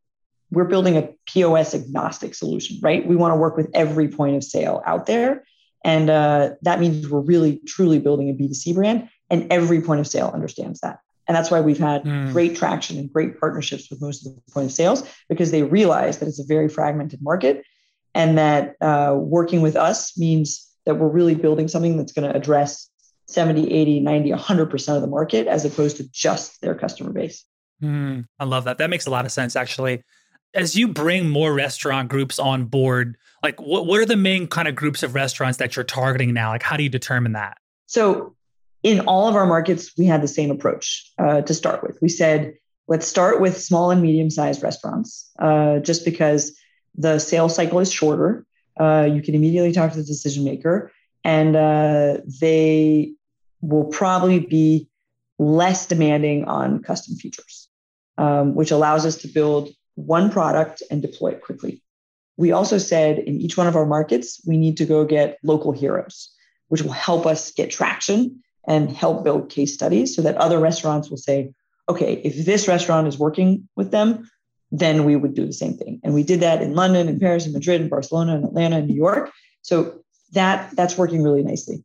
we're 0.52 0.66
building 0.66 0.96
a 0.96 1.10
POS 1.26 1.74
agnostic 1.74 2.36
solution, 2.36 2.80
right? 2.82 3.06
We 3.06 3.16
want 3.16 3.32
to 3.34 3.36
work 3.36 3.58
with 3.58 3.70
every 3.74 4.08
point 4.08 4.36
of 4.36 4.44
sale 4.44 4.82
out 4.86 5.06
there. 5.06 5.44
And 5.84 6.10
uh, 6.10 6.52
that 6.62 6.80
means 6.80 7.10
we're 7.10 7.20
really, 7.20 7.60
truly 7.66 8.00
building 8.00 8.30
a 8.30 8.34
B2C 8.34 8.74
brand, 8.76 9.10
and 9.30 9.52
every 9.52 9.82
point 9.82 10.00
of 10.00 10.08
sale 10.08 10.32
understands 10.34 10.80
that. 10.82 11.00
And 11.28 11.36
that's 11.36 11.50
why 11.50 11.62
we've 11.62 11.80
had 11.80 12.04
mm. 12.04 12.32
great 12.32 12.56
traction 12.56 12.98
and 12.98 13.12
great 13.12 13.40
partnerships 13.40 13.90
with 13.90 14.02
most 14.02 14.26
of 14.26 14.36
the 14.36 14.52
point 14.52 14.68
of 14.68 14.72
sales 14.72 15.04
because 15.28 15.52
they 15.52 15.64
realize 15.64 16.20
that 16.20 16.28
it's 16.28 16.40
a 16.40 16.46
very 16.46 16.70
fragmented 16.70 17.22
market 17.22 17.64
and 18.14 18.38
that 18.38 18.76
uh, 18.82 19.16
working 19.18 19.62
with 19.62 19.76
us 19.76 20.18
means 20.18 20.72
that 20.86 20.96
we're 20.96 21.10
really 21.10 21.36
building 21.36 21.68
something 21.68 21.98
that's 21.98 22.14
going 22.14 22.30
to 22.30 22.36
address 22.36 22.90
70, 23.28 23.72
80, 23.72 24.00
90, 24.02 24.32
100% 24.32 24.96
of 24.96 25.02
the 25.02 25.08
market 25.08 25.48
as 25.48 25.66
opposed 25.66 25.98
to 25.98 26.10
just 26.12 26.62
their 26.62 26.76
customer 26.76 27.12
base. 27.12 27.44
Mm, 27.84 28.26
I 28.40 28.46
love 28.46 28.66
that. 28.66 28.78
That 28.78 28.90
makes 28.90 29.06
a 29.06 29.12
lot 29.12 29.26
of 29.26 29.32
sense, 29.32 29.56
actually 29.56 30.04
as 30.56 30.76
you 30.76 30.88
bring 30.88 31.30
more 31.30 31.54
restaurant 31.54 32.10
groups 32.10 32.40
on 32.40 32.66
board, 32.66 33.18
like 33.44 33.62
what, 33.62 33.86
what 33.86 34.00
are 34.00 34.06
the 34.06 34.16
main 34.16 34.48
kind 34.48 34.68
of 34.68 34.76
groups 34.76 35.04
of 35.04 35.14
restaurants 35.14 35.58
that 35.58 35.76
you're 35.76 35.86
targeting 35.86 36.34
now? 36.34 36.50
Like, 36.50 36.64
how 36.64 36.78
do 36.78 36.84
you 36.84 36.90
determine 36.90 37.34
that? 37.34 37.58
So, 37.86 38.36
in 38.82 39.02
all 39.02 39.28
of 39.28 39.36
our 39.36 39.46
markets, 39.46 39.92
we 39.98 40.06
had 40.06 40.22
the 40.22 40.28
same 40.28 40.52
approach 40.52 41.12
uh, 41.18 41.42
to 41.42 41.54
start 41.54 41.84
with. 41.84 41.98
We 42.02 42.10
said, 42.10 42.54
let's 42.88 43.08
start 43.08 43.42
with 43.42 43.60
small 43.60 43.92
and 43.92 44.02
medium 44.02 44.30
sized 44.30 44.64
restaurants, 44.64 45.30
uh, 45.40 45.80
just 45.80 46.06
because 46.06 46.56
the 46.96 47.20
sales 47.20 47.56
cycle 47.56 47.80
is 47.80 47.92
shorter. 47.92 48.46
Uh, 48.80 49.10
you 49.12 49.22
can 49.22 49.36
immediately 49.36 49.72
talk 49.72 49.92
to 49.92 49.98
the 49.98 50.04
decision 50.04 50.44
maker, 50.44 50.92
and 51.24 51.56
uh, 51.56 52.18
they 52.40 53.14
will 53.62 53.86
probably 53.86 54.40
be 54.40 54.88
less 55.40 55.88
demanding 55.88 56.46
on 56.46 56.82
custom 56.84 57.16
features, 57.16 57.65
um, 58.18 58.56
which 58.56 58.72
allows 58.72 59.06
us 59.06 59.18
to 59.18 59.28
build 59.28 59.70
one 59.96 60.32
product 60.32 60.84
and 60.90 61.02
deploy 61.02 61.30
it 61.30 61.42
quickly. 61.42 61.82
We 62.38 62.52
also 62.52 62.78
said 62.78 63.20
in 63.20 63.40
each 63.40 63.58
one 63.58 63.68
of 63.68 63.76
our 63.76 63.86
markets, 63.86 64.42
we 64.46 64.58
need 64.58 64.78
to 64.78 64.86
go 64.86 65.06
get 65.06 65.38
local 65.44 65.72
heroes, 65.72 66.34
which 66.68 66.82
will 66.82 66.92
help 66.92 67.26
us 67.26 67.52
get 67.52 67.72
traction 67.72 68.44
and 68.68 68.92
help 68.92 69.24
build 69.24 69.50
case 69.50 69.74
studies 69.74 70.16
so 70.16 70.22
that 70.24 70.36
other 70.38 70.60
restaurants 70.60 71.10
will 71.10 71.18
say, 71.18 71.54
okay, 71.88 72.16
if 72.24 72.46
this 72.46 72.68
restaurant 72.68 73.08
is 73.08 73.18
working 73.18 73.70
with 73.76 73.92
them, 73.92 74.30
then 74.72 75.06
we 75.06 75.16
would 75.16 75.34
do 75.34 75.46
the 75.46 75.54
same 75.54 75.76
thing. 75.78 76.02
And 76.04 76.14
we 76.14 76.24
did 76.24 76.42
that 76.42 76.62
in 76.62 76.76
London 76.76 77.08
and 77.08 77.22
Paris 77.22 77.46
and 77.46 77.54
Madrid 77.54 77.82
and 77.82 77.90
Barcelona 77.90 78.36
and 78.36 78.44
Atlanta 78.44 78.78
and 78.78 78.88
New 78.88 78.96
York. 78.96 79.32
So 79.62 80.02
that 80.34 80.76
that's 80.76 80.98
working 80.98 81.24
really 81.24 81.44
nicely. 81.44 81.84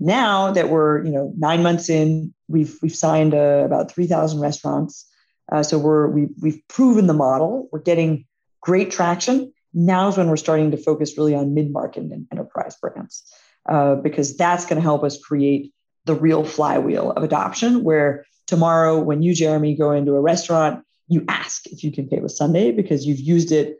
Now 0.00 0.52
that 0.52 0.68
we're 0.70 1.04
you 1.04 1.12
know 1.12 1.32
nine 1.36 1.62
months 1.62 1.88
in, 1.88 2.32
we've 2.48 2.76
we've 2.82 2.94
signed 2.94 3.34
uh, 3.34 3.62
about 3.64 3.90
three 3.90 4.06
thousand 4.06 4.40
restaurants. 4.40 5.06
Uh, 5.50 5.62
so 5.62 5.78
we're 5.78 6.08
we, 6.08 6.28
we've 6.40 6.60
proven 6.68 7.06
the 7.06 7.14
model. 7.14 7.68
We're 7.72 7.80
getting 7.80 8.26
great 8.60 8.90
traction. 8.90 9.52
Now 9.72 10.08
is 10.08 10.16
when 10.16 10.28
we're 10.28 10.36
starting 10.36 10.70
to 10.70 10.76
focus 10.76 11.18
really 11.18 11.34
on 11.34 11.54
mid 11.54 11.72
market 11.72 12.04
and 12.04 12.26
enterprise 12.30 12.76
brands 12.76 13.24
uh, 13.68 13.96
because 13.96 14.36
that's 14.36 14.64
going 14.64 14.76
to 14.76 14.82
help 14.82 15.04
us 15.04 15.18
create 15.18 15.72
the 16.04 16.14
real 16.14 16.44
flywheel 16.44 17.12
of 17.12 17.22
adoption. 17.22 17.82
Where 17.82 18.24
tomorrow, 18.46 18.98
when 18.98 19.22
you 19.22 19.34
Jeremy 19.34 19.74
go 19.74 19.92
into 19.92 20.12
a 20.12 20.20
restaurant, 20.20 20.84
you 21.08 21.24
ask 21.28 21.66
if 21.66 21.84
you 21.84 21.92
can 21.92 22.08
pay 22.08 22.20
with 22.20 22.32
Sunday 22.32 22.72
because 22.72 23.06
you've 23.06 23.20
used 23.20 23.52
it 23.52 23.78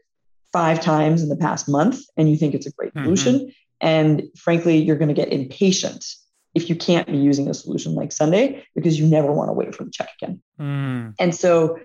five 0.53 0.81
times 0.81 1.23
in 1.23 1.29
the 1.29 1.37
past 1.37 1.69
month 1.69 2.01
and 2.17 2.31
you 2.31 2.37
think 2.37 2.55
it's 2.55 2.67
a 2.67 2.73
great 2.73 2.95
mm-hmm. 2.95 3.05
solution. 3.05 3.53
And 3.81 4.23
frankly, 4.37 4.79
you're 4.79 4.97
going 4.97 5.09
to 5.09 5.15
get 5.15 5.33
impatient 5.33 6.05
if 6.55 6.69
you 6.69 6.77
can't 6.77 7.07
be 7.07 7.17
using 7.17 7.49
a 7.49 7.55
solution 7.55 7.95
like 7.95 8.13
Sunday 8.13 8.65
because 8.75 8.99
you 8.99 9.07
never 9.07 9.33
want 9.33 9.49
to 9.49 9.53
wait 9.53 9.75
for 9.75 9.85
the 9.85 9.91
check 9.91 10.11
again. 10.21 10.41
Mm. 10.61 11.15
And 11.19 11.35
so 11.35 11.79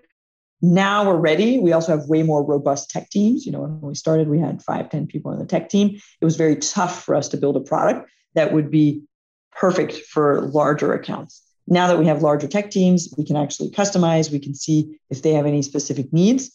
now 0.62 1.08
we're 1.08 1.18
ready. 1.18 1.60
We 1.60 1.72
also 1.72 1.98
have 1.98 2.08
way 2.08 2.24
more 2.24 2.46
robust 2.46 2.90
tech 2.90 3.10
teams. 3.10 3.46
You 3.46 3.52
know, 3.52 3.62
when 3.62 3.82
we 3.82 3.96
started, 3.96 4.28
we 4.28 4.40
had 4.40 4.62
five, 4.62 4.90
10 4.90 5.08
people 5.08 5.32
on 5.32 5.40
the 5.40 5.46
tech 5.46 5.70
team. 5.70 6.00
It 6.22 6.26
was 6.26 6.36
very 6.36 6.56
tough 6.58 7.04
for 7.04 7.16
us 7.16 7.30
to 7.30 7.38
build 7.38 7.56
a 7.58 7.62
product 7.62 8.10
that 8.36 8.54
would 8.54 8.70
be 8.70 9.04
perfect 9.52 9.94
for 9.94 10.42
larger 10.42 10.94
accounts. 10.94 11.42
Now 11.68 11.88
that 11.88 12.00
we 12.00 12.08
have 12.08 12.22
larger 12.22 12.48
tech 12.48 12.72
teams, 12.72 13.14
we 13.18 13.26
can 13.26 13.36
actually 13.36 13.72
customize, 13.72 14.32
we 14.32 14.40
can 14.40 14.56
see 14.56 15.00
if 15.10 15.22
they 15.22 15.34
have 15.34 15.46
any 15.46 15.62
specific 15.62 16.12
needs. 16.12 16.52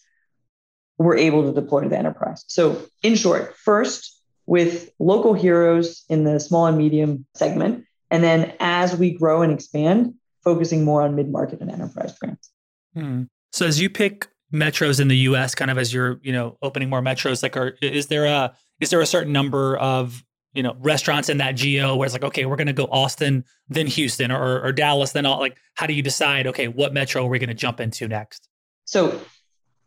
We're 0.98 1.16
able 1.16 1.44
to 1.44 1.52
deploy 1.52 1.82
to 1.82 1.88
the 1.88 1.98
enterprise. 1.98 2.44
So, 2.46 2.80
in 3.02 3.16
short, 3.16 3.56
first, 3.56 4.14
with 4.46 4.90
local 4.98 5.34
heroes 5.34 6.04
in 6.08 6.24
the 6.24 6.38
small 6.38 6.66
and 6.66 6.76
medium 6.76 7.26
segment. 7.34 7.83
And 8.10 8.22
then 8.22 8.54
as 8.60 8.96
we 8.96 9.12
grow 9.12 9.42
and 9.42 9.52
expand, 9.52 10.14
focusing 10.42 10.84
more 10.84 11.02
on 11.02 11.14
mid 11.16 11.30
market 11.30 11.60
and 11.60 11.70
enterprise 11.70 12.12
brands. 12.18 12.50
Hmm. 12.94 13.24
So, 13.52 13.66
as 13.66 13.80
you 13.80 13.88
pick 13.88 14.28
metros 14.52 15.00
in 15.00 15.08
the 15.08 15.16
US, 15.16 15.54
kind 15.54 15.70
of 15.70 15.78
as 15.78 15.92
you're, 15.92 16.20
you 16.22 16.32
know, 16.32 16.58
opening 16.62 16.90
more 16.90 17.00
metros, 17.00 17.42
like, 17.42 17.56
are, 17.56 17.76
is 17.80 18.06
there 18.08 18.26
a 18.26 18.54
is 18.80 18.90
there 18.90 19.00
a 19.00 19.06
certain 19.06 19.32
number 19.32 19.76
of 19.78 20.24
you 20.52 20.62
know 20.62 20.76
restaurants 20.80 21.28
in 21.28 21.38
that 21.38 21.52
geo 21.56 21.96
where 21.96 22.06
it's 22.06 22.14
like 22.14 22.24
okay 22.24 22.46
we're 22.46 22.56
going 22.56 22.68
to 22.68 22.72
go 22.72 22.84
austin 22.86 23.44
then 23.68 23.86
houston 23.86 24.30
or, 24.30 24.62
or 24.62 24.72
dallas 24.72 25.12
then 25.12 25.26
all 25.26 25.40
like 25.40 25.56
how 25.74 25.86
do 25.86 25.92
you 25.92 26.02
decide 26.02 26.46
okay 26.46 26.68
what 26.68 26.94
metro 26.94 27.24
are 27.24 27.28
we 27.28 27.38
going 27.38 27.48
to 27.48 27.54
jump 27.54 27.80
into 27.80 28.08
next 28.08 28.48
so 28.84 29.20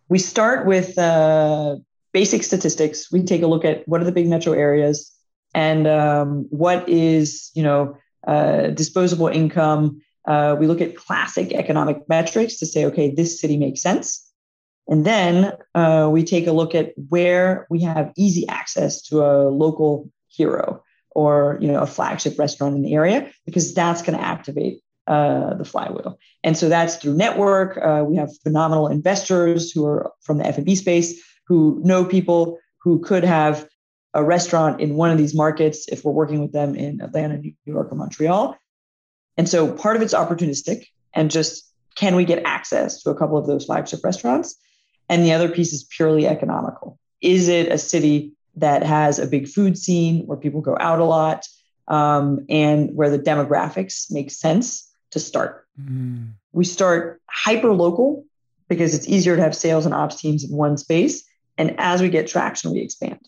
we 0.09 0.19
start 0.19 0.65
with 0.65 0.97
uh, 0.97 1.75
basic 2.13 2.43
statistics 2.43 3.11
we 3.11 3.23
take 3.23 3.41
a 3.41 3.47
look 3.47 3.65
at 3.65 3.87
what 3.87 4.01
are 4.01 4.05
the 4.05 4.11
big 4.11 4.27
metro 4.27 4.53
areas 4.53 5.13
and 5.55 5.87
um, 5.87 6.45
what 6.49 6.87
is 6.87 7.51
you 7.55 7.63
know 7.63 7.97
uh, 8.27 8.67
disposable 8.67 9.27
income 9.27 10.01
uh, 10.27 10.55
we 10.59 10.67
look 10.67 10.81
at 10.81 10.95
classic 10.95 11.53
economic 11.53 11.97
metrics 12.09 12.57
to 12.57 12.65
say 12.65 12.85
okay 12.85 13.13
this 13.13 13.39
city 13.41 13.57
makes 13.57 13.81
sense 13.81 14.27
and 14.87 15.05
then 15.05 15.51
uh, 15.75 16.09
we 16.11 16.23
take 16.23 16.47
a 16.47 16.51
look 16.51 16.73
at 16.73 16.93
where 17.09 17.67
we 17.69 17.81
have 17.81 18.13
easy 18.15 18.47
access 18.47 19.01
to 19.03 19.21
a 19.21 19.49
local 19.49 20.09
hero 20.29 20.83
or 21.11 21.57
you 21.59 21.67
know 21.67 21.81
a 21.81 21.87
flagship 21.87 22.37
restaurant 22.37 22.75
in 22.75 22.83
the 22.83 22.93
area 22.93 23.31
because 23.45 23.73
that's 23.73 24.01
going 24.01 24.17
to 24.17 24.23
activate 24.23 24.81
uh, 25.07 25.53
the 25.53 25.65
flywheel. 25.65 26.19
And 26.43 26.57
so 26.57 26.69
that's 26.69 26.97
through 26.97 27.15
network. 27.15 27.77
Uh, 27.77 28.03
we 28.05 28.17
have 28.17 28.29
phenomenal 28.43 28.87
investors 28.87 29.71
who 29.71 29.85
are 29.85 30.11
from 30.21 30.37
the 30.37 30.45
F&B 30.45 30.75
space 30.75 31.23
who 31.47 31.81
know 31.83 32.03
people 32.03 32.59
who 32.81 32.99
could 32.99 33.23
have 33.23 33.67
a 34.13 34.23
restaurant 34.23 34.81
in 34.81 34.95
one 34.95 35.11
of 35.11 35.17
these 35.17 35.35
markets 35.35 35.87
if 35.87 36.03
we're 36.03 36.11
working 36.11 36.41
with 36.41 36.51
them 36.51 36.75
in 36.75 37.01
Atlanta, 37.01 37.37
New 37.37 37.53
York, 37.65 37.91
or 37.91 37.95
Montreal. 37.95 38.57
And 39.37 39.47
so 39.47 39.71
part 39.71 39.95
of 39.95 40.01
it's 40.01 40.13
opportunistic 40.13 40.85
and 41.13 41.29
just 41.29 41.71
can 41.95 42.15
we 42.15 42.25
get 42.25 42.43
access 42.45 43.01
to 43.03 43.09
a 43.09 43.15
couple 43.15 43.37
of 43.37 43.47
those 43.47 43.65
flagship 43.65 44.03
restaurants? 44.03 44.55
And 45.09 45.23
the 45.23 45.33
other 45.33 45.49
piece 45.49 45.73
is 45.73 45.83
purely 45.83 46.27
economical. 46.27 46.99
Is 47.21 47.47
it 47.47 47.71
a 47.71 47.77
city 47.77 48.33
that 48.57 48.83
has 48.83 49.19
a 49.19 49.27
big 49.27 49.47
food 49.47 49.77
scene 49.77 50.25
where 50.25 50.37
people 50.37 50.61
go 50.61 50.75
out 50.79 50.99
a 50.99 51.05
lot 51.05 51.47
um, 51.87 52.45
and 52.49 52.93
where 52.95 53.09
the 53.09 53.19
demographics 53.19 54.11
make 54.11 54.31
sense 54.31 54.91
to 55.11 55.19
start. 55.19 55.65
Mm. 55.79 56.33
We 56.51 56.65
start 56.65 57.21
hyper 57.29 57.73
local 57.73 58.25
because 58.67 58.93
it's 58.93 59.07
easier 59.07 59.35
to 59.35 59.41
have 59.41 59.55
sales 59.55 59.85
and 59.85 59.93
ops 59.93 60.19
teams 60.19 60.43
in 60.43 60.55
one 60.55 60.77
space. 60.77 61.23
And 61.57 61.75
as 61.79 62.01
we 62.01 62.09
get 62.09 62.27
traction, 62.27 62.71
we 62.71 62.79
expand. 62.79 63.19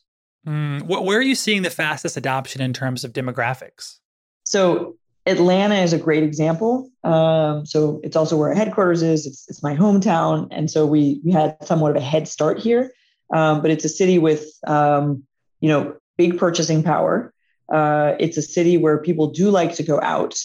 Mm. 0.47 0.83
Where 0.83 1.19
are 1.19 1.23
you 1.23 1.35
seeing 1.35 1.61
the 1.61 1.69
fastest 1.69 2.17
adoption 2.17 2.61
in 2.61 2.73
terms 2.73 3.03
of 3.03 3.13
demographics? 3.13 3.97
So 4.43 4.95
Atlanta 5.25 5.75
is 5.75 5.93
a 5.93 5.97
great 5.97 6.23
example. 6.23 6.89
Um, 7.03 7.65
so 7.65 7.99
it's 8.03 8.15
also 8.15 8.37
where 8.37 8.49
our 8.49 8.55
headquarters 8.55 9.01
is. 9.03 9.25
It's, 9.25 9.47
it's 9.49 9.61
my 9.61 9.75
hometown, 9.75 10.47
and 10.51 10.71
so 10.71 10.85
we 10.85 11.21
we 11.23 11.31
had 11.31 11.57
somewhat 11.63 11.91
of 11.91 11.97
a 11.97 12.05
head 12.05 12.27
start 12.27 12.59
here. 12.59 12.91
Um, 13.31 13.61
but 13.61 13.69
it's 13.69 13.85
a 13.85 13.89
city 13.89 14.17
with, 14.17 14.47
um, 14.65 15.23
you 15.59 15.69
know, 15.69 15.95
big 16.17 16.37
purchasing 16.37 16.81
power. 16.81 17.31
Uh, 17.71 18.15
it's 18.19 18.37
a 18.37 18.41
city 18.41 18.77
where 18.77 18.97
people 18.97 19.27
do 19.27 19.51
like 19.51 19.75
to 19.75 19.83
go 19.83 20.01
out, 20.01 20.35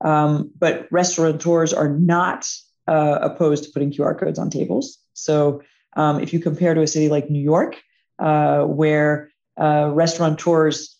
um, 0.00 0.50
but 0.58 0.88
restaurateurs 0.90 1.72
are 1.72 1.88
not 1.88 2.48
uh, 2.88 3.18
opposed 3.22 3.62
to 3.64 3.70
putting 3.70 3.92
QR 3.92 4.18
codes 4.18 4.40
on 4.40 4.50
tables. 4.50 4.98
So 5.12 5.62
um, 5.96 6.20
if 6.20 6.32
you 6.32 6.40
compare 6.40 6.74
to 6.74 6.82
a 6.82 6.86
city 6.88 7.08
like 7.08 7.30
New 7.30 7.42
York, 7.42 7.80
uh, 8.18 8.62
where 8.64 9.30
uh, 9.60 9.90
restaurateurs 9.92 10.96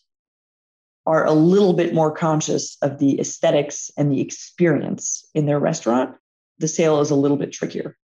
are 1.04 1.26
a 1.26 1.32
little 1.32 1.72
bit 1.72 1.94
more 1.94 2.12
conscious 2.12 2.76
of 2.82 2.98
the 2.98 3.18
aesthetics 3.20 3.90
and 3.96 4.12
the 4.12 4.20
experience 4.20 5.28
in 5.34 5.46
their 5.46 5.58
restaurant, 5.58 6.16
the 6.58 6.68
sale 6.68 7.00
is 7.00 7.10
a 7.10 7.16
little 7.16 7.36
bit 7.36 7.52
trickier. 7.52 7.96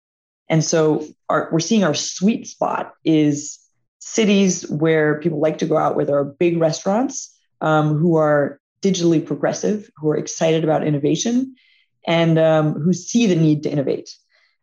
And 0.49 0.63
so 0.63 1.05
our, 1.29 1.49
we're 1.51 1.59
seeing 1.59 1.83
our 1.83 1.93
sweet 1.93 2.47
spot 2.47 2.93
is 3.03 3.59
cities 3.99 4.67
where 4.69 5.19
people 5.19 5.39
like 5.39 5.59
to 5.59 5.65
go 5.65 5.77
out, 5.77 5.95
where 5.95 6.05
there 6.05 6.17
are 6.17 6.25
big 6.25 6.57
restaurants 6.57 7.37
um, 7.61 7.97
who 7.97 8.15
are 8.15 8.59
digitally 8.81 9.23
progressive, 9.23 9.89
who 9.97 10.09
are 10.09 10.17
excited 10.17 10.63
about 10.63 10.87
innovation, 10.87 11.55
and 12.07 12.39
um, 12.39 12.73
who 12.73 12.93
see 12.93 13.27
the 13.27 13.35
need 13.35 13.63
to 13.63 13.69
innovate. 13.69 14.15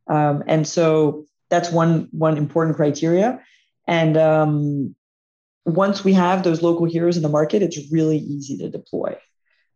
Um, 0.09 0.43
and 0.47 0.67
so 0.67 1.27
that's 1.51 1.71
one 1.71 2.09
one 2.11 2.39
important 2.39 2.77
criteria. 2.77 3.41
And 3.87 4.17
um, 4.17 4.95
once 5.65 6.05
we 6.05 6.13
have 6.13 6.43
those 6.43 6.63
local 6.63 6.87
heroes 6.87 7.17
in 7.17 7.23
the 7.23 7.29
market, 7.29 7.63
it's 7.63 7.79
really 7.91 8.19
easy 8.19 8.59
to 8.59 8.69
deploy. 8.69 9.17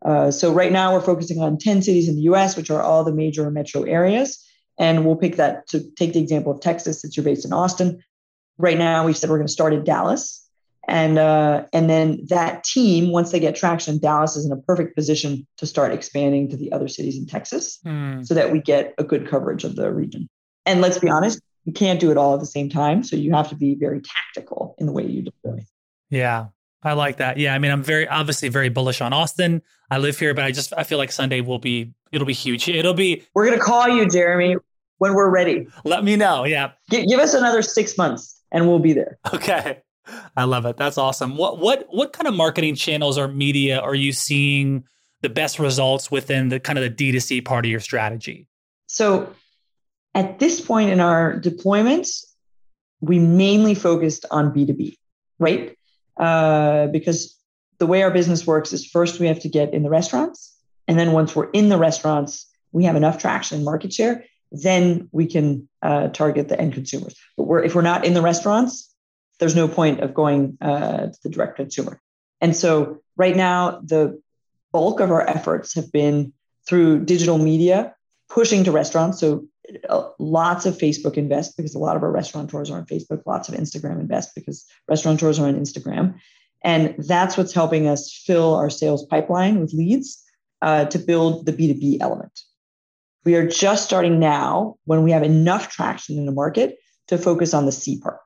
Uh, 0.04 0.30
so 0.30 0.52
right 0.52 0.70
now 0.70 0.92
we're 0.92 1.00
focusing 1.00 1.40
on 1.40 1.58
10 1.58 1.82
cities 1.82 2.08
in 2.08 2.14
the 2.14 2.22
US, 2.22 2.56
which 2.56 2.70
are 2.70 2.82
all 2.82 3.04
the 3.04 3.12
major 3.12 3.50
metro 3.50 3.82
areas. 3.82 4.44
And 4.78 5.04
we'll 5.04 5.16
pick 5.16 5.36
that 5.36 5.66
to 5.68 5.90
take 5.96 6.12
the 6.12 6.20
example 6.20 6.52
of 6.52 6.60
Texas, 6.60 7.00
since 7.00 7.16
you're 7.16 7.24
based 7.24 7.44
in 7.44 7.52
Austin. 7.52 8.02
Right 8.58 8.78
now, 8.78 9.06
we've 9.06 9.16
said 9.16 9.30
we're 9.30 9.38
going 9.38 9.48
to 9.48 9.52
start 9.52 9.72
in 9.72 9.82
Dallas. 9.82 10.44
And, 10.86 11.18
uh, 11.18 11.64
and 11.72 11.90
then 11.90 12.26
that 12.28 12.64
team, 12.64 13.10
once 13.12 13.30
they 13.30 13.40
get 13.40 13.56
traction, 13.56 13.98
Dallas 13.98 14.36
is 14.36 14.46
in 14.46 14.52
a 14.52 14.56
perfect 14.56 14.94
position 14.94 15.46
to 15.58 15.66
start 15.66 15.92
expanding 15.92 16.48
to 16.50 16.56
the 16.56 16.72
other 16.72 16.88
cities 16.88 17.18
in 17.18 17.26
Texas 17.26 17.78
mm. 17.84 18.26
so 18.26 18.34
that 18.34 18.52
we 18.52 18.60
get 18.60 18.94
a 18.96 19.04
good 19.04 19.28
coverage 19.28 19.64
of 19.64 19.76
the 19.76 19.92
region. 19.92 20.28
And 20.64 20.80
let's 20.80 20.98
be 20.98 21.10
honest, 21.10 21.40
you 21.64 21.72
can't 21.72 22.00
do 22.00 22.10
it 22.10 22.16
all 22.16 22.34
at 22.34 22.40
the 22.40 22.46
same 22.46 22.70
time. 22.70 23.02
So 23.02 23.16
you 23.16 23.34
have 23.34 23.50
to 23.50 23.56
be 23.56 23.74
very 23.74 24.00
tactical 24.00 24.76
in 24.78 24.86
the 24.86 24.92
way 24.92 25.04
you 25.04 25.22
deploy. 25.22 25.66
Yeah. 26.10 26.46
I 26.82 26.92
like 26.92 27.16
that. 27.16 27.38
Yeah. 27.38 27.54
I 27.54 27.58
mean, 27.58 27.70
I'm 27.70 27.82
very 27.82 28.06
obviously 28.06 28.48
very 28.48 28.68
bullish 28.68 29.00
on 29.00 29.12
Austin. 29.12 29.62
I 29.90 29.98
live 29.98 30.18
here, 30.18 30.34
but 30.34 30.44
I 30.44 30.52
just 30.52 30.72
I 30.76 30.84
feel 30.84 30.98
like 30.98 31.10
Sunday 31.10 31.40
will 31.40 31.58
be 31.58 31.92
it'll 32.12 32.26
be 32.26 32.32
huge. 32.34 32.68
It'll 32.68 32.94
be 32.94 33.24
We're 33.34 33.46
gonna 33.46 33.60
call 33.60 33.88
you, 33.88 34.08
Jeremy 34.08 34.56
when 34.98 35.14
we're 35.14 35.30
ready. 35.30 35.66
Let 35.84 36.04
me 36.04 36.16
know. 36.16 36.44
Yeah. 36.44 36.72
G- 36.90 37.06
give 37.06 37.20
us 37.20 37.34
another 37.34 37.62
six 37.62 37.96
months 37.96 38.40
and 38.52 38.68
we'll 38.68 38.78
be 38.78 38.92
there. 38.92 39.18
Okay. 39.32 39.82
I 40.36 40.44
love 40.44 40.64
it. 40.66 40.76
That's 40.76 40.98
awesome. 40.98 41.36
What 41.36 41.58
what 41.58 41.86
what 41.90 42.12
kind 42.12 42.26
of 42.26 42.34
marketing 42.34 42.74
channels 42.74 43.18
or 43.18 43.28
media 43.28 43.78
are 43.80 43.94
you 43.94 44.12
seeing 44.12 44.84
the 45.20 45.28
best 45.28 45.58
results 45.58 46.10
within 46.10 46.48
the 46.48 46.60
kind 46.60 46.78
of 46.78 46.84
the 46.96 47.12
D2C 47.12 47.44
part 47.44 47.64
of 47.64 47.70
your 47.70 47.80
strategy? 47.80 48.46
So 48.86 49.32
at 50.14 50.38
this 50.38 50.60
point 50.60 50.90
in 50.90 51.00
our 51.00 51.38
deployments, 51.38 52.24
we 53.00 53.18
mainly 53.18 53.74
focused 53.74 54.24
on 54.30 54.52
B2B, 54.52 54.96
right? 55.38 55.76
Uh, 56.18 56.86
because 56.88 57.36
the 57.78 57.86
way 57.86 58.02
our 58.02 58.10
business 58.10 58.46
works 58.46 58.72
is 58.72 58.86
first 58.86 59.20
we 59.20 59.26
have 59.26 59.40
to 59.40 59.48
get 59.48 59.72
in 59.72 59.82
the 59.82 59.90
restaurants. 59.90 60.56
And 60.86 60.98
then 60.98 61.12
once 61.12 61.36
we're 61.36 61.50
in 61.50 61.68
the 61.68 61.78
restaurants, 61.78 62.46
we 62.72 62.84
have 62.84 62.96
enough 62.96 63.18
traction 63.18 63.56
and 63.56 63.64
market 63.64 63.92
share, 63.92 64.24
then 64.50 65.08
we 65.12 65.26
can 65.26 65.68
uh, 65.82 66.08
target 66.08 66.48
the 66.48 66.60
end 66.60 66.72
consumers. 66.72 67.14
But 67.36 67.44
we're, 67.44 67.62
if 67.62 67.74
we're 67.74 67.82
not 67.82 68.04
in 68.04 68.14
the 68.14 68.22
restaurants, 68.22 68.92
there's 69.38 69.54
no 69.54 69.68
point 69.68 70.00
of 70.00 70.14
going 70.14 70.58
uh, 70.60 71.06
to 71.06 71.18
the 71.22 71.28
direct 71.28 71.56
consumer. 71.56 72.00
And 72.40 72.56
so 72.56 73.00
right 73.16 73.36
now, 73.36 73.80
the 73.84 74.20
bulk 74.72 75.00
of 75.00 75.10
our 75.10 75.26
efforts 75.26 75.74
have 75.74 75.92
been 75.92 76.32
through 76.66 77.04
digital 77.04 77.38
media, 77.38 77.94
pushing 78.28 78.64
to 78.64 78.72
restaurants. 78.72 79.20
So 79.20 79.46
lots 80.18 80.66
of 80.66 80.78
Facebook 80.78 81.16
invest 81.16 81.56
because 81.56 81.74
a 81.74 81.78
lot 81.78 81.96
of 81.96 82.02
our 82.02 82.10
restaurateurs 82.10 82.70
are 82.70 82.78
on 82.78 82.86
Facebook, 82.86 83.22
lots 83.26 83.48
of 83.48 83.54
Instagram 83.54 84.00
invest 84.00 84.34
because 84.34 84.64
restaurateurs 84.88 85.38
are 85.38 85.46
on 85.46 85.58
Instagram. 85.58 86.18
And 86.64 86.94
that's 86.98 87.36
what's 87.36 87.52
helping 87.52 87.86
us 87.86 88.12
fill 88.26 88.54
our 88.54 88.70
sales 88.70 89.06
pipeline 89.06 89.60
with 89.60 89.72
leads 89.72 90.22
uh, 90.62 90.86
to 90.86 90.98
build 90.98 91.46
the 91.46 91.52
B2B 91.52 91.98
element. 92.00 92.40
We 93.24 93.36
are 93.36 93.46
just 93.46 93.84
starting 93.84 94.18
now 94.18 94.76
when 94.84 95.02
we 95.02 95.12
have 95.12 95.22
enough 95.22 95.70
traction 95.70 96.18
in 96.18 96.26
the 96.26 96.32
market 96.32 96.76
to 97.08 97.18
focus 97.18 97.54
on 97.54 97.66
the 97.66 97.72
C 97.72 98.00
part. 98.00 98.20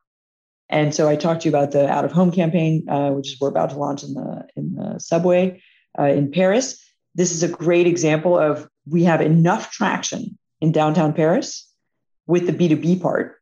And 0.69 0.95
so 0.95 1.09
I 1.09 1.17
talked 1.17 1.43
to 1.43 1.49
you 1.49 1.55
about 1.55 1.73
the 1.73 1.89
out 1.89 2.05
of 2.05 2.13
home 2.13 2.33
campaign, 2.33 2.89
uh, 2.89 3.11
which 3.11 3.37
we're 3.41 3.49
about 3.49 3.71
to 3.71 3.77
launch 3.77 4.03
in 4.03 4.15
the 4.15 4.47
in 4.57 4.75
the 4.75 4.99
subway 4.99 5.63
uh, 5.99 6.05
in 6.05 6.31
Paris. 6.31 6.83
This 7.15 7.33
is 7.33 7.43
a 7.43 7.49
great 7.49 7.87
example 7.87 8.39
of 8.39 8.69
we 8.89 9.05
have 9.05 9.21
enough 9.21 9.71
traction 9.71 10.39
in 10.63 10.71
downtown 10.71 11.13
Paris 11.13 11.69
with 12.27 12.47
the 12.47 12.53
B2B 12.53 13.03
part 13.03 13.37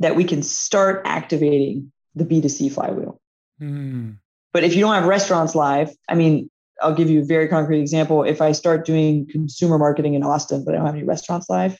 that 0.00 0.16
we 0.16 0.24
can 0.24 0.42
start 0.42 1.02
activating 1.04 1.92
the 2.14 2.24
B2C 2.24 2.72
flywheel. 2.72 3.20
Mm. 3.60 4.16
But 4.52 4.64
if 4.64 4.74
you 4.74 4.80
don't 4.80 4.94
have 4.94 5.04
restaurants 5.04 5.54
live, 5.54 5.90
I 6.08 6.14
mean, 6.14 6.50
I'll 6.80 6.94
give 6.94 7.10
you 7.10 7.20
a 7.20 7.24
very 7.24 7.48
concrete 7.48 7.80
example. 7.80 8.24
If 8.24 8.40
I 8.40 8.52
start 8.52 8.86
doing 8.86 9.28
consumer 9.28 9.78
marketing 9.78 10.14
in 10.14 10.22
Austin, 10.22 10.64
but 10.64 10.74
I 10.74 10.78
don't 10.78 10.86
have 10.86 10.94
any 10.94 11.04
restaurants 11.04 11.50
live, 11.50 11.78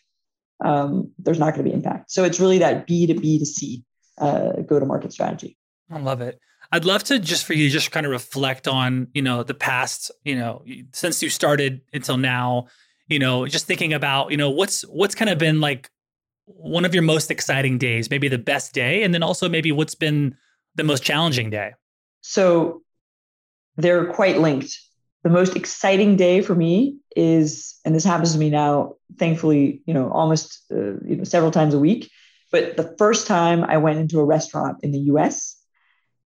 um, 0.62 1.10
there's 1.18 1.38
not 1.38 1.54
going 1.54 1.64
to 1.64 1.70
be 1.70 1.74
impact. 1.74 2.10
So 2.10 2.22
it's 2.24 2.38
really 2.38 2.58
that 2.58 2.86
B 2.86 3.06
to 3.06 3.14
B 3.14 3.38
to 3.38 3.46
C 3.46 3.82
uh, 4.18 4.52
go 4.62 4.78
to 4.78 4.86
market 4.86 5.12
strategy. 5.12 5.56
I 5.90 5.98
love 5.98 6.20
it. 6.20 6.38
I'd 6.72 6.84
love 6.84 7.04
to 7.04 7.18
just 7.18 7.44
for 7.44 7.54
you 7.54 7.70
just 7.70 7.90
kind 7.90 8.04
of 8.06 8.12
reflect 8.12 8.68
on 8.68 9.08
you 9.14 9.22
know 9.22 9.42
the 9.42 9.54
past 9.54 10.10
you 10.24 10.36
know 10.36 10.64
since 10.92 11.22
you 11.22 11.30
started 11.30 11.82
until 11.92 12.16
now 12.16 12.66
you 13.08 13.18
know 13.18 13.46
just 13.46 13.66
thinking 13.66 13.92
about 13.92 14.30
you 14.30 14.36
know 14.36 14.50
what's 14.50 14.82
what's 14.82 15.14
kind 15.14 15.30
of 15.30 15.38
been 15.38 15.60
like 15.60 15.90
one 16.46 16.84
of 16.84 16.94
your 16.94 17.02
most 17.02 17.30
exciting 17.30 17.78
days 17.78 18.10
maybe 18.10 18.28
the 18.28 18.38
best 18.38 18.72
day 18.72 19.02
and 19.02 19.14
then 19.14 19.22
also 19.22 19.48
maybe 19.48 19.72
what's 19.72 19.94
been 19.94 20.34
the 20.74 20.84
most 20.84 21.02
challenging 21.02 21.50
day 21.50 21.72
so 22.20 22.82
they're 23.76 24.06
quite 24.12 24.38
linked 24.38 24.78
the 25.22 25.30
most 25.30 25.56
exciting 25.56 26.16
day 26.16 26.40
for 26.40 26.54
me 26.54 26.98
is 27.16 27.78
and 27.84 27.94
this 27.94 28.04
happens 28.04 28.32
to 28.32 28.38
me 28.38 28.50
now 28.50 28.94
thankfully 29.18 29.82
you 29.86 29.94
know 29.94 30.10
almost 30.10 30.62
uh, 30.72 30.98
you 31.06 31.16
know 31.16 31.24
several 31.24 31.50
times 31.50 31.74
a 31.74 31.78
week 31.78 32.10
but 32.54 32.76
the 32.76 32.94
first 32.98 33.26
time 33.26 33.64
I 33.64 33.78
went 33.78 33.98
into 33.98 34.20
a 34.20 34.24
restaurant 34.24 34.78
in 34.84 34.92
the 34.92 35.00
US 35.10 35.60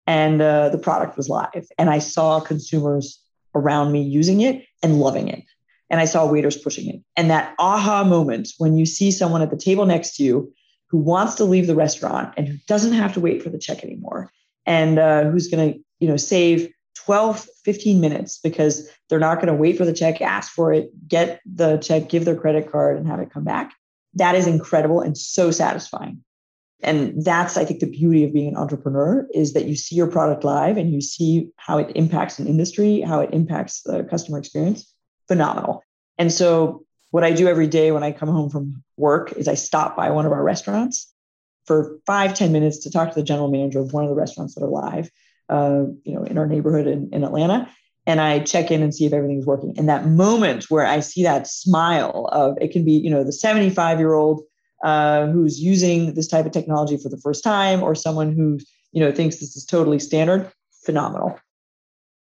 and 0.06 0.40
uh, 0.40 0.68
the 0.68 0.78
product 0.78 1.16
was 1.16 1.28
live, 1.28 1.66
and 1.78 1.90
I 1.90 1.98
saw 1.98 2.38
consumers 2.38 3.20
around 3.56 3.90
me 3.90 4.02
using 4.02 4.40
it 4.40 4.64
and 4.84 5.00
loving 5.00 5.26
it. 5.26 5.42
And 5.92 6.00
I 6.00 6.06
saw 6.06 6.26
waiters 6.26 6.56
pushing 6.56 6.88
it. 6.88 7.00
And 7.16 7.30
that 7.30 7.54
aha 7.60 8.02
moment 8.02 8.48
when 8.58 8.76
you 8.76 8.84
see 8.84 9.12
someone 9.12 9.42
at 9.42 9.50
the 9.50 9.56
table 9.56 9.86
next 9.86 10.16
to 10.16 10.24
you 10.24 10.52
who 10.88 10.98
wants 10.98 11.34
to 11.36 11.44
leave 11.44 11.68
the 11.68 11.76
restaurant 11.76 12.34
and 12.36 12.48
who 12.48 12.56
doesn't 12.66 12.94
have 12.94 13.14
to 13.14 13.20
wait 13.20 13.42
for 13.42 13.50
the 13.50 13.58
check 13.58 13.84
anymore 13.84 14.32
and 14.66 14.98
uh, 14.98 15.30
who's 15.30 15.46
going 15.46 15.72
to 15.72 15.78
you 16.00 16.08
know 16.08 16.16
save 16.16 16.68
12 16.96 17.46
15 17.64 18.00
minutes 18.00 18.38
because 18.38 18.88
they're 19.08 19.18
not 19.18 19.36
going 19.36 19.46
to 19.46 19.54
wait 19.54 19.78
for 19.78 19.84
the 19.84 19.92
check 19.92 20.20
ask 20.20 20.52
for 20.52 20.72
it 20.72 20.90
get 21.08 21.40
the 21.46 21.78
check 21.78 22.08
give 22.08 22.24
their 22.24 22.36
credit 22.36 22.70
card 22.70 22.98
and 22.98 23.06
have 23.06 23.20
it 23.20 23.30
come 23.30 23.44
back 23.44 23.72
that 24.14 24.34
is 24.34 24.46
incredible 24.46 25.00
and 25.00 25.16
so 25.16 25.50
satisfying. 25.50 26.22
And 26.82 27.24
that's, 27.24 27.56
I 27.56 27.64
think, 27.64 27.80
the 27.80 27.86
beauty 27.86 28.24
of 28.24 28.32
being 28.32 28.48
an 28.48 28.56
entrepreneur 28.56 29.26
is 29.32 29.52
that 29.52 29.66
you 29.66 29.76
see 29.76 29.94
your 29.94 30.08
product 30.08 30.42
live 30.42 30.76
and 30.76 30.92
you 30.92 31.00
see 31.00 31.48
how 31.56 31.78
it 31.78 31.92
impacts 31.94 32.38
an 32.38 32.48
industry, 32.48 33.00
how 33.00 33.20
it 33.20 33.30
impacts 33.32 33.82
the 33.82 34.02
customer 34.04 34.38
experience. 34.38 34.91
Phenomenal. 35.32 35.82
And 36.18 36.32
so, 36.32 36.84
what 37.10 37.24
I 37.24 37.32
do 37.32 37.48
every 37.48 37.66
day 37.66 37.92
when 37.92 38.02
I 38.02 38.12
come 38.12 38.28
home 38.28 38.48
from 38.48 38.82
work 38.96 39.32
is 39.32 39.48
I 39.48 39.54
stop 39.54 39.96
by 39.96 40.10
one 40.10 40.26
of 40.26 40.32
our 40.32 40.42
restaurants 40.42 41.12
for 41.66 41.98
five 42.06 42.34
ten 42.34 42.52
minutes 42.52 42.78
to 42.80 42.90
talk 42.90 43.10
to 43.10 43.14
the 43.14 43.22
general 43.22 43.50
manager 43.50 43.80
of 43.80 43.92
one 43.92 44.04
of 44.04 44.10
the 44.10 44.16
restaurants 44.16 44.54
that 44.54 44.64
are 44.64 44.68
live, 44.68 45.10
uh, 45.48 45.84
you 46.04 46.14
know, 46.14 46.24
in 46.24 46.38
our 46.38 46.46
neighborhood 46.46 46.86
in, 46.86 47.10
in 47.12 47.24
Atlanta 47.24 47.68
and 48.06 48.20
I 48.20 48.40
check 48.40 48.70
in 48.70 48.82
and 48.82 48.94
see 48.94 49.06
if 49.06 49.12
everything's 49.12 49.46
working. 49.46 49.74
And 49.78 49.88
that 49.88 50.06
moment 50.06 50.70
where 50.70 50.86
I 50.86 51.00
see 51.00 51.22
that 51.22 51.46
smile 51.46 52.28
of 52.32 52.58
it 52.60 52.72
can 52.72 52.84
be, 52.84 52.92
you 52.92 53.10
know, 53.10 53.22
the 53.22 53.32
75 53.32 53.98
year 53.98 54.14
old 54.14 54.42
uh, 54.82 55.26
who's 55.26 55.60
using 55.60 56.14
this 56.14 56.26
type 56.26 56.44
of 56.44 56.52
technology 56.52 56.96
for 56.96 57.08
the 57.08 57.18
first 57.18 57.44
time, 57.44 57.82
or 57.82 57.94
someone 57.94 58.32
who, 58.34 58.58
you 58.90 59.00
know, 59.00 59.12
thinks 59.12 59.36
this 59.36 59.56
is 59.56 59.64
totally 59.64 60.00
standard, 60.00 60.50
phenomenal. 60.84 61.38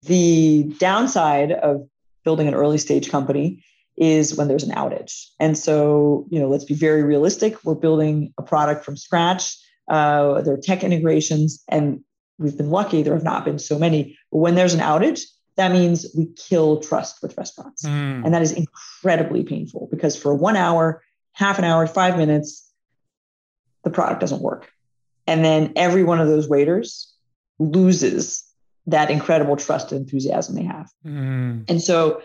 The 0.05 0.73
downside 0.79 1.53
of 1.53 1.87
building 2.25 2.49
an 2.49 2.55
early 2.55 2.79
stage 2.79 3.11
company 3.11 3.65
is 3.97 4.37
when 4.37 4.49
there's 4.49 4.63
an 4.63 4.75
outage. 4.75 5.27
And 5.41 5.59
so, 5.59 6.27
you 6.31 6.39
know, 6.39 6.49
let's 6.49 6.65
be 6.65 6.75
very 6.75 7.03
realistic. 7.03 7.65
We're 7.65 7.75
building 7.75 8.33
a 8.39 8.43
product 8.43 8.85
from 8.85 8.97
scratch. 8.97 9.57
Uh, 9.89 10.43
there 10.43 10.55
are 10.55 10.59
tech 10.59 10.85
integrations, 10.85 11.63
and 11.69 12.01
we've 12.39 12.57
been 12.57 12.71
lucky. 12.71 13.03
There 13.03 13.15
have 13.15 13.25
not 13.25 13.45
been 13.45 13.59
so 13.59 13.79
many. 13.79 14.17
But 14.31 14.39
when 14.39 14.55
there's 14.55 14.75
an 14.75 14.81
outage, 14.81 15.23
that 15.57 15.73
means 15.73 16.07
we 16.17 16.27
kill 16.37 16.81
trust 16.81 17.21
with 17.23 17.37
restaurants. 17.37 17.85
Mm. 17.85 18.25
And 18.25 18.35
that 18.35 18.43
is 18.43 18.53
incredibly 18.53 19.43
painful 19.43 19.89
because 19.91 20.17
for 20.17 20.33
one 20.33 20.57
hour, 20.57 21.03
half 21.33 21.59
an 21.59 21.65
hour, 21.65 21.87
five 21.87 22.17
minutes, 22.17 22.71
the 23.83 23.91
product 23.91 24.21
doesn't 24.21 24.41
work. 24.41 24.71
And 25.27 25.45
then 25.45 25.73
every 25.75 26.05
one 26.05 26.21
of 26.21 26.29
those 26.29 26.49
waiters 26.49 27.13
loses 27.59 28.45
that 28.89 29.11
incredible 29.11 29.57
trust 29.57 29.93
and 29.93 30.01
enthusiasm 30.01 30.55
they 30.55 30.65
have. 30.65 30.91
Mm. 31.07 31.65
And 31.69 31.81
so 31.81 32.23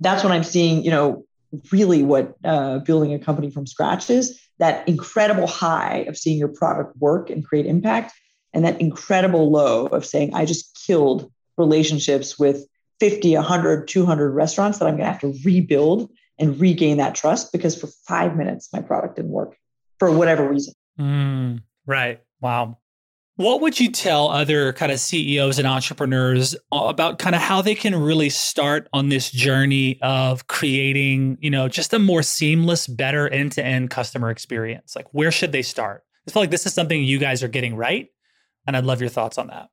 that's 0.00 0.22
what 0.22 0.32
I'm 0.32 0.44
seeing, 0.44 0.84
you 0.84 0.90
know, 0.90 1.24
really 1.70 2.02
what 2.02 2.34
uh, 2.44 2.78
building 2.78 3.12
a 3.12 3.18
company 3.18 3.50
from 3.50 3.66
scratch 3.66 4.10
is 4.10 4.40
that 4.58 4.88
incredible 4.88 5.46
high 5.46 6.04
of 6.08 6.16
seeing 6.16 6.38
your 6.38 6.48
product 6.48 6.96
work 6.98 7.30
and 7.30 7.44
create 7.44 7.66
impact, 7.66 8.12
and 8.52 8.64
that 8.64 8.80
incredible 8.80 9.50
low 9.50 9.86
of 9.86 10.06
saying, 10.06 10.32
I 10.34 10.44
just 10.44 10.78
killed 10.86 11.30
relationships 11.56 12.38
with 12.38 12.66
50, 13.00 13.34
100, 13.34 13.88
200 13.88 14.30
restaurants 14.30 14.78
that 14.78 14.86
I'm 14.86 14.96
going 14.96 15.06
to 15.06 15.12
have 15.12 15.20
to 15.22 15.34
rebuild 15.44 16.10
and 16.38 16.60
regain 16.60 16.98
that 16.98 17.16
trust 17.16 17.52
because 17.52 17.78
for 17.78 17.88
five 18.06 18.36
minutes, 18.36 18.68
my 18.72 18.80
product 18.80 19.16
didn't 19.16 19.32
work 19.32 19.56
for 19.98 20.10
whatever 20.10 20.48
reason. 20.48 20.74
Mm, 20.98 21.62
right. 21.86 22.20
Wow. 22.40 22.78
What 23.36 23.60
would 23.62 23.80
you 23.80 23.90
tell 23.90 24.28
other 24.28 24.72
kind 24.74 24.92
of 24.92 25.00
CEOs 25.00 25.58
and 25.58 25.66
entrepreneurs 25.66 26.54
about 26.70 27.18
kind 27.18 27.34
of 27.34 27.42
how 27.42 27.62
they 27.62 27.74
can 27.74 27.96
really 27.96 28.30
start 28.30 28.88
on 28.92 29.08
this 29.08 29.28
journey 29.28 29.98
of 30.02 30.46
creating, 30.46 31.38
you 31.40 31.50
know, 31.50 31.66
just 31.66 31.92
a 31.92 31.98
more 31.98 32.22
seamless, 32.22 32.86
better 32.86 33.28
end-to-end 33.28 33.90
customer 33.90 34.30
experience? 34.30 34.94
Like 34.94 35.08
where 35.10 35.32
should 35.32 35.50
they 35.50 35.62
start? 35.62 36.04
I 36.28 36.30
feel 36.30 36.42
like 36.42 36.52
this 36.52 36.64
is 36.64 36.74
something 36.74 37.02
you 37.02 37.18
guys 37.18 37.42
are 37.42 37.48
getting 37.48 37.74
right. 37.74 38.08
And 38.68 38.76
I'd 38.76 38.84
love 38.84 39.00
your 39.00 39.10
thoughts 39.10 39.36
on 39.36 39.48
that. 39.48 39.68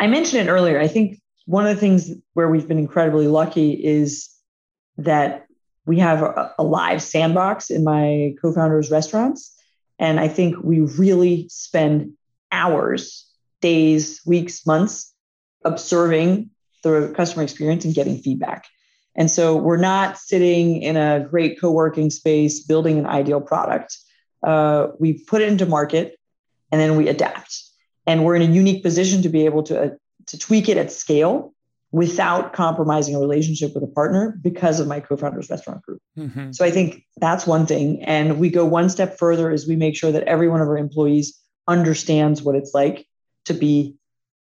I 0.00 0.08
mentioned 0.08 0.48
it 0.48 0.50
earlier. 0.50 0.80
I 0.80 0.88
think 0.88 1.20
one 1.46 1.66
of 1.66 1.74
the 1.74 1.80
things 1.80 2.10
where 2.32 2.48
we've 2.48 2.66
been 2.66 2.78
incredibly 2.78 3.28
lucky 3.28 3.72
is 3.72 4.28
that 4.96 5.46
we 5.86 5.98
have 5.98 6.22
a, 6.22 6.62
live 6.62 7.02
sandbox 7.02 7.70
in 7.70 7.84
my 7.84 8.34
co-founders 8.40 8.90
restaurants 8.90 9.54
and 9.98 10.18
i 10.20 10.28
think 10.28 10.56
we 10.62 10.80
really 10.80 11.46
spend 11.48 12.12
hours 12.54 13.26
days 13.60 14.20
weeks 14.24 14.66
months 14.66 15.12
observing 15.64 16.50
the 16.82 17.12
customer 17.16 17.42
experience 17.42 17.84
and 17.84 17.94
getting 17.94 18.18
feedback 18.18 18.66
and 19.16 19.30
so 19.30 19.56
we're 19.56 19.76
not 19.76 20.18
sitting 20.18 20.82
in 20.82 20.96
a 20.96 21.26
great 21.30 21.60
co-working 21.60 22.10
space 22.10 22.60
building 22.60 22.98
an 22.98 23.06
ideal 23.06 23.40
product 23.40 23.98
uh, 24.42 24.88
we 24.98 25.12
put 25.12 25.40
it 25.42 25.48
into 25.48 25.66
market 25.66 26.18
and 26.70 26.80
then 26.80 26.96
we 26.96 27.08
adapt 27.08 27.62
and 28.06 28.24
we're 28.24 28.36
in 28.36 28.42
a 28.42 28.52
unique 28.52 28.82
position 28.82 29.22
to 29.22 29.28
be 29.28 29.44
able 29.44 29.62
to 29.62 29.84
uh, 29.84 29.90
to 30.26 30.38
tweak 30.38 30.68
it 30.68 30.76
at 30.76 30.92
scale 30.92 31.54
without 31.94 32.52
compromising 32.52 33.14
a 33.14 33.20
relationship 33.20 33.72
with 33.72 33.84
a 33.84 33.86
partner 33.86 34.36
because 34.42 34.80
of 34.80 34.88
my 34.88 34.98
co-founders 34.98 35.48
restaurant 35.48 35.80
group. 35.82 36.00
Mm-hmm. 36.18 36.50
So 36.50 36.64
I 36.64 36.72
think 36.72 37.04
that's 37.18 37.46
one 37.46 37.66
thing. 37.66 38.02
And 38.02 38.40
we 38.40 38.50
go 38.50 38.64
one 38.64 38.88
step 38.88 39.16
further 39.16 39.52
as 39.52 39.68
we 39.68 39.76
make 39.76 39.94
sure 39.94 40.10
that 40.10 40.24
every 40.24 40.48
one 40.48 40.60
of 40.60 40.66
our 40.66 40.76
employees 40.76 41.40
understands 41.66 42.42
what 42.42 42.54
it's 42.54 42.74
like 42.74 43.06
to 43.46 43.54
be 43.54 43.96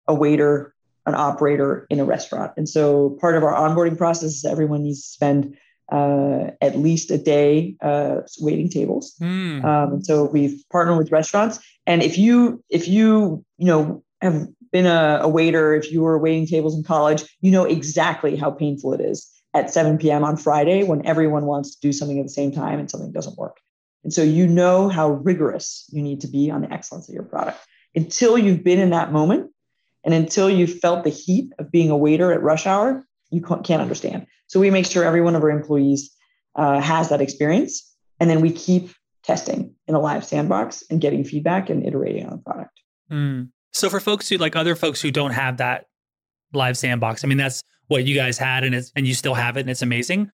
a 0.06 0.14
waiter, 0.14 0.74
an 1.06 1.14
operator 1.14 1.86
in 1.90 2.00
a 2.00 2.04
restaurant. 2.04 2.52
And 2.56 2.68
so 2.68 3.16
part 3.20 3.36
of 3.36 3.44
our 3.44 3.54
onboarding 3.54 3.96
process 3.96 4.34
is 4.34 4.44
everyone 4.44 4.82
needs 4.82 5.02
to 5.02 5.08
spend 5.08 5.56
uh, 5.90 6.50
at 6.60 6.78
least 6.78 7.10
a 7.10 7.18
day 7.18 7.76
uh, 7.82 8.20
waiting 8.38 8.68
tables. 8.68 9.14
Mm. 9.20 9.64
Um, 9.64 10.04
so 10.04 10.24
we've 10.24 10.62
partnered 10.70 10.98
with 10.98 11.10
restaurants. 11.10 11.58
And 11.86 12.02
if 12.02 12.16
you 12.16 12.62
if 12.68 12.86
you 12.86 13.44
you 13.58 13.66
know 13.66 14.04
have 14.20 14.46
been 14.70 14.86
a, 14.86 15.20
a 15.22 15.28
waiter, 15.28 15.74
if 15.74 15.90
you 15.90 16.02
were 16.02 16.18
waiting 16.18 16.46
tables 16.46 16.76
in 16.76 16.84
college, 16.84 17.24
you 17.40 17.50
know 17.50 17.64
exactly 17.64 18.36
how 18.36 18.50
painful 18.50 18.92
it 18.92 19.00
is 19.00 19.28
at 19.52 19.72
7 19.72 19.98
p.m. 19.98 20.22
on 20.22 20.36
Friday 20.36 20.84
when 20.84 21.04
everyone 21.06 21.46
wants 21.46 21.74
to 21.74 21.80
do 21.80 21.92
something 21.92 22.18
at 22.20 22.24
the 22.24 22.30
same 22.30 22.52
time 22.52 22.78
and 22.78 22.88
something 22.88 23.10
doesn't 23.10 23.36
work. 23.36 23.56
And 24.02 24.12
so 24.12 24.22
you 24.22 24.46
know 24.46 24.88
how 24.88 25.10
rigorous 25.10 25.84
you 25.90 26.02
need 26.02 26.20
to 26.22 26.28
be 26.28 26.50
on 26.50 26.62
the 26.62 26.72
excellence 26.72 27.08
of 27.08 27.14
your 27.14 27.24
product. 27.24 27.58
Until 27.94 28.38
you've 28.38 28.64
been 28.64 28.78
in 28.78 28.90
that 28.90 29.12
moment 29.12 29.50
and 30.04 30.14
until 30.14 30.48
you've 30.48 30.78
felt 30.80 31.04
the 31.04 31.10
heat 31.10 31.52
of 31.58 31.70
being 31.70 31.90
a 31.90 31.96
waiter 31.96 32.32
at 32.32 32.42
rush 32.42 32.66
hour, 32.66 33.06
you 33.30 33.40
can't 33.40 33.82
understand. 33.82 34.26
So 34.46 34.58
we 34.58 34.70
make 34.70 34.86
sure 34.86 35.04
every 35.04 35.20
one 35.20 35.36
of 35.36 35.42
our 35.42 35.50
employees 35.50 36.10
uh, 36.56 36.80
has 36.80 37.08
that 37.10 37.20
experience. 37.20 37.94
And 38.18 38.28
then 38.28 38.40
we 38.40 38.52
keep 38.52 38.90
testing 39.22 39.74
in 39.86 39.94
a 39.94 40.00
live 40.00 40.24
sandbox 40.24 40.82
and 40.90 41.00
getting 41.00 41.24
feedback 41.24 41.70
and 41.70 41.86
iterating 41.86 42.26
on 42.26 42.32
the 42.32 42.38
product. 42.38 42.80
Mm. 43.10 43.50
So 43.72 43.88
for 43.88 44.00
folks 44.00 44.28
who 44.28 44.36
like 44.36 44.56
other 44.56 44.74
folks 44.74 45.00
who 45.00 45.10
don't 45.10 45.32
have 45.32 45.58
that 45.58 45.86
live 46.52 46.76
sandbox, 46.76 47.24
I 47.24 47.28
mean, 47.28 47.38
that's 47.38 47.62
what 47.86 48.04
you 48.04 48.14
guys 48.14 48.38
had 48.38 48.64
and 48.64 48.74
it's, 48.74 48.92
and 48.96 49.06
you 49.06 49.14
still 49.14 49.34
have 49.34 49.56
it 49.56 49.60
and 49.60 49.70
it's 49.70 49.82
amazing. 49.82 50.30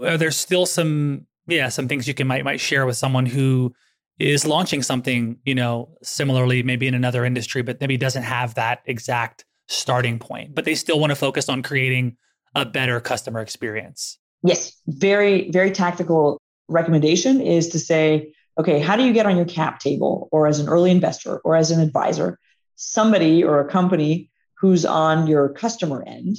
Are 0.00 0.18
there 0.18 0.30
still 0.30 0.66
some 0.66 1.26
yeah 1.46 1.68
some 1.68 1.88
things 1.88 2.06
you 2.08 2.14
can 2.14 2.26
might 2.26 2.44
might 2.44 2.60
share 2.60 2.86
with 2.86 2.96
someone 2.96 3.26
who 3.26 3.72
is 4.18 4.46
launching 4.46 4.82
something 4.82 5.38
you 5.44 5.54
know 5.54 5.96
similarly 6.02 6.62
maybe 6.62 6.86
in 6.86 6.94
another 6.94 7.24
industry 7.24 7.62
but 7.62 7.80
maybe 7.80 7.96
doesn't 7.96 8.22
have 8.22 8.54
that 8.54 8.80
exact 8.86 9.44
starting 9.68 10.18
point 10.18 10.54
but 10.54 10.64
they 10.64 10.74
still 10.74 11.00
want 11.00 11.10
to 11.10 11.16
focus 11.16 11.48
on 11.48 11.62
creating 11.62 12.16
a 12.54 12.64
better 12.64 13.00
customer 13.00 13.40
experience. 13.40 14.18
Yes 14.42 14.72
very 14.86 15.50
very 15.50 15.70
tactical 15.70 16.40
recommendation 16.68 17.40
is 17.40 17.68
to 17.70 17.78
say 17.78 18.32
okay 18.58 18.78
how 18.78 18.96
do 18.96 19.04
you 19.04 19.12
get 19.12 19.26
on 19.26 19.36
your 19.36 19.46
cap 19.46 19.80
table 19.80 20.28
or 20.32 20.46
as 20.46 20.60
an 20.60 20.68
early 20.68 20.90
investor 20.90 21.38
or 21.38 21.56
as 21.56 21.70
an 21.70 21.80
advisor 21.80 22.38
somebody 22.76 23.42
or 23.42 23.60
a 23.60 23.68
company 23.70 24.30
who's 24.58 24.84
on 24.84 25.26
your 25.26 25.48
customer 25.48 26.02
end 26.06 26.36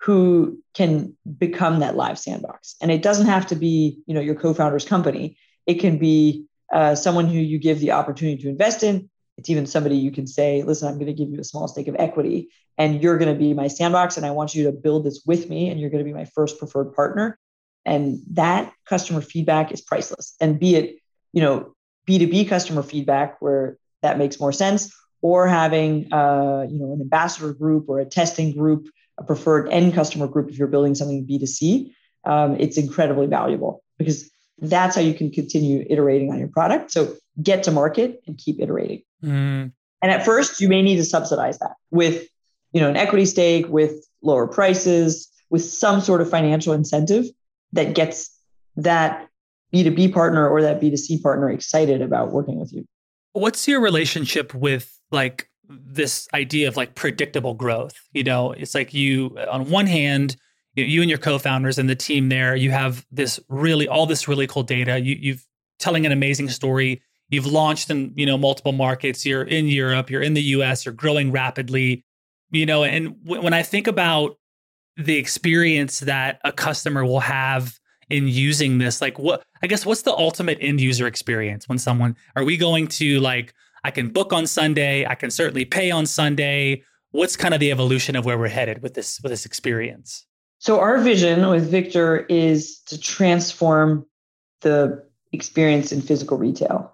who 0.00 0.58
can 0.74 1.16
become 1.38 1.80
that 1.80 1.96
live 1.96 2.18
sandbox. 2.18 2.76
And 2.80 2.90
it 2.90 3.02
doesn't 3.02 3.26
have 3.26 3.46
to 3.48 3.56
be, 3.56 3.98
you 4.06 4.14
know, 4.14 4.20
your 4.20 4.36
co-founder's 4.36 4.84
company. 4.84 5.36
It 5.66 5.74
can 5.74 5.98
be 5.98 6.46
uh, 6.72 6.94
someone 6.94 7.26
who 7.26 7.38
you 7.38 7.58
give 7.58 7.80
the 7.80 7.92
opportunity 7.92 8.42
to 8.42 8.48
invest 8.48 8.82
in. 8.82 9.10
It's 9.36 9.50
even 9.50 9.66
somebody 9.66 9.96
you 9.96 10.10
can 10.10 10.26
say, 10.26 10.62
listen, 10.62 10.88
I'm 10.88 10.94
going 10.94 11.06
to 11.06 11.12
give 11.12 11.30
you 11.30 11.40
a 11.40 11.44
small 11.44 11.68
stake 11.68 11.88
of 11.88 11.96
equity 11.98 12.50
and 12.76 13.02
you're 13.02 13.18
going 13.18 13.32
to 13.32 13.38
be 13.38 13.54
my 13.54 13.68
sandbox 13.68 14.16
and 14.16 14.26
I 14.26 14.30
want 14.30 14.54
you 14.54 14.64
to 14.64 14.72
build 14.72 15.04
this 15.04 15.22
with 15.26 15.48
me 15.48 15.68
and 15.68 15.80
you're 15.80 15.90
going 15.90 16.04
to 16.04 16.08
be 16.08 16.14
my 16.14 16.26
first 16.26 16.58
preferred 16.58 16.94
partner. 16.94 17.38
And 17.84 18.20
that 18.32 18.72
customer 18.86 19.20
feedback 19.20 19.72
is 19.72 19.80
priceless. 19.80 20.34
And 20.40 20.58
be 20.60 20.76
it, 20.76 20.96
you 21.32 21.40
know, 21.40 21.74
B2B 22.08 22.48
customer 22.48 22.82
feedback 22.82 23.40
where 23.40 23.78
that 24.02 24.18
makes 24.18 24.40
more 24.40 24.52
sense 24.52 24.94
or 25.22 25.46
having, 25.48 26.12
uh, 26.12 26.66
you 26.68 26.78
know, 26.78 26.92
an 26.92 27.00
ambassador 27.00 27.52
group 27.52 27.88
or 27.88 28.00
a 28.00 28.04
testing 28.04 28.52
group 28.56 28.88
a 29.18 29.24
preferred 29.24 29.68
end 29.68 29.94
customer 29.94 30.26
group 30.26 30.48
if 30.48 30.58
you're 30.58 30.68
building 30.68 30.94
something 30.94 31.26
B2C, 31.26 31.92
um, 32.24 32.56
it's 32.58 32.76
incredibly 32.76 33.26
valuable 33.26 33.82
because 33.98 34.30
that's 34.58 34.96
how 34.96 35.02
you 35.02 35.14
can 35.14 35.30
continue 35.30 35.84
iterating 35.88 36.32
on 36.32 36.38
your 36.38 36.48
product. 36.48 36.90
So 36.90 37.14
get 37.42 37.62
to 37.64 37.70
market 37.70 38.20
and 38.26 38.36
keep 38.36 38.60
iterating. 38.60 39.02
Mm. 39.22 39.72
And 40.02 40.12
at 40.12 40.24
first, 40.24 40.60
you 40.60 40.68
may 40.68 40.82
need 40.82 40.96
to 40.96 41.04
subsidize 41.04 41.58
that 41.58 41.74
with, 41.90 42.28
you 42.72 42.80
know, 42.80 42.88
an 42.88 42.96
equity 42.96 43.24
stake, 43.24 43.68
with 43.68 44.06
lower 44.22 44.46
prices, 44.46 45.28
with 45.50 45.64
some 45.64 46.00
sort 46.00 46.20
of 46.20 46.30
financial 46.30 46.72
incentive 46.72 47.26
that 47.72 47.94
gets 47.94 48.36
that 48.76 49.28
B2B 49.72 50.12
partner 50.12 50.48
or 50.48 50.62
that 50.62 50.80
B2C 50.80 51.22
partner 51.22 51.50
excited 51.50 52.02
about 52.02 52.30
working 52.30 52.58
with 52.58 52.72
you. 52.72 52.84
What's 53.32 53.68
your 53.68 53.80
relationship 53.80 54.54
with 54.54 54.98
like 55.10 55.47
this 55.68 56.28
idea 56.32 56.68
of 56.68 56.76
like 56.76 56.94
predictable 56.94 57.54
growth. 57.54 57.94
You 58.12 58.24
know, 58.24 58.52
it's 58.52 58.74
like 58.74 58.94
you, 58.94 59.36
on 59.50 59.70
one 59.70 59.86
hand, 59.86 60.36
you, 60.74 61.00
and 61.00 61.10
your 61.10 61.18
co-founders 61.18 61.78
and 61.78 61.88
the 61.88 61.96
team 61.96 62.28
there, 62.28 62.54
you 62.54 62.70
have 62.70 63.04
this 63.10 63.40
really 63.48 63.88
all 63.88 64.06
this 64.06 64.28
really 64.28 64.46
cool 64.46 64.62
data. 64.62 64.98
You, 64.98 65.16
you've 65.18 65.44
telling 65.78 66.06
an 66.06 66.12
amazing 66.12 66.48
story. 66.48 67.02
You've 67.30 67.46
launched 67.46 67.90
in 67.90 68.12
you 68.14 68.26
know 68.26 68.38
multiple 68.38 68.72
markets. 68.72 69.26
You're 69.26 69.42
in 69.42 69.66
Europe. 69.66 70.10
You're 70.10 70.22
in 70.22 70.34
the 70.34 70.42
U.S. 70.42 70.84
You're 70.84 70.94
growing 70.94 71.32
rapidly. 71.32 72.04
You 72.50 72.64
know, 72.64 72.84
and 72.84 73.22
w- 73.24 73.42
when 73.42 73.52
I 73.52 73.62
think 73.62 73.86
about 73.86 74.36
the 74.96 75.16
experience 75.16 76.00
that 76.00 76.40
a 76.44 76.52
customer 76.52 77.04
will 77.04 77.20
have 77.20 77.78
in 78.08 78.26
using 78.26 78.78
this, 78.78 79.00
like 79.00 79.18
what 79.18 79.42
I 79.62 79.66
guess 79.66 79.84
what's 79.84 80.02
the 80.02 80.14
ultimate 80.14 80.58
end 80.60 80.80
user 80.80 81.06
experience 81.06 81.68
when 81.68 81.78
someone 81.78 82.16
are 82.36 82.44
we 82.44 82.56
going 82.56 82.88
to 82.88 83.20
like 83.20 83.52
I 83.88 83.90
can 83.90 84.10
book 84.10 84.34
on 84.34 84.46
Sunday. 84.46 85.06
I 85.06 85.14
can 85.14 85.30
certainly 85.30 85.64
pay 85.64 85.90
on 85.90 86.04
Sunday. 86.04 86.82
What's 87.12 87.38
kind 87.38 87.54
of 87.54 87.60
the 87.60 87.70
evolution 87.70 88.16
of 88.16 88.26
where 88.26 88.36
we're 88.36 88.48
headed 88.48 88.82
with 88.82 88.92
this 88.92 89.18
with 89.22 89.32
this 89.32 89.46
experience? 89.46 90.26
So 90.58 90.78
our 90.78 90.98
vision 90.98 91.48
with 91.48 91.70
Victor 91.70 92.26
is 92.28 92.80
to 92.88 93.00
transform 93.00 94.04
the 94.60 95.02
experience 95.32 95.90
in 95.90 96.02
physical 96.02 96.36
retail. 96.36 96.92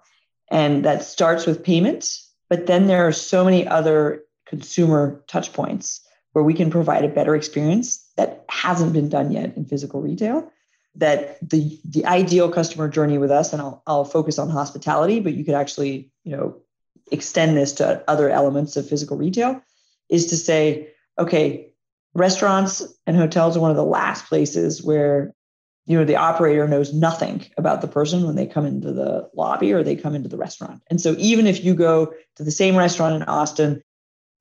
And 0.49 0.85
that 0.85 1.03
starts 1.03 1.45
with 1.45 1.65
payments, 1.65 2.31
but 2.49 2.65
then 2.65 2.87
there 2.87 3.05
are 3.05 3.11
so 3.11 3.43
many 3.43 3.67
other 3.67 4.23
consumer 4.45 5.21
touch 5.27 5.51
points 5.51 5.99
where 6.31 6.45
we 6.45 6.53
can 6.53 6.69
provide 6.69 7.03
a 7.03 7.09
better 7.09 7.35
experience 7.35 8.09
that 8.15 8.45
hasn't 8.47 8.93
been 8.93 9.09
done 9.09 9.31
yet 9.33 9.57
in 9.57 9.65
physical 9.65 10.01
retail 10.01 10.49
that 10.95 11.37
the 11.41 11.77
the 11.83 12.05
ideal 12.05 12.49
customer 12.49 12.87
journey 12.87 13.17
with 13.17 13.31
us 13.31 13.51
and 13.51 13.61
I'll, 13.61 13.83
I'll 13.85 14.05
focus 14.05 14.39
on 14.39 14.49
hospitality 14.49 15.19
but 15.19 15.33
you 15.33 15.43
could 15.43 15.55
actually 15.55 16.09
you 16.23 16.37
know 16.37 16.55
extend 17.11 17.55
this 17.55 17.73
to 17.73 18.03
other 18.07 18.29
elements 18.29 18.77
of 18.77 18.87
physical 18.87 19.17
retail 19.17 19.61
is 20.09 20.27
to 20.27 20.37
say, 20.37 20.89
okay, 21.17 21.73
restaurants 22.13 22.83
and 23.05 23.15
hotels 23.15 23.57
are 23.57 23.61
one 23.61 23.71
of 23.71 23.77
the 23.77 23.83
last 23.83 24.25
places 24.25 24.83
where 24.83 25.33
you 25.85 25.97
know 25.97 26.05
the 26.05 26.15
operator 26.15 26.67
knows 26.67 26.93
nothing 26.93 27.45
about 27.57 27.81
the 27.81 27.87
person 27.87 28.25
when 28.25 28.35
they 28.35 28.47
come 28.47 28.65
into 28.65 28.91
the 28.91 29.29
lobby 29.35 29.71
or 29.71 29.83
they 29.83 29.95
come 29.95 30.15
into 30.15 30.29
the 30.29 30.37
restaurant. 30.37 30.81
And 30.89 30.99
so 30.99 31.15
even 31.19 31.45
if 31.45 31.63
you 31.63 31.75
go 31.75 32.13
to 32.37 32.43
the 32.43 32.51
same 32.51 32.75
restaurant 32.75 33.15
in 33.15 33.23
Austin 33.23 33.83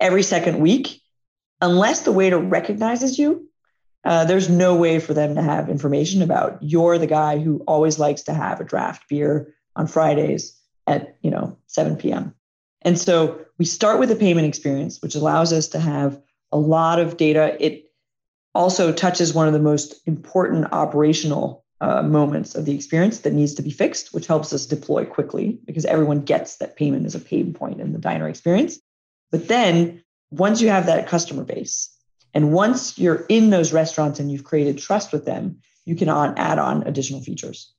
every 0.00 0.22
second 0.22 0.60
week, 0.60 1.02
unless 1.60 2.00
the 2.00 2.12
waiter 2.12 2.38
recognizes 2.38 3.18
you, 3.18 3.48
uh, 4.04 4.24
there's 4.24 4.48
no 4.48 4.76
way 4.76 4.98
for 5.00 5.12
them 5.12 5.34
to 5.34 5.42
have 5.42 5.68
information 5.68 6.22
about 6.22 6.58
you're 6.62 6.98
the 6.98 7.06
guy 7.06 7.38
who 7.38 7.62
always 7.66 7.98
likes 7.98 8.22
to 8.22 8.34
have 8.34 8.60
a 8.60 8.64
draft 8.64 9.08
beer 9.08 9.54
on 9.76 9.86
Fridays 9.86 10.58
at 10.86 11.16
you 11.22 11.30
know 11.30 11.58
7 11.66 11.96
p.m. 11.96 12.34
And 12.84 12.98
so 12.98 13.40
we 13.58 13.64
start 13.64 13.98
with 13.98 14.10
the 14.10 14.16
payment 14.16 14.46
experience, 14.46 15.00
which 15.00 15.14
allows 15.14 15.52
us 15.52 15.68
to 15.68 15.80
have 15.80 16.20
a 16.52 16.58
lot 16.58 16.98
of 16.98 17.16
data. 17.16 17.56
It 17.58 17.90
also 18.54 18.92
touches 18.92 19.34
one 19.34 19.46
of 19.46 19.52
the 19.52 19.58
most 19.58 20.06
important 20.06 20.72
operational 20.72 21.64
uh, 21.80 22.02
moments 22.02 22.54
of 22.54 22.64
the 22.64 22.74
experience 22.74 23.20
that 23.20 23.32
needs 23.32 23.54
to 23.54 23.62
be 23.62 23.70
fixed, 23.70 24.14
which 24.14 24.26
helps 24.26 24.52
us 24.52 24.66
deploy 24.66 25.04
quickly 25.04 25.58
because 25.64 25.84
everyone 25.84 26.20
gets 26.20 26.56
that 26.56 26.76
payment 26.76 27.06
is 27.06 27.14
a 27.14 27.20
pain 27.20 27.52
point 27.52 27.80
in 27.80 27.92
the 27.92 27.98
diner 27.98 28.28
experience. 28.28 28.78
But 29.30 29.48
then 29.48 30.04
once 30.30 30.60
you 30.60 30.68
have 30.68 30.86
that 30.86 31.08
customer 31.08 31.44
base, 31.44 31.90
and 32.32 32.52
once 32.52 32.98
you're 32.98 33.24
in 33.28 33.50
those 33.50 33.72
restaurants 33.72 34.18
and 34.18 34.30
you've 34.30 34.44
created 34.44 34.78
trust 34.78 35.12
with 35.12 35.24
them, 35.24 35.60
you 35.84 35.94
can 35.94 36.08
on, 36.08 36.36
add 36.36 36.58
on 36.58 36.82
additional 36.84 37.20
features. 37.20 37.72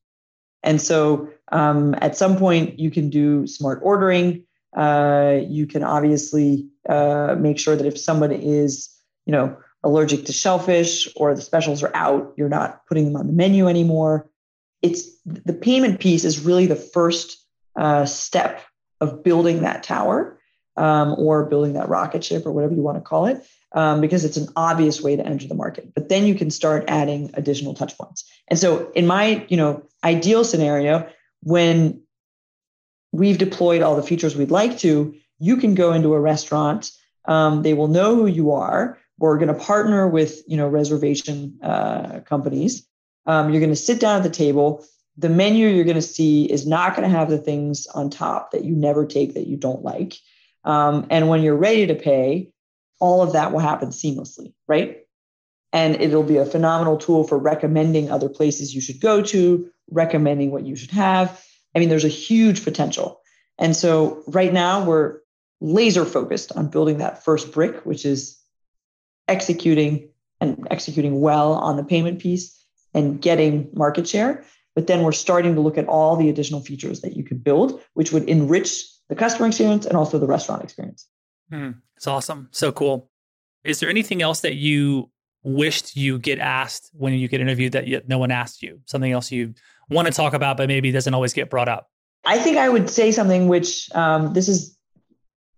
And 0.64 0.82
so 0.82 1.30
um, 1.51 1.95
at 2.01 2.18
some 2.18 2.38
point, 2.38 2.80
you 2.80 2.89
can 2.89 3.10
do 3.10 3.47
smart 3.47 3.80
ordering. 3.84 4.45
Uh, 4.76 5.39
you 5.47 5.65
can 5.65 5.84
obviously 5.84 6.67
uh, 6.89 7.36
make 7.39 7.57
sure 7.57 7.76
that 7.76 7.86
if 7.86 7.97
somebody 7.97 8.36
is, 8.36 8.89
you 9.26 9.32
know, 9.32 9.57
allergic 9.84 10.26
to 10.26 10.34
shellfish 10.34 11.07
or 11.15 11.34
the 11.34 11.41
specials 11.41 11.84
are 11.84 11.95
out, 11.95 12.34
you're 12.38 12.49
not 12.49 12.86
putting 12.88 13.05
them 13.05 13.15
on 13.15 13.28
the 13.28 13.34
menu 13.34 13.67
anymore. 13.67 14.30
It's 14.82 15.07
the 15.26 15.53
payment 15.53 15.99
piece 15.99 16.26
is 16.26 16.39
really 16.39 16.65
the 16.65 16.76
first 16.76 17.38
uh, 17.76 18.05
step 18.05 18.61
of 18.99 19.23
building 19.23 19.61
that 19.61 19.84
tower 19.84 20.39
um, 20.78 21.15
or 21.17 21.45
building 21.45 21.73
that 21.73 21.89
rocket 21.89 22.23
ship 22.23 22.45
or 22.45 22.51
whatever 22.51 22.73
you 22.73 22.82
want 22.82 22.97
to 22.97 23.01
call 23.01 23.26
it, 23.28 23.45
um, 23.73 24.01
because 24.01 24.26
it's 24.26 24.38
an 24.38 24.47
obvious 24.55 25.01
way 25.01 25.15
to 25.15 25.26
enter 25.26 25.47
the 25.47 25.55
market. 25.55 25.93
But 25.93 26.09
then 26.09 26.26
you 26.26 26.36
can 26.36 26.49
start 26.49 26.86
adding 26.88 27.32
additional 27.36 27.73
touch 27.73 27.97
points. 27.97 28.30
And 28.49 28.59
so, 28.59 28.91
in 28.91 29.07
my 29.07 29.45
you 29.49 29.57
know 29.57 29.88
ideal 30.03 30.43
scenario, 30.43 31.09
when 31.41 32.01
we've 33.16 33.38
deployed 33.38 33.82
all 33.82 33.95
the 33.95 34.03
features 34.03 34.36
we'd 34.36 34.51
like 34.51 34.78
to, 34.80 35.16
you 35.39 35.57
can 35.57 35.76
go 35.76 35.93
into 35.93 36.13
a 36.13 36.20
restaurant. 36.20 36.91
Um, 37.26 37.63
they 37.63 37.74
will 37.74 37.88
know 37.88 38.16
who 38.16 38.28
you 38.28 38.51
are. 38.51 38.99
We're 39.18 39.38
going 39.38 39.47
to 39.47 39.66
partner 39.66 40.07
with 40.07 40.43
you 40.47 40.57
know 40.57 40.68
reservation 40.68 41.59
uh, 41.63 42.20
companies. 42.22 42.86
Um, 43.26 43.51
you're 43.51 43.61
going 43.61 43.72
to 43.72 43.76
sit 43.76 43.99
down 43.99 44.18
at 44.18 44.24
the 44.24 44.30
table. 44.30 44.86
The 45.18 45.30
menu 45.30 45.70
you're 45.70 45.86
going 45.86 45.95
to 45.95 46.01
see 46.01 46.45
is 46.45 46.68
not 46.68 46.95
going 46.95 47.09
to 47.09 47.18
have 47.18 47.30
the 47.30 47.38
things 47.38 47.88
on 47.88 48.09
top 48.09 48.51
that 48.51 48.66
you 48.66 48.76
never 48.76 49.05
take 49.05 49.34
that 49.34 49.47
you 49.47 49.55
don't 49.55 49.84
like. 49.84 50.16
Um, 50.66 51.07
and 51.09 51.30
when 51.30 51.41
you're 51.41 51.55
ready 51.55 51.88
to 51.88 51.95
pay, 51.95 52.51
all 52.99 53.22
of 53.22 53.34
that 53.34 53.51
will 53.51 53.59
happen 53.59 53.89
seamlessly, 53.89 54.53
right? 54.68 54.99
And 55.72 55.95
it'll 55.95 56.24
be 56.24 56.38
a 56.38 56.45
phenomenal 56.45 56.97
tool 56.97 57.24
for 57.24 57.38
recommending 57.38 58.11
other 58.11 58.30
places 58.30 58.76
you 58.76 58.82
should 58.82 58.99
go 58.99 59.22
to, 59.22 59.70
recommending 59.89 60.51
what 60.51 60.66
you 60.66 60.76
should 60.76 60.91
have. 60.91 61.41
I 61.76 61.80
mean, 61.80 61.89
there's 61.89 62.05
a 62.05 62.09
huge 62.09 62.63
potential. 62.63 63.21
And 63.57 63.76
so 63.76 64.23
right 64.28 64.53
now 64.53 64.84
we're 64.84 65.19
laser 65.61 66.05
focused 66.05 66.51
on 66.53 66.69
building 66.69 66.97
that 66.99 67.23
first 67.23 67.51
brick, 67.51 67.86
which 67.86 68.05
is 68.05 68.39
executing 69.28 70.09
and 70.41 70.67
executing 70.69 71.21
well 71.21 71.53
on 71.53 71.78
the 71.78 71.84
payment 71.84 72.19
piece 72.19 72.63
and 72.93 73.21
getting 73.21 73.69
market 73.73 74.07
share. 74.07 74.43
But 74.76 74.88
then 74.88 75.03
we're 75.03 75.13
starting 75.13 75.55
to 75.55 75.61
look 75.61 75.78
at 75.78 75.88
all 75.88 76.17
the 76.17 76.30
additional 76.30 76.61
features 76.61 77.01
that 77.01 77.15
you 77.15 77.23
could 77.23 77.43
build, 77.43 77.82
which 77.93 78.11
would 78.11 78.28
enrich 78.28 78.84
the 79.07 79.15
customer 79.15 79.47
experience 79.47 79.86
and 79.86 79.95
also 79.95 80.19
the 80.19 80.28
restaurant 80.28 80.63
experience. 80.63 81.07
Mm, 81.51 81.76
it's 81.95 82.07
awesome. 82.07 82.49
So 82.51 82.71
cool. 82.71 83.09
Is 83.63 83.80
there 83.80 83.89
anything 83.89 84.21
else 84.21 84.41
that 84.41 84.55
you 84.55 85.09
wished 85.43 85.95
you 85.95 86.19
get 86.19 86.39
asked 86.39 86.89
when 86.93 87.13
you 87.13 87.28
get 87.28 87.39
interviewed 87.39 87.71
that 87.73 88.07
no 88.07 88.17
one 88.17 88.32
asked 88.32 88.61
you? 88.61 88.82
Something 88.86 89.11
else 89.11 89.32
you 89.32 89.53
want 89.89 90.07
to 90.07 90.13
talk 90.13 90.33
about, 90.33 90.57
but 90.57 90.67
maybe 90.67 90.91
doesn't 90.91 91.13
always 91.13 91.33
get 91.33 91.49
brought 91.49 91.69
up? 91.69 91.89
I 92.25 92.39
think 92.39 92.57
I 92.57 92.69
would 92.69 92.89
say 92.89 93.11
something 93.11 93.47
which 93.47 93.89
um, 93.93 94.33
this 94.33 94.47
is 94.47 94.77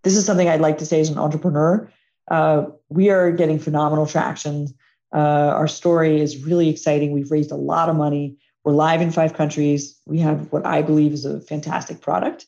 this 0.03 0.15
is 0.15 0.25
something 0.25 0.47
I'd 0.47 0.61
like 0.61 0.78
to 0.80 0.86
say 0.86 0.99
as 0.99 1.09
an 1.09 1.17
entrepreneur. 1.17 1.91
Uh, 2.30 2.65
we 2.89 3.09
are 3.09 3.32
getting 3.32 3.59
phenomenal 3.59 4.05
traction. 4.05 4.67
Uh, 5.13 5.17
our 5.55 5.67
story 5.67 6.19
is 6.21 6.45
really 6.45 6.69
exciting. 6.69 7.11
We've 7.11 7.32
raised 7.32 7.51
a 7.51 7.55
lot 7.55 7.89
of 7.89 7.95
money. 7.95 8.38
We're 8.63 8.73
live 8.73 9.01
in 9.01 9.11
five 9.11 9.34
countries. 9.34 9.97
We 10.05 10.19
have 10.19 10.51
what 10.51 10.65
I 10.65 10.82
believe 10.82 11.13
is 11.13 11.25
a 11.25 11.39
fantastic 11.39 12.01
product. 12.01 12.45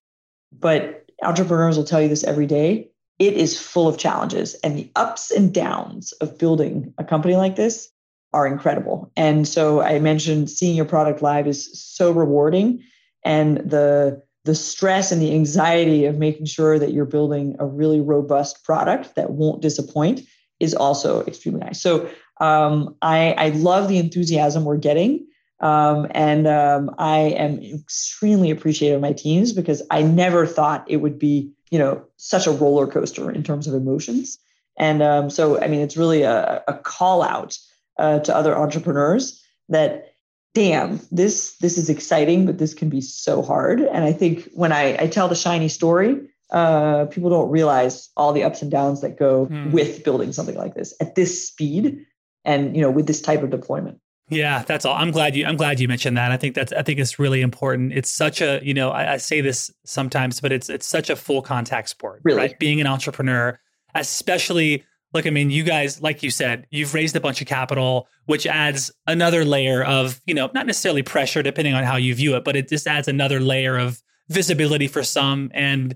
But 0.51 1.09
entrepreneurs 1.23 1.77
will 1.77 1.85
tell 1.85 2.01
you 2.01 2.09
this 2.09 2.23
every 2.23 2.45
day. 2.45 2.91
It 3.19 3.33
is 3.33 3.59
full 3.59 3.87
of 3.87 3.97
challenges, 3.97 4.53
and 4.55 4.77
the 4.77 4.89
ups 4.95 5.31
and 5.31 5.53
downs 5.53 6.13
of 6.13 6.37
building 6.37 6.93
a 6.97 7.03
company 7.03 7.35
like 7.35 7.57
this 7.57 7.89
are 8.31 8.47
incredible. 8.47 9.11
And 9.15 9.47
so 9.47 9.81
I 9.81 9.99
mentioned 9.99 10.49
seeing 10.49 10.75
your 10.75 10.85
product 10.85 11.21
live 11.21 11.47
is 11.47 11.69
so 11.81 12.11
rewarding, 12.11 12.83
and 13.23 13.57
the 13.57 14.21
the 14.45 14.55
stress 14.55 15.11
and 15.11 15.21
the 15.21 15.33
anxiety 15.33 16.05
of 16.05 16.17
making 16.17 16.45
sure 16.45 16.79
that 16.79 16.91
you're 16.91 17.05
building 17.05 17.55
a 17.59 17.65
really 17.65 17.99
robust 17.99 18.63
product 18.63 19.15
that 19.15 19.31
won't 19.31 19.61
disappoint 19.61 20.21
is 20.59 20.73
also 20.73 21.23
extremely 21.25 21.59
nice. 21.59 21.81
So 21.81 22.09
um, 22.39 22.95
I, 23.01 23.33
I 23.33 23.49
love 23.49 23.89
the 23.89 23.97
enthusiasm 23.97 24.63
we're 24.63 24.77
getting. 24.77 25.27
Um, 25.59 26.07
and 26.11 26.47
um, 26.47 26.95
I 26.97 27.19
am 27.19 27.61
extremely 27.61 28.49
appreciative 28.49 28.95
of 28.95 29.01
my 29.01 29.11
teams 29.11 29.51
because 29.51 29.81
I 29.91 30.03
never 30.03 30.47
thought 30.47 30.85
it 30.87 30.97
would 30.97 31.19
be, 31.19 31.51
you 31.69 31.77
know, 31.77 32.05
such 32.15 32.47
a 32.47 32.51
roller 32.51 32.87
coaster 32.87 33.29
in 33.29 33.43
terms 33.43 33.67
of 33.67 33.73
emotions. 33.73 34.39
And 34.77 35.03
um, 35.03 35.29
so, 35.29 35.61
I 35.61 35.67
mean, 35.67 35.81
it's 35.81 35.97
really 35.97 36.21
a, 36.21 36.63
a 36.67 36.73
call 36.75 37.21
out 37.21 37.57
uh, 37.99 38.19
to 38.19 38.35
other 38.35 38.57
entrepreneurs 38.57 39.43
that, 39.67 40.13
damn, 40.55 40.99
this 41.11 41.57
this 41.57 41.77
is 41.77 41.89
exciting, 41.89 42.45
but 42.45 42.57
this 42.57 42.73
can 42.73 42.89
be 42.89 43.01
so 43.01 43.41
hard. 43.41 43.81
And 43.81 44.03
I 44.03 44.13
think 44.13 44.49
when 44.53 44.71
I, 44.71 45.03
I 45.03 45.07
tell 45.07 45.27
the 45.27 45.35
shiny 45.35 45.69
story, 45.69 46.19
uh, 46.51 47.05
people 47.05 47.29
don't 47.29 47.51
realize 47.51 48.09
all 48.17 48.33
the 48.33 48.43
ups 48.43 48.61
and 48.61 48.71
downs 48.71 49.01
that 49.01 49.19
go 49.19 49.45
mm. 49.45 49.71
with 49.71 50.03
building 50.03 50.33
something 50.33 50.55
like 50.55 50.73
this 50.73 50.95
at 50.99 51.13
this 51.13 51.47
speed 51.47 52.05
and 52.45 52.75
you 52.75 52.81
know 52.81 52.89
with 52.89 53.05
this 53.05 53.21
type 53.21 53.43
of 53.43 53.51
deployment. 53.51 53.99
Yeah, 54.29 54.63
that's 54.63 54.85
all. 54.85 54.95
I'm 54.95 55.11
glad 55.11 55.35
you. 55.35 55.45
I'm 55.45 55.57
glad 55.57 55.79
you 55.79 55.87
mentioned 55.87 56.17
that. 56.17 56.31
I 56.31 56.37
think 56.37 56.55
that's. 56.55 56.71
I 56.71 56.83
think 56.83 56.99
it's 56.99 57.19
really 57.19 57.41
important. 57.41 57.93
It's 57.93 58.11
such 58.11 58.41
a. 58.41 58.59
You 58.63 58.73
know, 58.73 58.91
I, 58.91 59.13
I 59.13 59.17
say 59.17 59.41
this 59.41 59.71
sometimes, 59.85 60.39
but 60.39 60.51
it's 60.51 60.69
it's 60.69 60.85
such 60.85 61.09
a 61.09 61.15
full 61.15 61.41
contact 61.41 61.89
sport. 61.89 62.21
Really, 62.23 62.37
right? 62.37 62.59
Being 62.59 62.79
an 62.79 62.87
entrepreneur, 62.87 63.59
especially. 63.95 64.85
Look, 65.13 65.25
I 65.25 65.31
mean, 65.31 65.49
you 65.49 65.63
guys, 65.63 66.01
like 66.01 66.21
you 66.21 66.29
said, 66.29 66.67
you've 66.69 66.93
raised 66.93 67.15
a 67.15 67.19
bunch 67.19 67.41
of 67.41 67.47
capital, 67.47 68.07
which 68.25 68.45
adds 68.45 68.91
another 69.07 69.43
layer 69.43 69.83
of, 69.83 70.21
you 70.25 70.35
know, 70.35 70.49
not 70.53 70.67
necessarily 70.67 71.01
pressure, 71.01 71.41
depending 71.41 71.73
on 71.73 71.83
how 71.83 71.95
you 71.95 72.13
view 72.13 72.35
it, 72.35 72.43
but 72.43 72.55
it 72.55 72.69
just 72.69 72.85
adds 72.87 73.07
another 73.07 73.39
layer 73.39 73.77
of 73.77 74.01
visibility 74.29 74.87
for 74.87 75.03
some. 75.03 75.49
And 75.53 75.95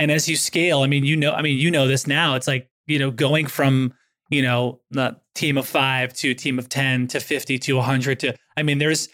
and 0.00 0.10
as 0.10 0.28
you 0.28 0.36
scale, 0.36 0.80
I 0.80 0.86
mean, 0.86 1.04
you 1.04 1.16
know, 1.16 1.32
I 1.32 1.42
mean, 1.42 1.58
you 1.58 1.70
know 1.70 1.86
this 1.86 2.06
now. 2.06 2.34
It's 2.34 2.48
like 2.48 2.68
you 2.86 2.98
know, 2.98 3.10
going 3.10 3.46
from 3.46 3.94
you 4.30 4.42
know, 4.42 4.80
the 4.90 5.16
team 5.34 5.58
of 5.58 5.66
five 5.66 6.12
to 6.14 6.34
team 6.34 6.58
of 6.58 6.68
10 6.68 7.08
to 7.08 7.20
50 7.20 7.58
to 7.58 7.74
100 7.74 8.20
to, 8.20 8.34
I 8.56 8.62
mean, 8.62 8.78
there's, 8.78 9.08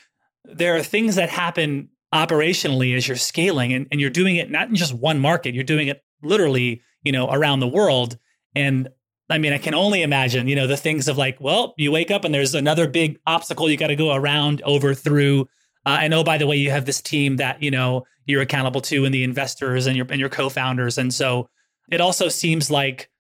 there 0.44 0.76
are 0.76 0.82
things 0.82 1.16
that 1.16 1.28
happen 1.28 1.90
operationally 2.14 2.96
as 2.96 3.06
you're 3.06 3.16
scaling 3.16 3.72
and, 3.72 3.86
and 3.90 4.00
you're 4.00 4.10
doing 4.10 4.36
it 4.36 4.50
not 4.50 4.68
in 4.68 4.74
just 4.74 4.94
one 4.94 5.20
market, 5.20 5.54
you're 5.54 5.64
doing 5.64 5.88
it 5.88 6.02
literally, 6.22 6.82
you 7.02 7.12
know, 7.12 7.30
around 7.30 7.60
the 7.60 7.68
world. 7.68 8.18
And 8.54 8.88
I 9.30 9.38
mean, 9.38 9.52
I 9.52 9.58
can 9.58 9.74
only 9.74 10.02
imagine, 10.02 10.48
you 10.48 10.56
know, 10.56 10.66
the 10.66 10.76
things 10.76 11.08
of 11.08 11.16
like, 11.16 11.40
well, 11.40 11.74
you 11.76 11.92
wake 11.92 12.10
up 12.10 12.24
and 12.24 12.34
there's 12.34 12.54
another 12.54 12.88
big 12.88 13.18
obstacle 13.26 13.70
you 13.70 13.76
got 13.76 13.88
to 13.88 13.96
go 13.96 14.12
around, 14.12 14.60
over, 14.62 14.92
through. 14.92 15.48
Uh, 15.86 15.98
and 16.02 16.12
oh, 16.12 16.24
by 16.24 16.36
the 16.36 16.46
way, 16.46 16.56
you 16.56 16.70
have 16.70 16.84
this 16.84 17.00
team 17.00 17.36
that 17.36 17.62
you 17.62 17.70
know 17.70 18.04
you're 18.26 18.42
accountable 18.42 18.80
to, 18.82 19.04
and 19.04 19.14
the 19.14 19.24
investors 19.24 19.86
and 19.86 19.96
your 19.96 20.06
and 20.10 20.20
your 20.20 20.28
co-founders. 20.28 20.98
And 20.98 21.14
so 21.14 21.48
it 21.90 22.00
also 22.00 22.28
seems 22.28 22.70
like 22.70 23.10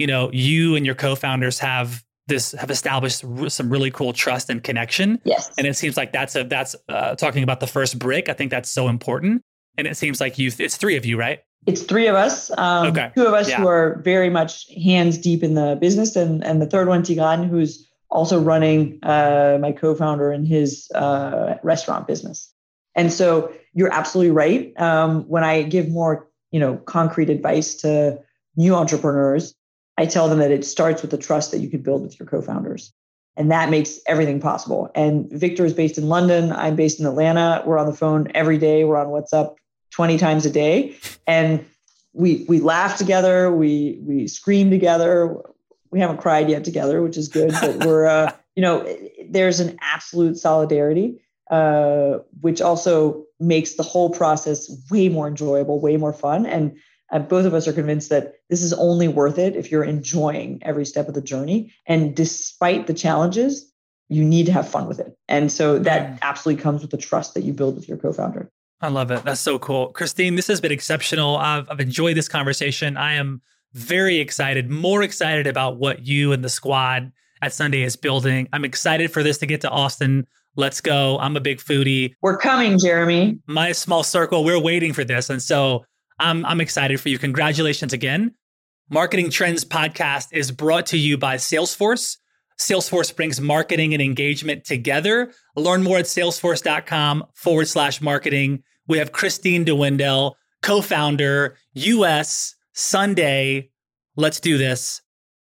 you 0.00 0.06
know, 0.06 0.30
you 0.32 0.76
and 0.76 0.86
your 0.86 0.94
co-founders 0.94 1.58
have 1.58 2.02
this 2.26 2.52
have 2.52 2.70
established 2.70 3.22
some 3.48 3.68
really 3.68 3.90
cool 3.90 4.14
trust 4.14 4.48
and 4.48 4.64
connection. 4.64 5.20
Yes. 5.24 5.50
And 5.58 5.66
it 5.66 5.76
seems 5.76 5.98
like 5.98 6.10
that's 6.10 6.34
a 6.36 6.44
that's 6.44 6.74
uh, 6.88 7.16
talking 7.16 7.42
about 7.42 7.60
the 7.60 7.66
first 7.66 7.98
brick. 7.98 8.30
I 8.30 8.32
think 8.32 8.50
that's 8.50 8.70
so 8.70 8.88
important. 8.88 9.42
And 9.76 9.86
it 9.86 9.98
seems 9.98 10.18
like 10.18 10.38
you 10.38 10.50
it's 10.58 10.78
three 10.78 10.96
of 10.96 11.04
you, 11.04 11.18
right? 11.18 11.40
It's 11.66 11.82
three 11.82 12.06
of 12.06 12.14
us. 12.14 12.50
Um, 12.56 12.88
okay. 12.88 13.12
Two 13.14 13.26
of 13.26 13.34
us 13.34 13.48
yeah. 13.48 13.58
who 13.60 13.68
are 13.68 14.00
very 14.02 14.30
much 14.30 14.66
hands 14.82 15.18
deep 15.18 15.42
in 15.42 15.54
the 15.54 15.76
business, 15.80 16.16
and 16.16 16.42
and 16.44 16.60
the 16.60 16.66
third 16.66 16.88
one, 16.88 17.02
Tigrane, 17.02 17.48
who's 17.48 17.86
also 18.10 18.40
running 18.40 18.98
uh, 19.02 19.58
my 19.60 19.72
co-founder 19.72 20.32
in 20.32 20.44
his 20.44 20.90
uh, 20.94 21.56
restaurant 21.62 22.06
business. 22.06 22.52
And 22.96 23.12
so 23.12 23.52
you're 23.72 23.92
absolutely 23.92 24.32
right. 24.32 24.80
Um, 24.80 25.28
when 25.28 25.44
I 25.44 25.62
give 25.62 25.88
more, 25.88 26.28
you 26.50 26.58
know, 26.58 26.76
concrete 26.76 27.30
advice 27.30 27.74
to 27.76 28.18
new 28.56 28.74
entrepreneurs, 28.74 29.54
I 29.96 30.06
tell 30.06 30.28
them 30.28 30.38
that 30.38 30.50
it 30.50 30.64
starts 30.64 31.02
with 31.02 31.12
the 31.12 31.18
trust 31.18 31.52
that 31.52 31.58
you 31.58 31.68
can 31.68 31.82
build 31.82 32.02
with 32.02 32.18
your 32.18 32.26
co-founders. 32.26 32.92
And 33.36 33.52
that 33.52 33.70
makes 33.70 34.00
everything 34.08 34.40
possible. 34.40 34.90
And 34.94 35.30
Victor 35.30 35.64
is 35.64 35.72
based 35.72 35.96
in 35.96 36.08
London. 36.08 36.50
I'm 36.52 36.74
based 36.74 36.98
in 36.98 37.06
Atlanta. 37.06 37.62
We're 37.64 37.78
on 37.78 37.86
the 37.86 37.94
phone 37.94 38.28
every 38.34 38.58
day. 38.58 38.82
We're 38.84 38.96
on 38.96 39.06
WhatsApp 39.06 39.54
20 39.90 40.18
times 40.18 40.46
a 40.46 40.50
day. 40.50 40.96
And 41.26 41.64
we 42.12 42.44
we 42.48 42.60
laugh 42.60 42.96
together, 42.98 43.52
we 43.52 44.00
we 44.02 44.26
scream 44.26 44.70
together. 44.70 45.36
We 45.90 46.00
haven't 46.00 46.18
cried 46.18 46.48
yet 46.48 46.64
together, 46.64 47.02
which 47.02 47.16
is 47.16 47.28
good, 47.28 47.52
but 47.60 47.84
we're 47.84 48.06
uh, 48.06 48.32
you 48.56 48.62
know, 48.62 48.86
there's 49.28 49.60
an 49.60 49.78
absolute 49.80 50.36
solidarity, 50.36 51.20
uh, 51.50 52.18
which 52.40 52.60
also 52.60 53.24
makes 53.38 53.74
the 53.74 53.82
whole 53.82 54.10
process 54.10 54.70
way 54.90 55.08
more 55.08 55.28
enjoyable, 55.28 55.80
way 55.80 55.96
more 55.96 56.12
fun. 56.12 56.46
And 56.46 56.76
uh, 57.10 57.20
both 57.20 57.46
of 57.46 57.54
us 57.54 57.66
are 57.66 57.72
convinced 57.72 58.10
that 58.10 58.34
this 58.48 58.62
is 58.62 58.72
only 58.72 59.08
worth 59.08 59.38
it 59.38 59.56
if 59.56 59.70
you're 59.70 59.84
enjoying 59.84 60.58
every 60.62 60.84
step 60.84 61.08
of 61.08 61.14
the 61.14 61.22
journey. 61.22 61.72
And 61.86 62.14
despite 62.14 62.86
the 62.86 62.94
challenges, 62.94 63.72
you 64.08 64.24
need 64.24 64.46
to 64.46 64.52
have 64.52 64.68
fun 64.68 64.86
with 64.86 64.98
it. 64.98 65.16
And 65.28 65.50
so 65.50 65.78
that 65.78 66.18
absolutely 66.22 66.62
comes 66.62 66.82
with 66.82 66.90
the 66.90 66.96
trust 66.96 67.34
that 67.34 67.42
you 67.42 67.52
build 67.52 67.76
with 67.76 67.88
your 67.88 67.96
co 67.96 68.12
founder. 68.12 68.50
I 68.80 68.88
love 68.88 69.10
it. 69.10 69.24
That's 69.24 69.40
so 69.40 69.58
cool. 69.58 69.88
Christine, 69.88 70.36
this 70.36 70.46
has 70.46 70.60
been 70.60 70.72
exceptional. 70.72 71.36
I've, 71.36 71.68
I've 71.70 71.80
enjoyed 71.80 72.16
this 72.16 72.28
conversation. 72.28 72.96
I 72.96 73.14
am 73.14 73.42
very 73.74 74.18
excited, 74.18 74.70
more 74.70 75.02
excited 75.02 75.46
about 75.46 75.76
what 75.76 76.06
you 76.06 76.32
and 76.32 76.42
the 76.42 76.48
squad 76.48 77.12
at 77.42 77.52
Sunday 77.52 77.82
is 77.82 77.96
building. 77.96 78.48
I'm 78.52 78.64
excited 78.64 79.12
for 79.12 79.22
this 79.22 79.38
to 79.38 79.46
get 79.46 79.60
to 79.62 79.70
Austin. 79.70 80.26
Let's 80.56 80.80
go. 80.80 81.18
I'm 81.18 81.36
a 81.36 81.40
big 81.40 81.58
foodie. 81.58 82.14
We're 82.22 82.36
coming, 82.36 82.78
Jeremy. 82.78 83.38
My 83.46 83.72
small 83.72 84.02
circle, 84.02 84.44
we're 84.44 84.60
waiting 84.60 84.92
for 84.92 85.04
this. 85.04 85.30
And 85.30 85.42
so 85.42 85.84
I'm, 86.18 86.44
I'm 86.44 86.60
excited 86.60 87.00
for 87.00 87.08
you. 87.08 87.18
Congratulations 87.18 87.92
again. 87.92 88.34
Marketing 88.88 89.30
Trends 89.30 89.64
podcast 89.64 90.28
is 90.32 90.50
brought 90.50 90.86
to 90.86 90.98
you 90.98 91.16
by 91.16 91.36
Salesforce. 91.36 92.16
Salesforce 92.58 93.14
brings 93.14 93.40
marketing 93.40 93.94
and 93.94 94.02
engagement 94.02 94.64
together. 94.64 95.32
Learn 95.54 95.82
more 95.82 95.98
at 95.98 96.06
salesforce.com 96.06 97.24
forward 97.34 97.68
slash 97.68 98.00
marketing. 98.00 98.64
We 98.90 98.98
have 98.98 99.12
Christine 99.12 99.62
de 99.62 99.72
Wendel, 99.72 100.36
co 100.62 100.80
founder, 100.82 101.56
US, 101.74 102.56
Sunday. 102.72 103.70
Let's 104.16 104.40
do 104.40 104.58
this. 104.58 105.00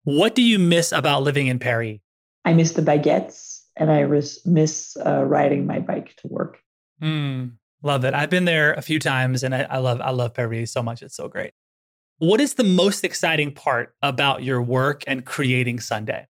What 0.04 0.36
do 0.36 0.44
you 0.44 0.60
miss 0.60 0.92
about 0.92 1.24
living 1.24 1.48
in 1.48 1.58
Paris? 1.58 1.98
I 2.46 2.54
miss 2.54 2.74
the 2.74 2.84
baguettes 2.84 3.64
and 3.76 3.92
I 3.92 4.04
miss 4.46 4.96
uh, 5.04 5.24
riding 5.26 5.66
my 5.66 5.80
bike 5.80 6.16
to 6.18 6.28
work. 6.28 6.60
Mm, 7.02 7.54
Love 7.82 8.06
it. 8.06 8.14
I've 8.14 8.30
been 8.30 8.46
there 8.46 8.74
a 8.74 8.82
few 8.84 9.00
times 9.00 9.42
and 9.42 9.56
I, 9.56 9.62
I 9.64 9.78
love 9.80 10.02
I 10.02 10.12
love 10.12 10.36
Paris 10.36 10.72
so 10.72 10.84
much. 10.84 11.02
It's 11.02 11.16
so 11.16 11.28
great. 11.28 11.54
What 12.20 12.40
is 12.40 12.54
the 12.54 12.64
most 12.64 13.04
exciting 13.04 13.56
part 13.56 13.96
about 14.04 14.44
your 14.44 14.62
work 14.62 15.04
and 15.08 15.26
creating 15.26 15.80
Sunday? 15.80 16.28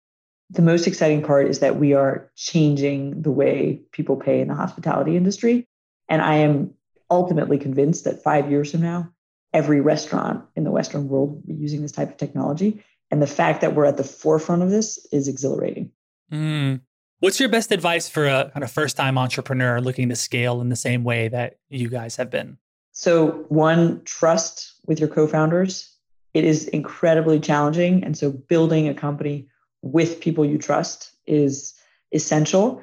The 0.49 0.61
most 0.61 0.87
exciting 0.87 1.23
part 1.23 1.49
is 1.49 1.59
that 1.59 1.75
we 1.75 1.93
are 1.93 2.31
changing 2.37 3.21
the 3.21 3.31
way 3.31 3.81
people 3.91 4.15
pay 4.15 4.39
in 4.39 4.47
the 4.47 4.55
hospitality 4.55 5.17
industry. 5.17 5.67
And 6.07 6.21
I 6.21 6.35
am 6.35 6.73
ultimately 7.11 7.59
convinced 7.59 8.05
that 8.05 8.23
five 8.23 8.49
years 8.49 8.71
from 8.71 8.81
now, 8.81 9.11
every 9.53 9.81
restaurant 9.81 10.45
in 10.55 10.63
the 10.63 10.71
Western 10.71 11.07
world 11.07 11.31
will 11.31 11.53
be 11.53 11.53
using 11.53 11.81
this 11.81 11.91
type 11.91 12.09
of 12.09 12.17
technology. 12.17 12.83
And 13.11 13.21
the 13.21 13.27
fact 13.27 13.61
that 13.61 13.75
we're 13.75 13.85
at 13.85 13.97
the 13.97 14.03
forefront 14.03 14.63
of 14.63 14.69
this 14.69 15.05
is 15.11 15.27
exhilarating. 15.27 15.91
Mm. 16.31 16.81
What's 17.19 17.39
your 17.39 17.49
best 17.49 17.71
advice 17.71 18.09
for 18.09 18.25
a 18.25 18.49
kind 18.51 18.63
of 18.63 18.71
first 18.71 18.97
time 18.97 19.17
entrepreneur 19.17 19.79
looking 19.79 20.09
to 20.09 20.15
scale 20.15 20.61
in 20.61 20.69
the 20.69 20.75
same 20.75 21.03
way 21.03 21.27
that 21.27 21.57
you 21.69 21.89
guys 21.89 22.15
have 22.15 22.31
been? 22.31 22.57
So, 22.93 23.45
one, 23.49 24.01
trust 24.05 24.73
with 24.87 24.99
your 24.99 25.09
co 25.09 25.27
founders. 25.27 25.95
it 26.33 26.45
is 26.45 26.67
incredibly 26.69 27.39
challenging. 27.39 28.03
And 28.03 28.17
so 28.17 28.31
building 28.31 28.87
a 28.87 28.93
company 28.93 29.49
with 29.81 30.21
people 30.21 30.45
you 30.45 30.57
trust 30.57 31.11
is 31.27 31.73
essential. 32.13 32.81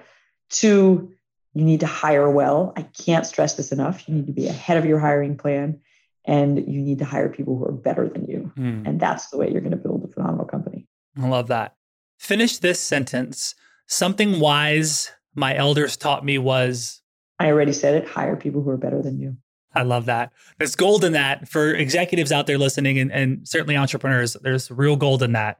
Two, 0.51 1.13
you 1.59 1.65
need 1.65 1.81
to 1.81 1.87
hire 1.87 2.31
well. 2.31 2.73
I 2.77 2.83
can't 2.83 3.27
stress 3.27 3.55
this 3.55 3.73
enough. 3.73 4.09
You 4.09 4.15
need 4.15 4.29
to 4.29 4.33
be 4.33 4.47
ahead 4.47 4.77
of 4.77 4.85
your 4.85 5.01
hiring 5.01 5.37
plan 5.37 5.81
and 6.25 6.57
you 6.57 6.81
need 6.81 7.01
to 7.01 7.05
hire 7.05 7.29
people 7.29 7.59
who 7.59 7.65
are 7.65 7.73
better 7.73 8.09
than 8.09 8.27
you. 8.27 8.53
Mm. 8.57 8.87
And 8.87 9.01
that's 9.01 9.31
the 9.31 9.39
way 9.39 9.51
you're 9.51 9.61
going 9.61 9.73
to 9.73 9.77
build 9.77 10.05
a 10.05 10.07
phenomenal 10.07 10.47
company. 10.47 10.87
I 11.21 11.27
love 11.27 11.49
that. 11.49 11.75
Finish 12.17 12.59
this 12.59 12.79
sentence. 12.79 13.57
Something 13.89 14.39
wise 14.39 15.11
my 15.35 15.57
elders 15.57 15.97
taught 15.97 16.25
me 16.25 16.39
was 16.39 17.03
I 17.41 17.49
already 17.49 17.73
said 17.73 17.97
it 17.97 18.09
hire 18.09 18.37
people 18.37 18.63
who 18.63 18.71
are 18.71 18.77
better 18.77 19.03
than 19.03 19.19
you. 19.19 19.37
I 19.75 19.83
love 19.83 20.07
that. 20.07 20.33
There's 20.59 20.77
gold 20.77 21.03
in 21.03 21.15
that 21.15 21.49
for 21.49 21.75
executives 21.75 22.31
out 22.31 22.47
there 22.47 22.59
listening 22.59 23.01
and, 23.01 23.11
and 23.11 23.49
certainly 23.49 23.77
entrepreneurs. 23.77 24.37
There's 24.43 24.71
real 24.71 24.95
gold 24.95 25.25
in 25.25 25.33
that. 25.33 25.59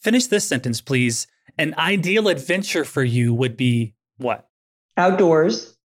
Finish 0.00 0.28
this 0.28 0.48
sentence, 0.48 0.80
please. 0.80 1.26
An 1.58 1.74
ideal 1.76 2.28
adventure 2.28 2.84
for 2.86 3.04
you 3.04 3.34
would 3.34 3.58
be 3.58 3.94
what? 4.16 4.48
Outdoors, 4.96 5.76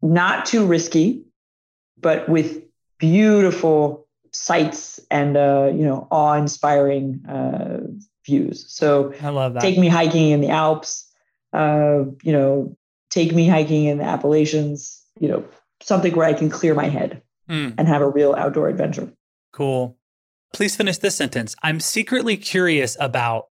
not 0.00 0.46
too 0.46 0.66
risky, 0.66 1.24
but 2.00 2.28
with 2.28 2.62
beautiful 2.98 4.06
sights 4.32 4.98
and 5.10 5.36
uh, 5.36 5.70
you 5.72 5.84
know 5.84 6.08
awe-inspiring 6.10 7.24
uh, 7.28 7.80
views. 8.26 8.66
So 8.68 9.14
I 9.22 9.28
love 9.28 9.54
that. 9.54 9.60
Take 9.60 9.78
me 9.78 9.88
hiking 9.88 10.30
in 10.30 10.40
the 10.40 10.50
Alps. 10.50 11.08
Uh, 11.52 12.04
you 12.22 12.32
know, 12.32 12.76
take 13.10 13.32
me 13.32 13.46
hiking 13.46 13.84
in 13.84 13.98
the 13.98 14.04
Appalachians. 14.04 15.00
You 15.20 15.28
know, 15.28 15.44
something 15.80 16.14
where 16.14 16.26
I 16.26 16.32
can 16.32 16.50
clear 16.50 16.74
my 16.74 16.88
head 16.88 17.22
mm. 17.48 17.74
and 17.76 17.88
have 17.88 18.02
a 18.02 18.08
real 18.08 18.34
outdoor 18.34 18.68
adventure. 18.68 19.12
Cool. 19.52 19.96
Please 20.52 20.76
finish 20.76 20.98
this 20.98 21.14
sentence. 21.14 21.54
I'm 21.62 21.80
secretly 21.80 22.36
curious 22.36 22.96
about 23.00 23.46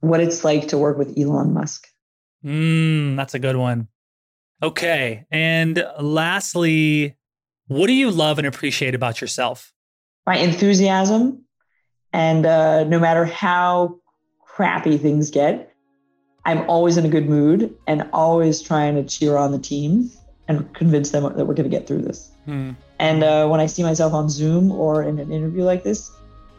what 0.00 0.20
it's 0.20 0.44
like 0.44 0.68
to 0.68 0.78
work 0.78 0.98
with 0.98 1.18
Elon 1.18 1.52
Musk. 1.52 1.86
Mm, 2.44 3.16
that's 3.16 3.34
a 3.34 3.38
good 3.38 3.56
one. 3.56 3.88
Okay. 4.62 5.26
And 5.30 5.84
lastly, 6.00 7.16
what 7.66 7.86
do 7.88 7.92
you 7.92 8.10
love 8.10 8.38
and 8.38 8.46
appreciate 8.46 8.94
about 8.94 9.20
yourself? 9.20 9.72
My 10.26 10.36
enthusiasm. 10.36 11.44
And 12.12 12.46
uh, 12.46 12.84
no 12.84 12.98
matter 12.98 13.24
how 13.24 14.00
crappy 14.40 14.96
things 14.96 15.30
get, 15.30 15.72
I'm 16.44 16.68
always 16.70 16.96
in 16.96 17.04
a 17.04 17.08
good 17.08 17.28
mood 17.28 17.76
and 17.86 18.08
always 18.12 18.62
trying 18.62 18.94
to 18.94 19.04
cheer 19.04 19.36
on 19.36 19.52
the 19.52 19.58
team 19.58 20.10
and 20.48 20.72
convince 20.74 21.10
them 21.10 21.24
that 21.24 21.44
we're 21.44 21.54
going 21.54 21.68
to 21.68 21.76
get 21.76 21.86
through 21.86 22.02
this. 22.02 22.30
Hmm. 22.44 22.72
And 22.98 23.24
uh, 23.24 23.48
when 23.48 23.60
I 23.60 23.66
see 23.66 23.82
myself 23.82 24.12
on 24.12 24.30
Zoom 24.30 24.70
or 24.70 25.02
in 25.02 25.18
an 25.18 25.32
interview 25.32 25.64
like 25.64 25.82
this, 25.82 26.10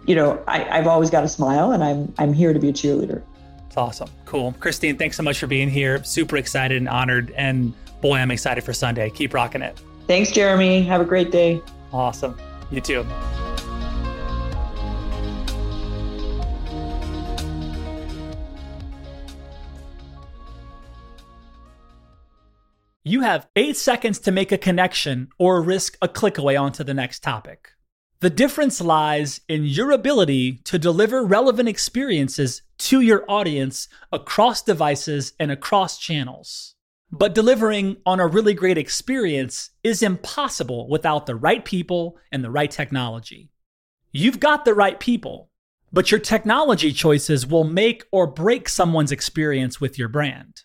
you 0.05 0.15
know, 0.15 0.41
I, 0.47 0.59
have 0.59 0.87
always 0.87 1.09
got 1.09 1.23
a 1.23 1.27
smile, 1.27 1.71
and 1.71 1.83
I'm 1.83 2.13
I'm 2.17 2.33
here 2.33 2.53
to 2.53 2.59
be 2.59 2.69
a 2.69 2.73
cheerleader. 2.73 3.21
It's 3.65 3.75
awesome, 3.75 4.09
cool, 4.25 4.53
Christine. 4.59 4.97
Thanks 4.97 5.17
so 5.17 5.23
much 5.23 5.39
for 5.39 5.47
being 5.47 5.69
here. 5.69 6.03
Super 6.03 6.37
excited 6.37 6.77
and 6.77 6.87
honored, 6.87 7.31
and 7.31 7.73
boy, 8.01 8.17
I'm 8.17 8.31
excited 8.31 8.63
for 8.63 8.73
Sunday. 8.73 9.09
Keep 9.09 9.33
rocking 9.33 9.61
it. 9.61 9.79
Thanks, 10.07 10.31
Jeremy. 10.31 10.83
Have 10.83 11.01
a 11.01 11.05
great 11.05 11.31
day. 11.31 11.61
Awesome. 11.91 12.37
You 12.71 12.81
too. 12.81 13.05
You 23.03 23.21
have 23.21 23.47
eight 23.55 23.77
seconds 23.77 24.19
to 24.19 24.33
make 24.33 24.51
a 24.51 24.57
connection 24.57 25.29
or 25.39 25.61
risk 25.61 25.97
a 26.01 26.09
click 26.09 26.37
away 26.37 26.57
onto 26.57 26.83
the 26.83 26.93
next 26.93 27.23
topic. 27.23 27.69
The 28.19 28.29
difference 28.29 28.81
lies 28.81 29.39
in 29.47 29.63
your 29.63 29.91
ability 29.91 30.59
to 30.65 30.77
deliver 30.77 31.23
relevant 31.23 31.69
experiences 31.69 32.63
to 32.79 32.99
your 32.99 33.23
audience 33.29 33.87
across 34.11 34.61
devices 34.61 35.31
and 35.39 35.51
across 35.51 35.97
channels. 35.99 36.75
But 37.11 37.33
delivering 37.33 37.97
on 38.05 38.19
a 38.19 38.27
really 38.27 38.53
great 38.53 38.77
experience 38.77 39.69
is 39.83 40.03
impossible 40.03 40.89
without 40.89 41.25
the 41.25 41.35
right 41.35 41.63
people 41.63 42.17
and 42.31 42.43
the 42.43 42.51
right 42.51 42.69
technology. 42.69 43.49
You've 44.11 44.39
got 44.39 44.65
the 44.65 44.73
right 44.73 44.99
people, 44.99 45.49
but 45.91 46.11
your 46.11 46.19
technology 46.19 46.91
choices 46.91 47.47
will 47.47 47.63
make 47.63 48.03
or 48.11 48.27
break 48.27 48.67
someone's 48.67 49.11
experience 49.11 49.79
with 49.79 49.97
your 49.97 50.09
brand. 50.09 50.63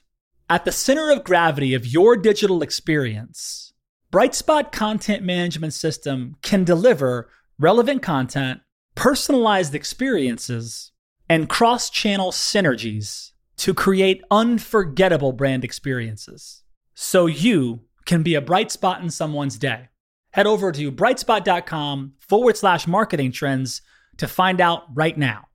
At 0.50 0.64
the 0.64 0.72
center 0.72 1.10
of 1.10 1.24
gravity 1.24 1.74
of 1.74 1.86
your 1.86 2.16
digital 2.16 2.62
experience, 2.62 3.72
Brightspot 4.12 4.72
Content 4.72 5.22
Management 5.22 5.74
System 5.74 6.36
can 6.42 6.64
deliver 6.64 7.30
relevant 7.58 8.02
content, 8.02 8.60
personalized 8.94 9.74
experiences, 9.74 10.90
and 11.28 11.48
cross 11.48 11.88
channel 11.88 12.32
synergies 12.32 13.31
to 13.62 13.72
create 13.72 14.24
unforgettable 14.28 15.32
brand 15.32 15.62
experiences 15.62 16.64
so 16.94 17.26
you 17.26 17.78
can 18.04 18.24
be 18.24 18.34
a 18.34 18.40
bright 18.40 18.72
spot 18.72 19.00
in 19.00 19.08
someone's 19.08 19.56
day. 19.56 19.88
Head 20.32 20.48
over 20.48 20.72
to 20.72 20.90
brightspot.com 20.90 22.14
forward 22.18 22.56
slash 22.56 22.88
marketing 22.88 23.30
trends 23.30 23.80
to 24.16 24.26
find 24.26 24.60
out 24.60 24.86
right 24.92 25.16
now. 25.16 25.46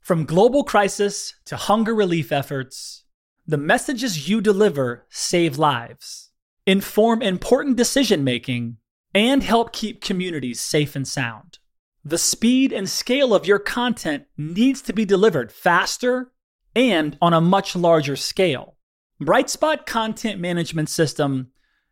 From 0.00 0.24
global 0.24 0.64
crisis 0.64 1.34
to 1.44 1.56
hunger 1.56 1.94
relief 1.94 2.32
efforts, 2.32 3.04
the 3.46 3.58
messages 3.58 4.26
you 4.26 4.40
deliver 4.40 5.06
save 5.10 5.58
lives, 5.58 6.30
inform 6.66 7.20
important 7.20 7.76
decision 7.76 8.24
making, 8.24 8.78
and 9.12 9.42
help 9.42 9.74
keep 9.74 10.00
communities 10.00 10.60
safe 10.60 10.96
and 10.96 11.06
sound. 11.06 11.58
The 12.02 12.16
speed 12.16 12.72
and 12.72 12.88
scale 12.88 13.34
of 13.34 13.46
your 13.46 13.58
content 13.58 14.24
needs 14.38 14.80
to 14.80 14.94
be 14.94 15.04
delivered 15.04 15.52
faster 15.52 16.32
and 16.74 17.16
on 17.20 17.32
a 17.32 17.40
much 17.40 17.74
larger 17.74 18.16
scale. 18.16 18.76
Brightspot 19.20 19.86
Content 19.86 20.40
Management 20.40 20.88
System 20.88 21.50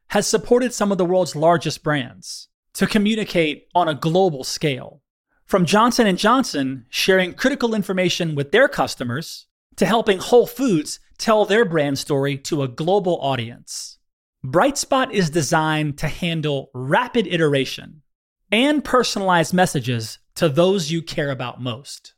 has 0.08 0.26
supported 0.26 0.72
some 0.72 0.90
of 0.90 0.98
the 0.98 1.04
world's 1.04 1.36
largest 1.36 1.82
brands 1.82 2.48
to 2.74 2.86
communicate 2.86 3.68
on 3.74 3.88
a 3.88 3.94
global 3.94 4.44
scale. 4.44 5.02
From 5.44 5.64
Johnson 5.64 6.14
& 6.16 6.18
Johnson 6.18 6.86
sharing 6.88 7.34
critical 7.34 7.74
information 7.74 8.34
with 8.34 8.52
their 8.52 8.68
customers 8.68 9.46
to 9.76 9.86
helping 9.86 10.18
Whole 10.18 10.46
Foods 10.46 11.00
tell 11.18 11.44
their 11.44 11.64
brand 11.64 11.98
story 11.98 12.36
to 12.38 12.62
a 12.62 12.68
global 12.68 13.18
audience. 13.20 13.98
Brightspot 14.44 15.10
is 15.10 15.30
designed 15.30 15.98
to 15.98 16.08
handle 16.08 16.70
rapid 16.72 17.26
iteration 17.26 18.02
and 18.52 18.84
personalized 18.84 19.52
messages 19.52 20.18
to 20.36 20.48
those 20.48 20.90
you 20.90 21.02
care 21.02 21.30
about 21.30 21.60
most. 21.60 22.14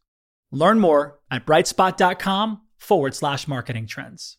Learn 0.51 0.80
more 0.80 1.18
at 1.30 1.46
brightspot.com 1.46 2.62
forward 2.76 3.14
slash 3.14 3.46
marketing 3.46 3.86
trends. 3.86 4.36